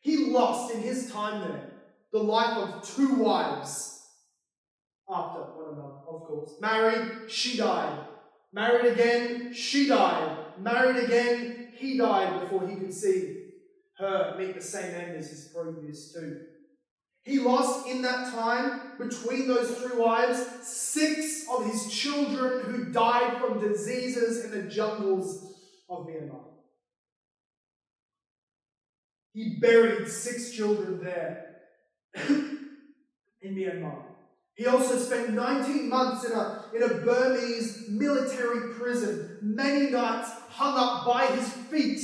He 0.00 0.30
lost 0.30 0.74
in 0.74 0.80
his 0.80 1.12
time 1.12 1.42
there 1.42 1.70
the 2.12 2.22
life 2.22 2.56
of 2.56 2.82
two 2.82 3.16
wives 3.16 4.00
after 5.08 5.40
course. 6.26 6.54
Married, 6.60 7.30
she 7.30 7.56
died. 7.56 8.06
Married 8.52 8.92
again, 8.92 9.52
she 9.52 9.86
died. 9.86 10.36
Married 10.58 11.04
again, 11.04 11.68
he 11.76 11.98
died 11.98 12.40
before 12.40 12.66
he 12.66 12.76
could 12.76 12.92
see 12.92 13.44
her 13.98 14.34
meet 14.38 14.54
the 14.54 14.62
same 14.62 14.94
end 14.94 15.16
as 15.16 15.30
his 15.30 15.52
previous 15.54 16.12
two. 16.12 16.40
He 17.24 17.40
lost 17.40 17.88
in 17.88 18.02
that 18.02 18.32
time, 18.32 18.92
between 18.98 19.48
those 19.48 19.72
three 19.72 19.98
wives, 19.98 20.38
six 20.62 21.44
of 21.50 21.66
his 21.66 21.92
children 21.92 22.62
who 22.64 22.92
died 22.92 23.38
from 23.38 23.60
diseases 23.60 24.44
in 24.44 24.52
the 24.52 24.70
jungles 24.70 25.54
of 25.90 26.06
Myanmar. 26.06 26.44
He 29.32 29.58
buried 29.60 30.08
six 30.08 30.52
children 30.52 31.02
there 31.02 31.56
in 32.28 32.70
Myanmar. 33.42 34.15
He 34.56 34.66
also 34.66 34.96
spent 34.96 35.34
19 35.34 35.88
months 35.88 36.24
in 36.24 36.32
a, 36.32 36.64
in 36.74 36.82
a 36.82 36.88
Burmese 36.88 37.88
military 37.90 38.74
prison, 38.74 39.38
many 39.42 39.90
nights 39.90 40.30
hung 40.48 40.74
up 40.76 41.06
by 41.06 41.26
his 41.26 41.48
feet 41.48 42.00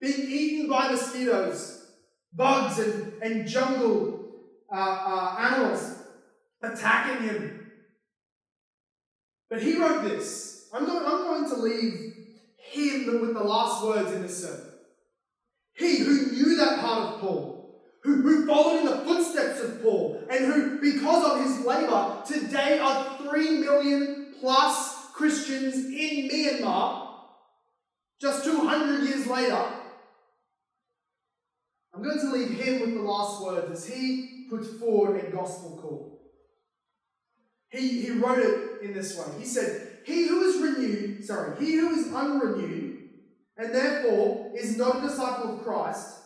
being 0.00 0.28
eaten 0.28 0.68
by 0.68 0.90
mosquitoes, 0.90 1.86
bugs, 2.32 2.78
and, 2.78 3.12
and 3.22 3.48
jungle 3.48 4.30
uh, 4.72 4.76
uh, 4.76 5.36
animals 5.38 5.94
attacking 6.62 7.28
him. 7.28 7.70
But 9.48 9.62
he 9.62 9.78
wrote 9.78 10.04
this. 10.04 10.68
I'm 10.72 10.84
going, 10.84 11.04
I'm 11.06 11.22
going 11.22 11.48
to 11.48 11.56
leave 11.56 12.14
him 12.58 13.20
with 13.20 13.34
the 13.34 13.44
last 13.44 13.84
words 13.84 14.12
in 14.12 14.22
this 14.22 14.44
sermon. 14.44 14.72
He 15.74 15.98
who 15.98 16.32
knew 16.32 16.56
that 16.56 16.80
part 16.80 17.14
of 17.14 17.20
Paul, 17.20 17.55
who, 18.06 18.22
who 18.22 18.46
followed 18.46 18.80
in 18.80 18.86
the 18.86 18.98
footsteps 18.98 19.60
of 19.60 19.82
Paul, 19.82 20.22
and 20.30 20.44
who, 20.44 20.80
because 20.80 21.32
of 21.32 21.44
his 21.44 21.66
labor, 21.66 22.22
today 22.24 22.78
are 22.78 23.18
three 23.18 23.58
million 23.58 24.34
plus 24.38 25.10
Christians 25.12 25.74
in 25.74 26.28
Myanmar, 26.28 27.08
just 28.20 28.44
200 28.44 29.02
years 29.08 29.26
later. 29.26 29.66
I'm 31.92 32.02
going 32.02 32.20
to 32.20 32.30
leave 32.30 32.50
him 32.50 32.80
with 32.80 32.94
the 32.94 33.00
last 33.00 33.42
words 33.42 33.72
as 33.72 33.92
he 33.92 34.46
puts 34.48 34.68
forward 34.78 35.24
a 35.24 35.30
gospel 35.30 35.78
call. 35.80 36.20
He, 37.70 38.02
he 38.02 38.10
wrote 38.12 38.38
it 38.38 38.82
in 38.82 38.94
this 38.94 39.18
way. 39.18 39.26
He 39.40 39.46
said, 39.46 39.98
He 40.04 40.28
who 40.28 40.42
is 40.44 40.62
renewed, 40.62 41.24
sorry, 41.24 41.58
he 41.58 41.76
who 41.76 41.90
is 41.90 42.12
unrenewed 42.12 42.98
and 43.56 43.74
therefore 43.74 44.52
is 44.54 44.76
not 44.76 44.98
a 44.98 45.08
disciple 45.08 45.56
of 45.56 45.64
Christ, 45.64 46.20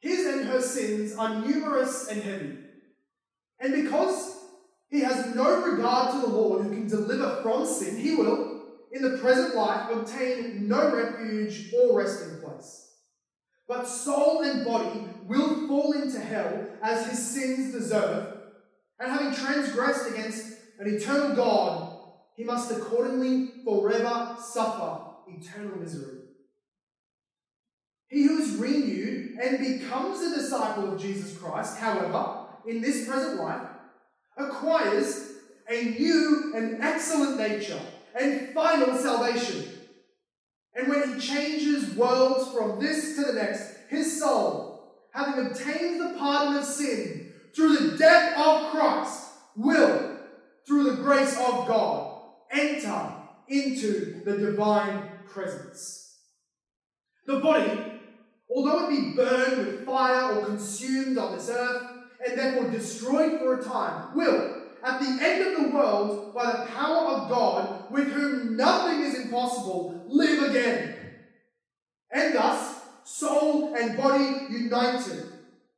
his 0.00 0.26
and 0.26 0.46
her 0.46 0.60
sins 0.60 1.14
are 1.14 1.46
numerous 1.46 2.08
and 2.08 2.22
heavy. 2.22 2.58
And 3.60 3.84
because 3.84 4.38
he 4.88 5.00
has 5.00 5.34
no 5.34 5.62
regard 5.62 6.12
to 6.14 6.20
the 6.20 6.34
Lord 6.34 6.64
who 6.64 6.70
can 6.70 6.88
deliver 6.88 7.42
from 7.42 7.66
sin, 7.66 7.96
he 7.96 8.16
will, 8.16 8.62
in 8.92 9.02
the 9.02 9.18
present 9.18 9.54
life, 9.54 9.90
obtain 9.90 10.66
no 10.66 10.94
refuge 10.94 11.72
or 11.72 11.98
resting 11.98 12.40
place. 12.40 12.88
But 13.68 13.84
soul 13.84 14.42
and 14.42 14.64
body 14.64 15.06
will 15.26 15.68
fall 15.68 15.92
into 15.92 16.18
hell 16.18 16.66
as 16.82 17.06
his 17.08 17.24
sins 17.24 17.72
deserve, 17.72 18.38
and 18.98 19.12
having 19.12 19.32
transgressed 19.32 20.10
against 20.10 20.56
an 20.80 20.92
eternal 20.92 21.36
God, 21.36 21.98
he 22.34 22.42
must 22.42 22.72
accordingly 22.72 23.52
forever 23.64 24.36
suffer 24.40 25.02
eternal 25.28 25.78
misery. 25.78 26.19
He 28.10 28.24
who 28.24 28.38
is 28.38 28.56
renewed 28.56 29.38
and 29.40 29.58
becomes 29.58 30.20
a 30.20 30.34
disciple 30.34 30.92
of 30.92 31.00
Jesus 31.00 31.38
Christ, 31.38 31.78
however, 31.78 32.40
in 32.66 32.80
this 32.80 33.08
present 33.08 33.40
life, 33.40 33.68
acquires 34.36 35.30
a 35.70 35.84
new 35.84 36.52
and 36.56 36.82
excellent 36.82 37.38
nature 37.38 37.80
and 38.20 38.48
final 38.52 38.96
salvation. 38.96 39.64
And 40.74 40.88
when 40.88 41.14
he 41.14 41.20
changes 41.20 41.94
worlds 41.94 42.52
from 42.52 42.80
this 42.80 43.14
to 43.16 43.24
the 43.26 43.32
next, 43.34 43.76
his 43.88 44.18
soul, 44.18 44.92
having 45.12 45.46
obtained 45.46 46.00
the 46.00 46.16
pardon 46.18 46.56
of 46.56 46.64
sin 46.64 47.32
through 47.54 47.76
the 47.76 47.96
death 47.96 48.36
of 48.36 48.72
Christ, 48.72 49.28
will, 49.56 50.18
through 50.66 50.90
the 50.90 51.02
grace 51.02 51.36
of 51.36 51.68
God, 51.68 52.22
enter 52.50 53.12
into 53.48 54.22
the 54.24 54.36
divine 54.36 55.10
presence. 55.28 56.18
The 57.26 57.38
body 57.38 57.99
although 58.54 58.86
it 58.86 58.90
be 58.90 59.12
burned 59.12 59.58
with 59.58 59.86
fire 59.86 60.34
or 60.34 60.46
consumed 60.46 61.18
on 61.18 61.36
this 61.36 61.48
earth, 61.48 61.82
and 62.26 62.38
therefore 62.38 62.70
destroyed 62.70 63.38
for 63.38 63.58
a 63.58 63.64
time, 63.64 64.14
will, 64.14 64.56
at 64.82 65.00
the 65.00 65.24
end 65.24 65.46
of 65.46 65.62
the 65.62 65.76
world, 65.76 66.34
by 66.34 66.50
the 66.52 66.66
power 66.72 67.12
of 67.12 67.28
God, 67.28 67.90
with 67.90 68.08
whom 68.12 68.56
nothing 68.56 69.00
is 69.00 69.14
impossible, 69.14 70.04
live 70.08 70.50
again. 70.50 70.96
And 72.12 72.34
thus, 72.34 72.80
soul 73.04 73.74
and 73.74 73.96
body 73.96 74.46
united, 74.50 75.26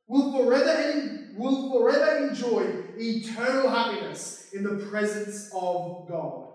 will 0.06 0.32
forever, 0.32 1.30
will 1.36 1.70
forever 1.70 2.28
enjoy 2.28 2.84
eternal 2.96 3.68
happiness 3.68 4.50
in 4.52 4.62
the 4.62 4.86
presence 4.86 5.50
of 5.54 6.06
God. 6.08 6.48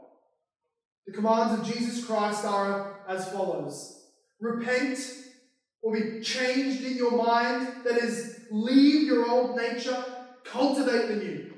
The 1.06 1.14
commands 1.14 1.60
of 1.60 1.76
Jesus 1.76 2.06
Christ 2.06 2.46
are 2.46 3.00
as 3.08 3.32
follows 3.32 3.94
Repent 4.40 5.00
will 5.82 5.94
be 5.94 6.22
changed 6.22 6.84
in 6.84 6.96
your 6.96 7.12
mind. 7.12 7.68
That 7.84 7.98
is, 7.98 8.42
leave 8.52 9.08
your 9.08 9.30
old 9.30 9.56
nature, 9.56 10.04
cultivate 10.44 11.08
the 11.08 11.16
new. 11.16 11.54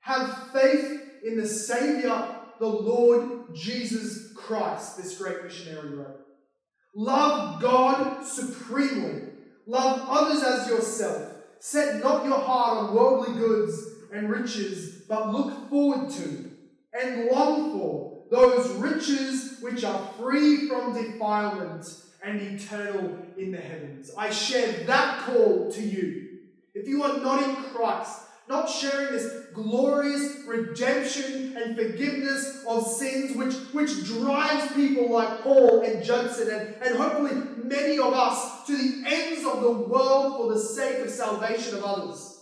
Have 0.00 0.50
faith 0.52 1.00
in 1.24 1.36
the 1.36 1.46
Savior, 1.46 2.26
the 2.60 2.66
Lord 2.66 3.54
Jesus 3.54 4.32
Christ, 4.34 4.96
this 4.96 5.16
great 5.18 5.42
missionary 5.42 5.94
wrote. 5.94 6.20
Love 6.94 7.60
God 7.60 8.24
supremely. 8.24 9.22
Love 9.66 10.06
others 10.08 10.42
as 10.42 10.68
yourself. 10.68 11.32
Set 11.58 12.02
not 12.02 12.26
your 12.26 12.38
heart 12.38 12.78
on 12.78 12.94
worldly 12.94 13.34
goods 13.38 13.82
and 14.12 14.28
riches, 14.28 15.02
but 15.08 15.32
look 15.32 15.70
forward 15.70 16.10
to 16.10 16.50
and 16.94 17.30
long 17.30 17.72
for 17.72 18.24
those 18.30 18.70
riches 18.76 19.58
which 19.60 19.84
are 19.84 20.10
free 20.18 20.68
from 20.68 20.94
defilement 20.94 21.86
and 22.24 22.40
eternal 22.40 23.18
in 23.36 23.52
the 23.52 23.58
heavens. 23.58 24.10
I 24.16 24.30
share 24.30 24.84
that 24.84 25.20
call 25.20 25.70
to 25.72 25.82
you. 25.82 26.38
If 26.74 26.88
you 26.88 27.02
are 27.02 27.18
not 27.18 27.42
in 27.42 27.56
Christ, 27.56 28.20
not 28.48 28.68
sharing 28.68 29.12
this 29.12 29.46
glorious 29.54 30.40
redemption 30.46 31.56
and 31.56 31.76
forgiveness 31.76 32.64
of 32.68 32.86
sins, 32.86 33.36
which, 33.36 33.54
which 33.72 34.04
drives 34.04 34.72
people 34.74 35.10
like 35.10 35.42
Paul 35.42 35.82
and 35.82 36.04
Judson 36.04 36.50
and, 36.50 36.74
and 36.82 36.96
hopefully 36.96 37.40
many 37.62 37.98
of 37.98 38.12
us 38.12 38.66
to 38.66 38.76
the 38.76 39.02
ends 39.06 39.46
of 39.46 39.62
the 39.62 39.70
world 39.70 40.36
for 40.36 40.52
the 40.52 40.60
sake 40.60 40.98
of 40.98 41.10
salvation 41.10 41.74
of 41.74 41.84
others. 41.84 42.38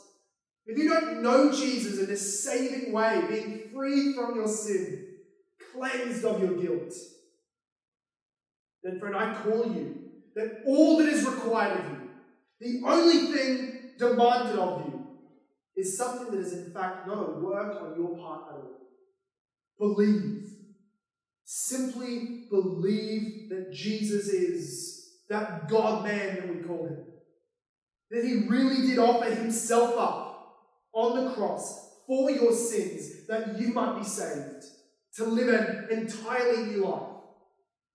If 0.67 0.79
you 0.79 0.89
don't 0.89 1.23
know 1.23 1.53
Jesus 1.53 1.99
in 1.99 2.07
this 2.07 2.45
saving 2.45 2.93
way, 2.93 3.25
being 3.29 3.71
free 3.73 4.15
from 4.15 4.35
your 4.37 4.49
sin, 4.49 5.07
cleansed 5.73 6.25
of 6.25 6.41
your 6.41 6.55
guilt, 6.55 6.95
then, 8.83 8.99
friend, 8.99 9.17
I 9.17 9.35
call 9.43 9.73
you 9.73 10.03
that 10.35 10.63
all 10.67 10.99
that 10.99 11.09
is 11.09 11.25
required 11.25 11.79
of 11.79 11.91
you, 11.93 12.09
the 12.61 12.89
only 12.89 13.33
thing 13.33 13.93
demanded 13.99 14.59
of 14.59 14.87
you, 14.87 15.07
is 15.77 15.97
something 15.97 16.33
that 16.33 16.41
is 16.41 16.53
in 16.53 16.73
fact 16.73 17.07
not 17.07 17.19
a 17.19 17.41
work 17.41 17.81
on 17.83 17.95
your 17.97 18.17
part 18.17 18.49
at 18.49 18.57
all. 18.57 18.79
Believe. 19.79 20.49
Simply 21.45 22.45
believe 22.51 23.51
that 23.51 23.73
Jesus 23.73 24.29
is 24.29 24.93
that 25.29 25.69
God 25.69 26.05
man 26.05 26.37
that 26.37 26.55
we 26.55 26.63
call 26.63 26.87
him. 26.87 27.05
That 28.11 28.25
he 28.25 28.47
really 28.49 28.87
did 28.87 28.99
offer 28.99 29.35
himself 29.35 29.95
up 29.99 30.57
on 30.93 31.25
the 31.25 31.33
cross 31.33 31.91
for 32.07 32.31
your 32.31 32.53
sins, 32.53 33.27
that 33.29 33.59
you 33.59 33.69
might 33.69 33.99
be 33.99 34.05
saved, 34.05 34.65
to 35.15 35.25
live 35.25 35.49
an 35.49 35.89
entirely 35.91 36.73
new 36.73 36.85
life 36.85 37.12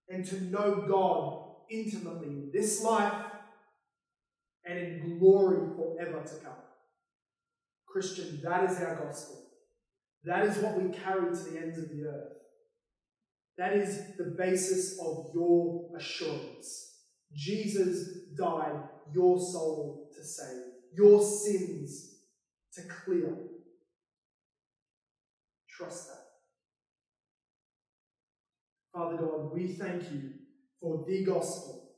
and 0.10 0.26
to 0.26 0.42
know 0.46 0.86
God 0.88 1.44
intimately 1.70 2.28
in 2.28 2.50
this 2.54 2.84
life 2.84 3.26
and 4.66 4.78
in 4.78 5.20
glory 5.20 5.68
forever 5.76 6.24
to 6.24 6.36
come. 6.44 6.54
Christian, 7.86 8.40
that 8.44 8.70
is 8.70 8.78
our 8.80 8.96
gospel. 8.96 9.44
That 10.24 10.46
is 10.46 10.58
what 10.58 10.82
we 10.82 10.90
carry 10.92 11.30
to 11.30 11.44
the 11.44 11.60
ends 11.60 11.78
of 11.78 11.90
the 11.90 12.04
earth. 12.04 12.34
That 13.58 13.74
is 13.74 14.16
the 14.18 14.36
basis 14.38 15.00
of 15.00 15.32
your 15.34 15.90
assurance. 15.98 16.94
Jesus 17.34 18.10
died 18.38 18.84
your 19.14 19.40
soul 19.40 20.10
to 20.16 20.24
save, 20.24 20.64
your 20.96 21.22
sins 21.22 22.16
to 22.74 22.82
clear. 22.84 23.36
Trust 25.70 26.10
that. 26.10 26.27
Father 28.98 29.18
God, 29.18 29.54
we 29.54 29.68
thank 29.68 30.12
you 30.12 30.32
for 30.82 31.06
the 31.08 31.24
gospel. 31.24 31.92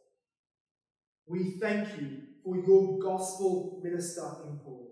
We 1.25 1.51
thank 1.51 1.97
you 1.97 2.23
for 2.43 2.57
your 2.57 2.99
gospel 2.99 3.79
minister 3.81 4.29
in 4.45 4.57
Paul, 4.57 4.91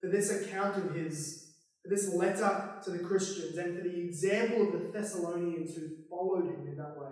for 0.00 0.10
this 0.10 0.32
account 0.32 0.76
of 0.76 0.96
his, 0.96 1.52
for 1.84 1.90
this 1.90 2.12
letter 2.12 2.72
to 2.82 2.90
the 2.90 2.98
Christians, 2.98 3.58
and 3.58 3.76
for 3.76 3.84
the 3.84 3.96
example 3.96 4.66
of 4.66 4.72
the 4.72 4.90
Thessalonians 4.92 5.76
who 5.76 5.88
followed 6.10 6.46
him 6.46 6.66
in 6.66 6.76
that 6.78 6.98
way. 6.98 7.10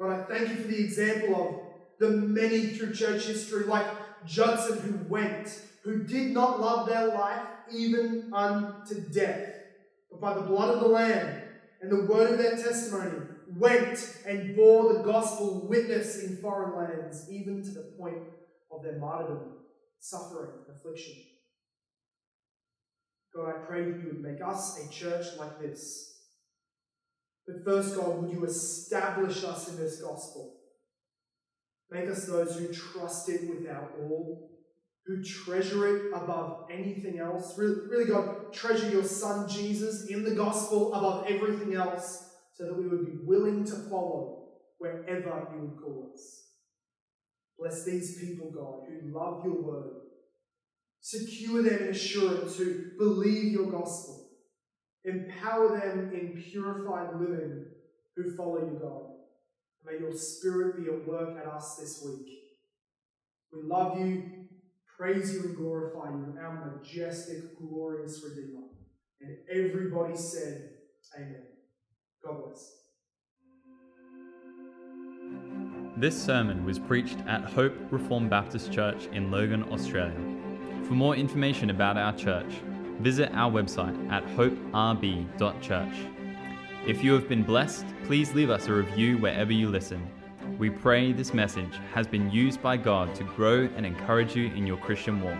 God, 0.00 0.20
I 0.20 0.24
thank 0.24 0.48
you 0.48 0.56
for 0.56 0.68
the 0.68 0.82
example 0.82 1.34
of 1.36 2.00
the 2.00 2.16
many 2.16 2.68
through 2.68 2.94
church 2.94 3.26
history, 3.26 3.64
like 3.64 3.86
Judson, 4.26 4.78
who 4.78 5.06
went, 5.06 5.60
who 5.84 6.04
did 6.04 6.32
not 6.32 6.60
love 6.60 6.88
their 6.88 7.08
life 7.08 7.42
even 7.70 8.32
unto 8.32 9.00
death, 9.10 9.50
but 10.10 10.18
by 10.18 10.32
the 10.32 10.40
blood 10.40 10.74
of 10.74 10.80
the 10.80 10.88
Lamb 10.88 11.41
and 11.82 11.90
the 11.90 12.04
word 12.06 12.30
of 12.30 12.38
their 12.38 12.56
testimony 12.56 13.26
went 13.56 14.22
and 14.24 14.56
bore 14.56 14.94
the 14.94 15.02
gospel 15.02 15.66
witness 15.68 16.22
in 16.22 16.36
foreign 16.36 16.76
lands, 16.76 17.28
even 17.30 17.62
to 17.62 17.70
the 17.70 17.92
point 17.98 18.18
of 18.70 18.82
their 18.84 18.98
martyrdom, 18.98 19.54
suffering, 19.98 20.52
affliction. 20.70 21.14
God, 23.34 23.48
I 23.48 23.66
pray 23.66 23.90
that 23.90 24.00
you 24.00 24.06
would 24.06 24.22
make 24.22 24.40
us 24.40 24.78
a 24.78 24.90
church 24.92 25.26
like 25.38 25.60
this. 25.60 26.20
But 27.46 27.64
first, 27.64 27.96
God, 27.96 28.22
would 28.22 28.32
you 28.32 28.44
establish 28.44 29.42
us 29.42 29.68
in 29.68 29.76
this 29.76 30.00
gospel? 30.00 30.60
Make 31.90 32.08
us 32.08 32.26
those 32.26 32.58
who 32.58 32.72
trust 32.72 33.28
it 33.28 33.48
with 33.48 33.68
our 33.68 33.90
all, 34.00 34.50
who 35.06 35.22
treasure 35.22 35.96
it 35.96 36.12
above 36.14 36.66
anything 36.70 37.18
else. 37.18 37.58
Really, 37.58 37.86
really, 37.88 38.04
God, 38.04 38.52
treasure 38.52 38.88
your 38.88 39.04
Son 39.04 39.48
Jesus 39.48 40.06
in 40.08 40.22
the 40.22 40.34
gospel 40.34 40.94
above 40.94 41.26
everything 41.28 41.74
else 41.74 42.30
so 42.52 42.66
that 42.66 42.78
we 42.78 42.86
would 42.86 43.06
be 43.06 43.18
willing 43.24 43.64
to 43.64 43.74
follow 43.90 44.48
wherever 44.78 45.48
you 45.54 45.60
would 45.60 45.82
call 45.82 46.10
us. 46.14 46.42
Bless 47.58 47.84
these 47.84 48.18
people, 48.18 48.50
God, 48.50 48.88
who 48.88 49.12
love 49.12 49.44
your 49.44 49.62
word. 49.62 49.92
Secure 51.00 51.62
them 51.62 51.82
in 51.82 51.88
assurance 51.88 52.56
who 52.56 52.96
believe 52.96 53.52
your 53.52 53.70
gospel. 53.70 54.30
Empower 55.04 55.80
them 55.80 56.12
in 56.12 56.40
purified 56.40 57.16
living 57.18 57.66
who 58.14 58.36
follow 58.36 58.58
you, 58.58 58.78
God. 58.80 59.02
May 59.84 59.98
your 59.98 60.14
spirit 60.14 60.76
be 60.76 60.90
at 60.90 61.06
work 61.06 61.36
at 61.38 61.46
us 61.46 61.76
this 61.76 62.02
week. 62.04 62.28
We 63.52 63.62
love 63.62 63.98
you, 63.98 64.41
praise 65.02 65.34
you, 65.34 65.42
and 65.42 65.56
glorify 65.56 66.10
you, 66.10 66.32
our 66.40 66.76
majestic, 66.76 67.58
glorious 67.58 68.22
Redeemer. 68.22 68.60
And 69.20 69.36
everybody 69.50 70.16
said, 70.16 70.70
Amen. 71.16 71.42
God 72.24 72.44
bless. 72.44 72.78
This 75.96 76.20
sermon 76.20 76.64
was 76.64 76.78
preached 76.78 77.18
at 77.26 77.42
Hope 77.42 77.74
Reformed 77.90 78.30
Baptist 78.30 78.72
Church 78.72 79.06
in 79.12 79.32
Logan, 79.32 79.64
Australia. 79.72 80.14
For 80.84 80.94
more 80.94 81.16
information 81.16 81.70
about 81.70 81.96
our 81.96 82.16
church, 82.16 82.62
visit 83.00 83.32
our 83.32 83.50
website 83.50 84.08
at 84.08 84.24
hoperb.church. 84.36 85.94
If 86.86 87.02
you 87.02 87.12
have 87.14 87.28
been 87.28 87.42
blessed, 87.42 87.86
please 88.04 88.32
leave 88.34 88.50
us 88.50 88.68
a 88.68 88.72
review 88.72 89.18
wherever 89.18 89.52
you 89.52 89.68
listen. 89.68 90.08
We 90.62 90.70
pray 90.70 91.12
this 91.12 91.34
message 91.34 91.74
has 91.92 92.06
been 92.06 92.30
used 92.30 92.62
by 92.62 92.76
God 92.76 93.16
to 93.16 93.24
grow 93.24 93.68
and 93.74 93.84
encourage 93.84 94.36
you 94.36 94.46
in 94.54 94.64
your 94.64 94.76
Christian 94.76 95.20
walk. 95.20 95.36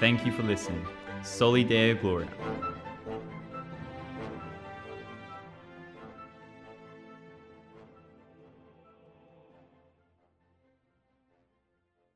Thank 0.00 0.24
you 0.24 0.32
for 0.32 0.42
listening. 0.42 0.86
Soli 1.22 1.64
Deo 1.64 1.94
Gloria. 1.96 2.30